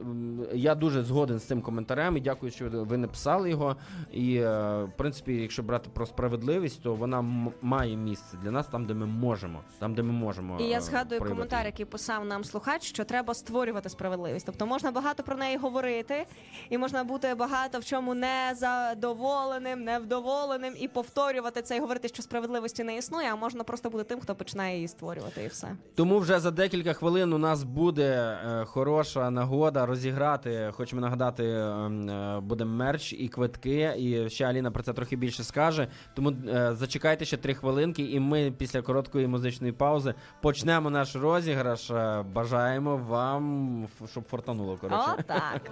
[0.54, 3.76] я дуже згоден з цим коментарем і дякую, що ви написали його.
[4.12, 4.48] І е,
[4.84, 8.94] в принципі, якщо брати про справедливість, то вона м- має місце для нас там, де
[8.94, 9.60] ми можемо.
[9.78, 10.60] Там, де ми можемо.
[10.60, 14.46] І я е, згадую проявити коментар, який писав нам слухач, що треба створювати справедливість.
[14.46, 16.26] Тобто можна багато про неї говорити,
[16.70, 22.84] і можна бути багато в чому незадоволеним, невдоволеним, і повторювати це і говорити, що справедливості
[22.84, 25.76] не існує, а можна просто бути тим, хто починає її створювати, і все.
[25.94, 30.70] Тому вже за декілька хвилин у нас буде е, хороша нагода розіграти.
[30.72, 33.94] Хочемо нагадати, е, е, буде мерч і квитки.
[33.98, 35.88] І ще Аліна про це трохи більше скаже.
[36.14, 36.32] Тому
[36.70, 41.90] зачекайте ще три хвилинки, і ми після короткої музичної паузи почнемо наш розіграш.
[42.32, 44.76] Бажаємо вам, щоб фортануло.
[44.76, 45.10] Коротше.
[45.18, 45.70] Отак.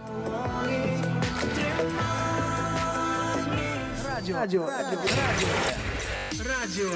[4.05, 4.37] Радіо.
[4.37, 4.67] Радіо.
[4.67, 4.99] Радіо.
[6.45, 6.91] Радіо.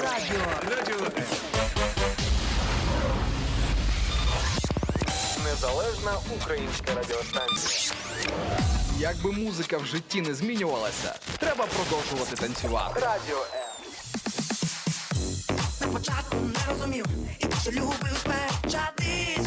[0.00, 0.40] Радіо.
[0.70, 1.08] Радіо.
[5.44, 7.92] Незалежна українська радіостанція.
[8.98, 13.00] Якби музика в житті не змінювалася, треба продовжувати танцювати.
[13.00, 13.68] Радіо М.
[15.80, 17.06] Спочатку не розумів,
[17.38, 19.46] і що любив сперечатись.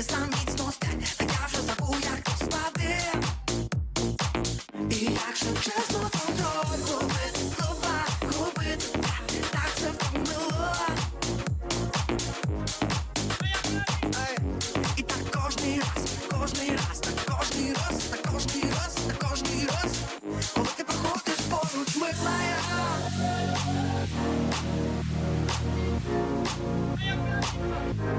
[0.00, 0.72] міста міцно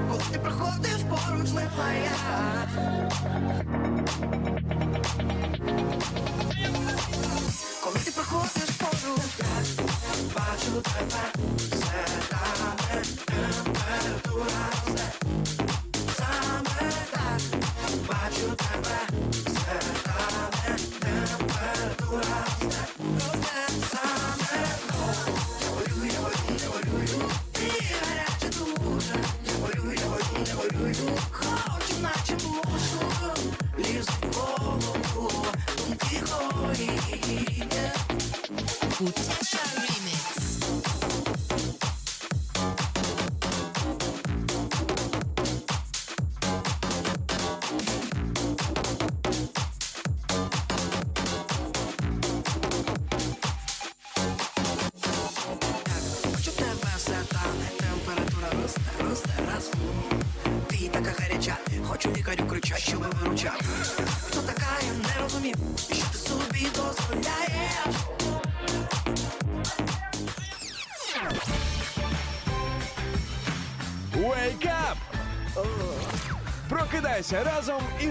[0.08, 2.10] Коли ти проходиш поруч, милая
[7.84, 9.22] Коли ти проходиш поруч,
[10.34, 11.11] бачу тебе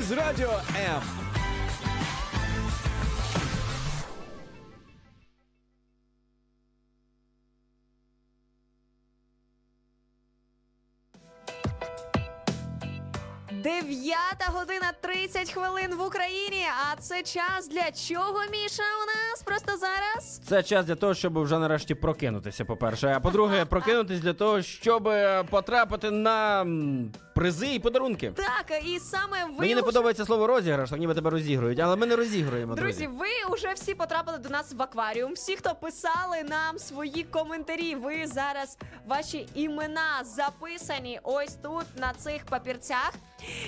[0.01, 0.11] разом із
[18.51, 18.83] Міша?
[19.03, 20.41] У нас просто зараз.
[20.47, 23.13] Це час для того, щоб вже нарешті прокинутися, по-перше.
[23.15, 28.31] А по-друге, прокинутись для того, щоб е, потрапити на м, призи і подарунки.
[28.35, 31.95] Так, і саме ви Мені не уже- подобається слово розіграш, так ніби тебе розігрують, але
[31.95, 33.19] ми не розігруємо, Друзі, друзі.
[33.19, 35.33] ви вже всі потрапили до нас в акваріум.
[35.33, 42.45] Всі, хто писали нам свої коментарі, ви зараз ваші імена записані ось тут на цих
[42.45, 43.13] папірцях.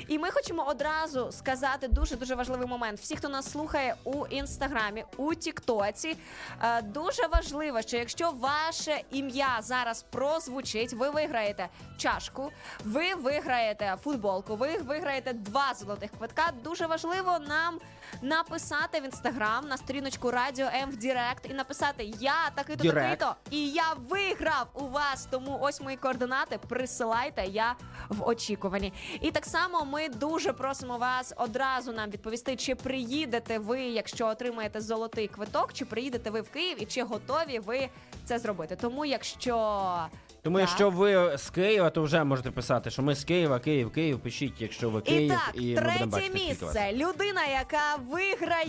[0.08, 3.00] І ми хочемо одразу сказати дуже дуже важливий момент.
[3.00, 4.26] Всі, хто нас слухає у
[4.74, 6.18] інстаграмі, у Тіктоці,
[6.64, 11.68] е, дуже важливо, що якщо ваше ім'я зараз прозвучить, ви виграєте
[11.98, 12.52] чашку,
[12.86, 16.52] ви виграєте футболку, ви виграєте два золотих квитка.
[16.64, 17.80] Дуже важливо нам
[18.22, 23.20] написати в інстаграм на сторіночку Радіо М в Direct і написати Я такий-то Direct.
[23.20, 25.28] такий-то, і я виграв у вас.
[25.32, 26.60] Тому ось мої координати.
[26.70, 27.76] Присилайте, я
[28.10, 28.94] в очікуванні.
[29.22, 34.82] І так само ми дуже просимо вас одразу нам відповісти, чи приїдете ви, якщо отримаєте
[34.82, 37.90] золотий квиток, чи приїдете ви в Київ, і чи готові ви
[38.26, 38.76] це зробити.
[38.76, 40.08] Тому якщо
[40.44, 40.68] Тому, Так.
[40.70, 44.54] якщо ви з Києва, то вже можете писати, що ми з Києва, Київ, Київ, пишіть,
[44.62, 46.50] якщо ви Київ, І так, і ми будемо третє бачити вас.
[46.50, 46.92] місце.
[46.94, 48.66] Людина, яка виграє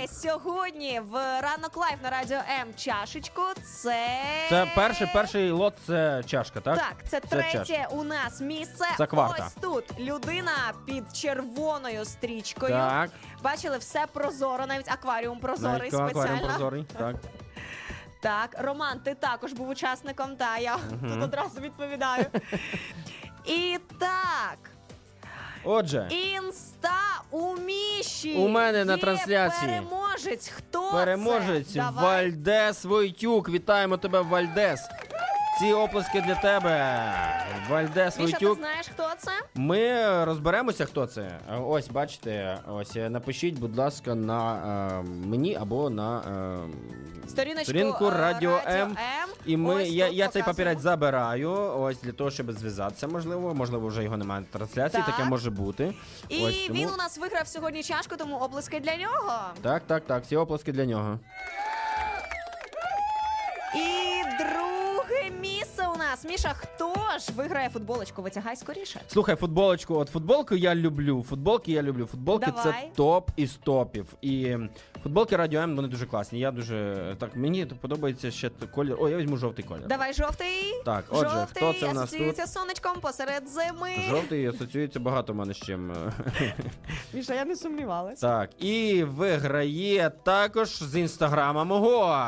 [0.00, 0.10] Так.
[0.10, 3.42] сьогодні в ранок Live на радіо М чашечку.
[3.82, 4.06] Це
[4.48, 6.76] Це перший, перший лот, це чашка, так?
[6.78, 7.88] Так, це третє чашка.
[7.90, 8.84] у нас місце.
[8.98, 9.44] Це кварта.
[9.46, 10.52] Ось тут людина
[10.86, 12.72] під червоною стрічкою.
[12.72, 13.10] Так.
[13.44, 16.48] Бачили, все прозоро, навіть акваріум прозорий Навіть акваріум спеціально.
[16.48, 17.16] прозорий, так.
[18.20, 22.26] Так, Роман, ти також був учасником, та я тут одразу відповідаю.
[23.44, 24.58] І так,
[25.64, 28.34] Отже, інста у Міші.
[28.34, 29.70] У мене на Є трансляції.
[29.70, 30.48] Переможець.
[30.48, 31.78] Хто переможець це?
[31.78, 32.04] Давай.
[32.04, 33.48] Вальдес Войтюк.
[33.48, 34.80] Вітаємо тебе, Вальдес.
[35.60, 37.02] Ці оплески для тебе.
[37.70, 39.30] Вальдес Міша, ти знаєш, хто це?
[39.54, 41.38] Ми розберемося, хто це.
[41.66, 44.54] Ось, бачите, ось е, напишіть, будь ласка, на
[45.00, 46.18] е, мені або на
[47.24, 48.88] е, Сторіночку, сторінку е, Радіо Радіо М.
[48.90, 48.96] М.
[49.46, 50.46] І ми, Ось я, тут я цей показуємо.
[50.46, 53.54] папірець забираю, ось для того, щоб зв'язатися, можливо.
[53.54, 55.16] Можливо, вже його немає на трансляції, Так.
[55.16, 55.94] таке може бути.
[56.28, 56.78] І ось, тому...
[56.78, 59.32] він у нас виграв сьогодні чашку, тому оплески для нього.
[59.62, 61.18] Так, так, так, всі оплески для нього.
[63.76, 64.09] І
[66.10, 66.24] нас.
[66.24, 68.22] Міша, хто ж виграє футболочку?
[68.22, 69.00] Витягай скоріше.
[69.08, 69.94] Слухай, футболочку.
[69.94, 71.24] От футболку я люблю.
[71.28, 72.06] Футболки я люблю.
[72.06, 72.64] Футболки Давай.
[72.64, 74.06] це топ із топів.
[74.22, 74.56] І
[75.02, 76.38] футболки Радіо М, вони дуже класні.
[76.40, 78.96] Я дуже так мені подобається ще колір.
[79.00, 79.86] О, я візьму жовтий колір.
[79.86, 80.82] Давай жовтий.
[80.84, 83.90] Так, отже, жовтий хто це у нас асоціюється з сонечком посеред зими.
[84.10, 85.92] Жовтий асоціюється багато в мене з чим.
[87.12, 88.20] Міша, я не сумнівалась.
[88.20, 92.20] Так, і виграє також з інстаграма мого.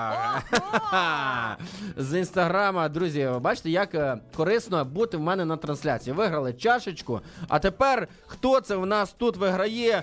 [1.97, 6.17] з інстаграма, друзі, бачите, як е, корисно бути в мене на трансляції.
[6.17, 7.21] Виграли чашечку.
[7.49, 10.03] А тепер хто це в нас тут виграє?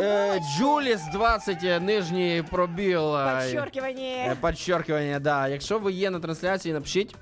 [0.00, 3.16] Е, Джуліс 20 е, нижній пробіл.
[3.16, 5.48] е, е, Подчеркивання, да.
[5.48, 7.14] Якщо ви є на трансляції, напишіть.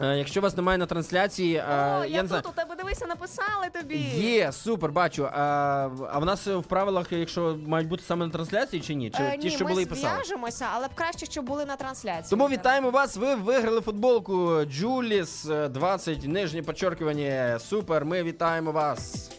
[0.00, 2.42] Е, Якщо вас немає на трансляції, е, О, я я не знаю.
[2.42, 3.96] тут у тебе дивися, написали тобі.
[4.16, 5.28] Є, супер, бачу.
[5.32, 5.40] А,
[6.12, 9.10] а в нас в правилах, якщо мають бути саме на трансляції чи ні?
[9.10, 10.14] Чи Е, ті, ні, що ми були і писали?
[10.14, 12.30] зв'яжемося, але б краще, щоб були на трансляції.
[12.30, 13.16] Тому вітаємо вас.
[13.16, 17.58] Ви виграли футболку Джуліс е, 20, нижнє підчеркування.
[17.58, 19.30] Супер, ми вітаємо вас.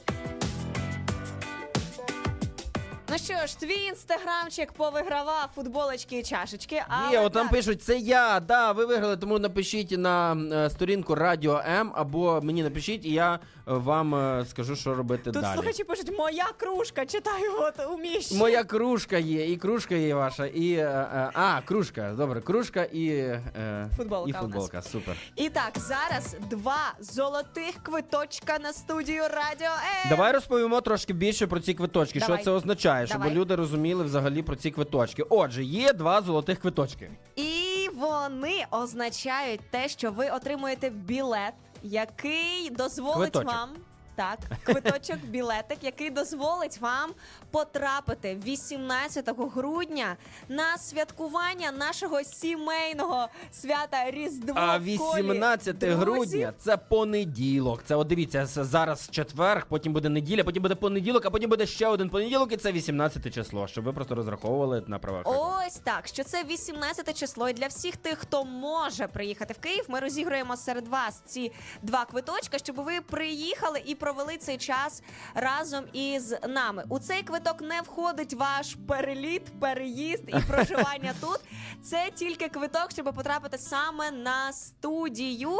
[3.24, 6.84] Що ж, твій інстаграмчик повигравав футболочки і чашечки.
[6.88, 8.40] Але Є, от там пишуть, це я.
[8.40, 13.34] Да, ви виграли, тому напишіть на е, сторінку Радіо М або мені напишіть, і я
[13.34, 15.54] е, вам е, скажу, що робити Тут далі.
[15.54, 18.36] слухачі пишуть, моя кружка, читаю от у Міші.
[18.36, 20.74] Моя кружка є, і кружка є ваша, і.
[20.74, 22.14] е, е, а, кружка.
[22.18, 23.08] Добре, кружка і.
[23.08, 24.41] е, Футболка І у нас.
[24.41, 25.16] футболка, супер.
[25.36, 29.68] І так, зараз два золотих квиточка на студію Радіо
[30.04, 30.10] М.
[30.10, 32.20] Давай розповімо трошки більше про ці квиточки.
[32.20, 32.38] Давай.
[32.38, 33.08] Що це означає?
[33.14, 33.38] Що щоб Давай.
[33.38, 35.23] люди розуміли взагалі про ці квиточки.
[35.30, 37.11] Отже, є два золотих квиточки.
[37.35, 41.53] І вони означають те, що ви отримуєте білет,
[41.84, 43.48] який дозволить Квиточок.
[43.48, 43.69] вам.
[44.15, 47.11] Так, квиточок, білетик, який дозволить вам
[47.52, 50.15] потрапити 18 грудня
[50.49, 54.53] на святкування нашого сімейного свята Різдво.
[54.56, 55.98] А в колі 18 друзів.
[55.98, 57.81] грудня це понеділок.
[57.85, 61.88] Це от дивіться, зараз четверг, потім буде неділя, потім буде понеділок, а потім буде ще
[61.88, 65.23] один понеділок, і це 18 число, щоб ви просто розраховували на правах.
[65.26, 67.49] Ось так, що це 18 число.
[67.49, 72.06] І для всіх тих, хто може приїхати в Київ, ми розіграємо серед вас ці два
[72.06, 75.03] квиточка, щоб ви приїхали і провели цей час
[75.35, 76.84] разом із нами.
[76.89, 81.39] У цей квиток не входить ваш переліт, переїзд і проживання тут.
[81.84, 85.51] Це тільки квиток, щоб потрапити саме на студію.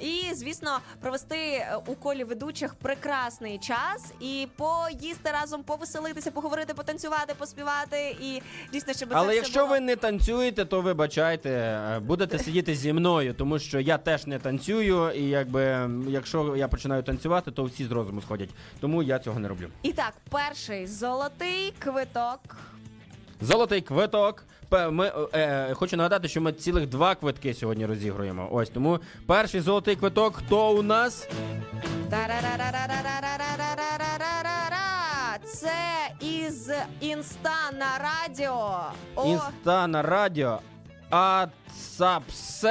[0.00, 7.34] І, звісно, провести е, у колі ведучих прекрасний час і поїсти разом, повеселитися, поговорити, потанцювати,
[7.38, 9.70] поспівати і дійсно, щоб це Але все якщо було...
[9.70, 14.38] ви не танцюєте, то вибачайте, е, будете сидіти зі мною, тому що я теж не
[14.38, 18.50] танцюю, і якби якщо я починаю танцювати, то всі з розуму сходять.
[18.80, 19.68] Тому я цього не роблю.
[19.82, 22.40] І так, перший золотий квиток.
[23.40, 24.44] Золотий квиток.
[24.90, 28.48] Ми е, е, хочу нагадати, що ми цілих два квитки сьогодні розігруємо.
[28.52, 30.36] Ось тому перший золотий квиток.
[30.36, 31.28] Хто у нас?
[35.44, 35.76] Це
[36.20, 38.80] із інста на радіо.
[39.26, 40.60] Інста на радіо.
[41.10, 42.70] Адсап 7.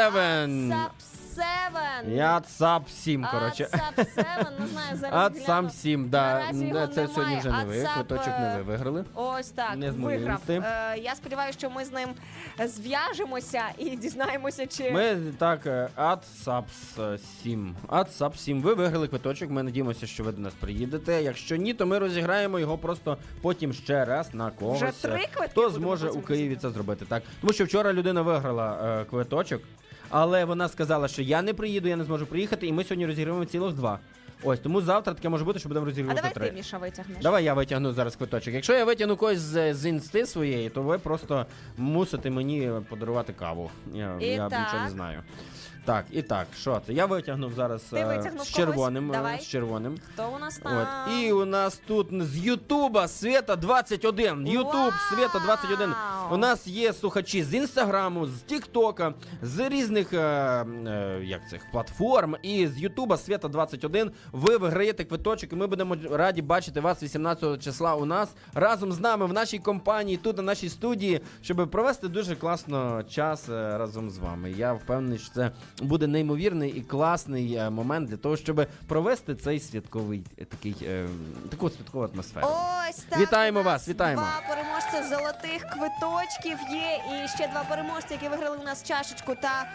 [0.74, 0.92] Адсап
[1.40, 2.16] Сап 7.
[2.16, 3.68] Я ЦАП 7, коротше.
[3.72, 4.26] Сап 7,
[4.60, 5.70] не знаю, зараз Ацам гляну.
[5.70, 6.34] 7, да.
[6.34, 7.40] Наразі його Це сьогодні немає.
[7.40, 7.88] вже не ви.
[7.94, 9.06] Квиточок не ви е, виграли.
[9.14, 10.42] Ось так, Не з виграв.
[10.50, 12.10] Е, я сподіваюся, що ми з ним
[12.66, 16.64] зв'яжемося і дізнаємося, чи Ми так, е, ATSAP
[17.44, 17.76] 7.
[17.88, 18.62] ATSAP 7.
[18.62, 19.50] Ви виграли квиточок.
[19.50, 21.24] Ми надіємося, що ви до нас приїдете.
[21.24, 24.82] Якщо ні, то ми розіграємо його просто потім ще раз на когось.
[24.82, 27.06] Вже три квитки Хто будемо зможе потім у Києві це зробити?
[27.06, 29.62] Так, тому що вчора людина виграла е, квиточок,
[30.10, 33.46] але вона сказала, що я не приїду, я не зможу приїхати, і ми сьогодні розіграємо
[33.46, 34.00] цілих два.
[34.44, 36.50] Ось тому завтра таке може бути, що будемо А розігрувати давай три.
[36.50, 37.18] ти, Міша, витягнеш.
[37.24, 38.54] Давай я витягну зараз квиточок.
[38.54, 41.46] Якщо я витягну когось з, з інсти своєї, то ви просто
[41.78, 43.72] мусите мені подарувати каву.
[43.94, 45.24] Я, я нічого не знаю.
[45.86, 46.94] Так, і так, що це?
[46.94, 49.10] Я витягнув зараз Ти е, витягнув з червоним.
[49.12, 49.40] е, Давай.
[49.40, 49.98] З червоним.
[50.14, 50.78] Хто у нас там?
[50.78, 51.14] От.
[51.14, 54.48] І у нас тут з Ютуба Света 21.
[54.48, 55.94] Ютуб Света 21.
[56.32, 62.36] У нас є слухачі з інстаграму, з Тіктока, з різних е, е, як цих платформ.
[62.44, 64.12] І з Ютуба Света 21.
[64.32, 69.00] Ви виграєте квиточок, і ми будемо раді бачити вас 18 числа у нас разом з
[69.00, 74.10] нами в нашій компанії, тут на нашій студії, щоб провести дуже класно час е, разом
[74.10, 74.52] з вами.
[74.52, 75.52] Я впевнений, що це
[75.82, 81.08] буде неймовірний і класний е, момент для того, щоб провести цей святковий е, такий е,
[81.50, 82.48] таку святкову атмосферу.
[82.90, 83.20] Ось так.
[83.20, 84.22] Вітаємо вас, вітаємо.
[84.22, 87.02] Два переможця золотих квиточків є.
[87.24, 89.68] І ще два переможці, які виграли у нас чашечку та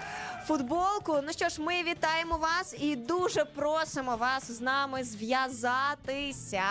[0.46, 1.20] футболку.
[1.26, 6.64] Ну що ж, ми вітаємо вас і дуже просимо вас з нами зв'язатися.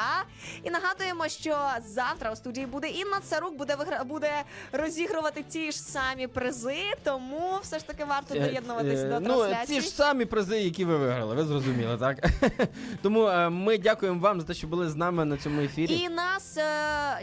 [0.64, 4.04] І нагадуємо, що завтра у студії буде Інна Царук, буде вигра...
[4.04, 6.84] буде розігрувати ті ж самі призи.
[7.04, 9.80] Тому все ж таки варто доєднуватись до ну, трансляції.
[9.82, 12.30] ці ж самі призи, які ви виграли, ви зрозуміли, так?
[13.02, 15.94] Тому е, ми дякуємо вам за те, що були з нами на цьому ефірі.
[15.94, 16.64] І нас е,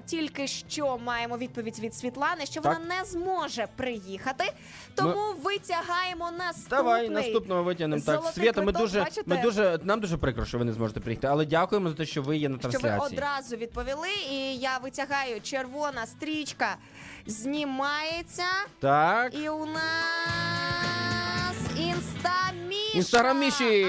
[0.07, 2.79] тільки що маємо відповідь від Світлани, що Так.
[2.79, 4.45] вона не зможе приїхати,
[4.95, 6.79] тому витягаємо наступний.
[6.83, 8.03] Давай наступного витягнемо.
[8.07, 9.23] Так, золотий Свята, ми квиток, дуже, бачите?
[9.27, 12.23] ми дуже, нам дуже прикро, що ви не зможете приїхати, але дякуємо за те, що
[12.23, 13.19] ви є на Що ви трансляції.
[13.19, 16.77] одразу відповіли, і я витягаю червона стрічка
[17.27, 18.45] знімається.
[18.81, 19.35] Так.
[19.35, 21.10] І у нас
[22.95, 23.87] Інстаграм Міші!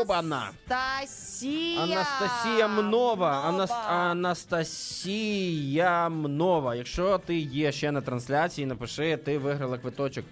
[0.00, 0.50] Обана!
[0.68, 1.80] Анастасія.
[1.80, 3.42] Анастасія Мнова.
[3.44, 3.70] Анас...
[3.88, 6.74] Анастасія Мнова.
[6.74, 10.24] Якщо ти є ще на трансляції, напиши, ти виграла квиточок.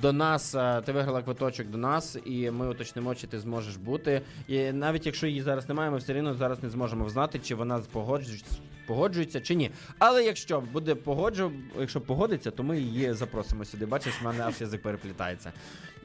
[0.00, 4.22] До нас е, ти виграла квиточок до нас, і ми уточнимо, чи ти зможеш бути.
[4.48, 7.80] І навіть якщо її зараз немає, ми все рівно зараз не зможемо взнати, чи вона
[7.92, 8.54] погоджується,
[8.86, 9.70] погоджується чи ні.
[9.98, 13.86] Але якщо буде погоджу, якщо погодиться, то ми її запросимо сюди.
[13.86, 15.52] Бачиш, в мене аж язик переплітається.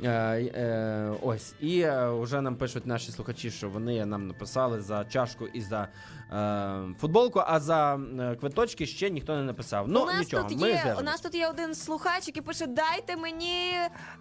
[0.03, 5.05] Е, е, ось і е, вже нам пишуть наші слухачі, що вони нам написали за
[5.05, 5.87] чашку і за
[6.31, 9.85] е, футболку, а за е, квиточки ще ніхто не написав.
[9.87, 12.67] Ну у нас нічого, тут ми є, у нас тут є один слухач, який пише:
[12.67, 13.71] Дайте мені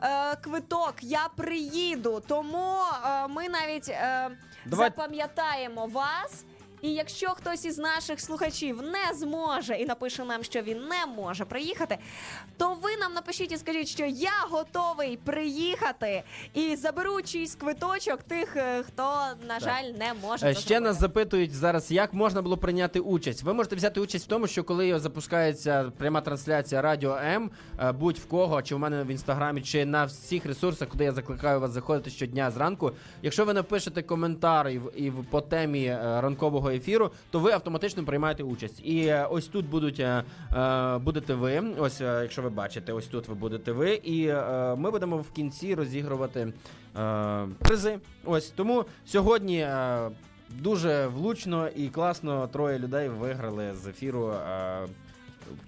[0.03, 2.23] е, квиток, я приїду.
[2.29, 4.31] Тому е, ми навіть е,
[4.67, 6.45] Давай- запам'ятаємо вас.
[6.83, 11.45] І якщо хтось із наших слухачів не зможе і напише нам, що він не може
[11.45, 11.99] приїхати,
[12.57, 16.23] то ви нам напишіть і скажіть, що я готовий приїхати
[16.55, 19.03] і заберу чийсь квиточок тих, е, хто,
[19.49, 20.47] на жаль, не може.
[20.47, 20.81] Е, Ще зробити.
[20.81, 23.43] нас запитують зараз, як можна було прийняти участь.
[23.43, 27.51] Ви можете взяти участь в тому, що коли запускається пряма трансляція Радіо М,
[27.81, 31.13] е, будь в кого, чи в мене в інстаграмі, чи на всіх ресурсах, куди я
[31.13, 32.93] закликаю вас заходити щодня зранку.
[33.23, 36.21] Якщо ви напишете коментар і, в- і в- по темі е,
[36.67, 38.81] ранкового ефіру, то ви автоматично приймаєте участь.
[38.85, 40.25] І е, ось тут будуть е,
[40.57, 41.63] е, будете ви.
[41.79, 44.01] Ось, якщо ви бачите, ось тут ви будете ви.
[44.05, 44.33] І
[44.77, 46.53] ми будемо в кінці розігрувати
[47.59, 47.99] призи.
[48.25, 49.67] Ось тому сьогодні.
[50.49, 54.87] Дуже влучно і класно троє людей виграли з ефіру е,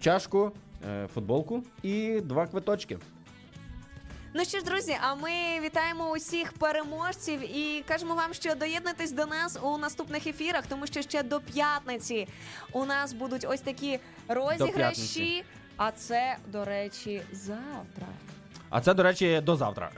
[0.00, 0.52] чашку,
[0.88, 2.98] е, футболку і два квиточки.
[4.38, 9.26] Ну що ж, друзі, а ми вітаємо усіх переможців і кажемо вам, що доєднатись до
[9.26, 12.28] нас у наступних ефірах, тому що ще до п'ятниці
[12.72, 13.98] у нас будуть ось такі
[14.28, 14.72] розіграші.
[14.72, 15.44] п'ятниці.
[15.76, 18.06] А це, до речі, завтра.
[18.70, 19.90] А це, до речі, до завтра.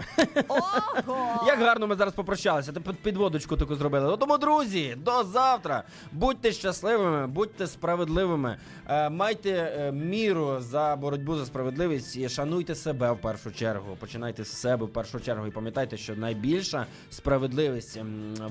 [0.48, 1.44] Ого!
[1.46, 4.06] Як гарно ми зараз попрощалися, під- підводочку таку зробили.
[4.06, 5.82] Ну, Тому, друзі, до завтра.
[6.12, 8.56] Будьте щасливими, будьте справедливими,
[8.88, 13.96] е, майте е, міру за боротьбу за справедливість і шануйте себе в першу чергу.
[14.00, 15.46] Починайте з себе в першу чергу.
[15.46, 18.00] І пам'ятайте, що найбільша справедливість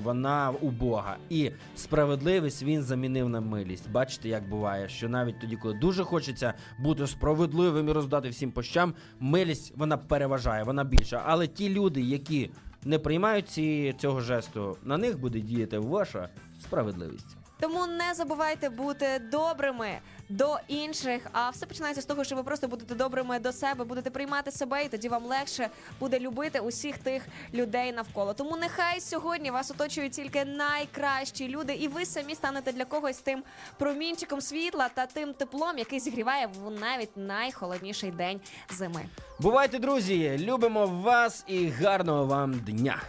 [0.02, 1.16] вона у Бога.
[1.30, 3.90] І справедливість він замінив на милість.
[3.90, 8.94] Бачите, як буває, що навіть тоді, коли дуже хочеться бути справедливим і роздати всім пощам,
[9.20, 11.22] милість вона переважає, вона більша.
[11.26, 12.50] Але ті люди, які
[12.84, 16.28] не приймають ці, цього жесту, на них буде діяти ваша
[16.62, 17.39] справедливість.
[17.60, 21.22] Тому не забувайте бути добрими до інших.
[21.32, 24.84] А все починається з того, що ви просто будете добрими до себе, будете приймати себе,
[24.84, 25.68] і тоді вам легше
[26.00, 27.22] буде любити усіх тих
[27.54, 28.34] людей навколо.
[28.34, 33.42] Тому нехай сьогодні вас оточують тільки найкращі люди, і ви самі станете для когось тим
[33.78, 39.04] промінчиком світла та тим теплом, який зігріває в навіть найхолодніший день зими.
[39.38, 40.36] Бувайте, друзі!
[40.38, 43.02] Любимо вас і гарного вам дня!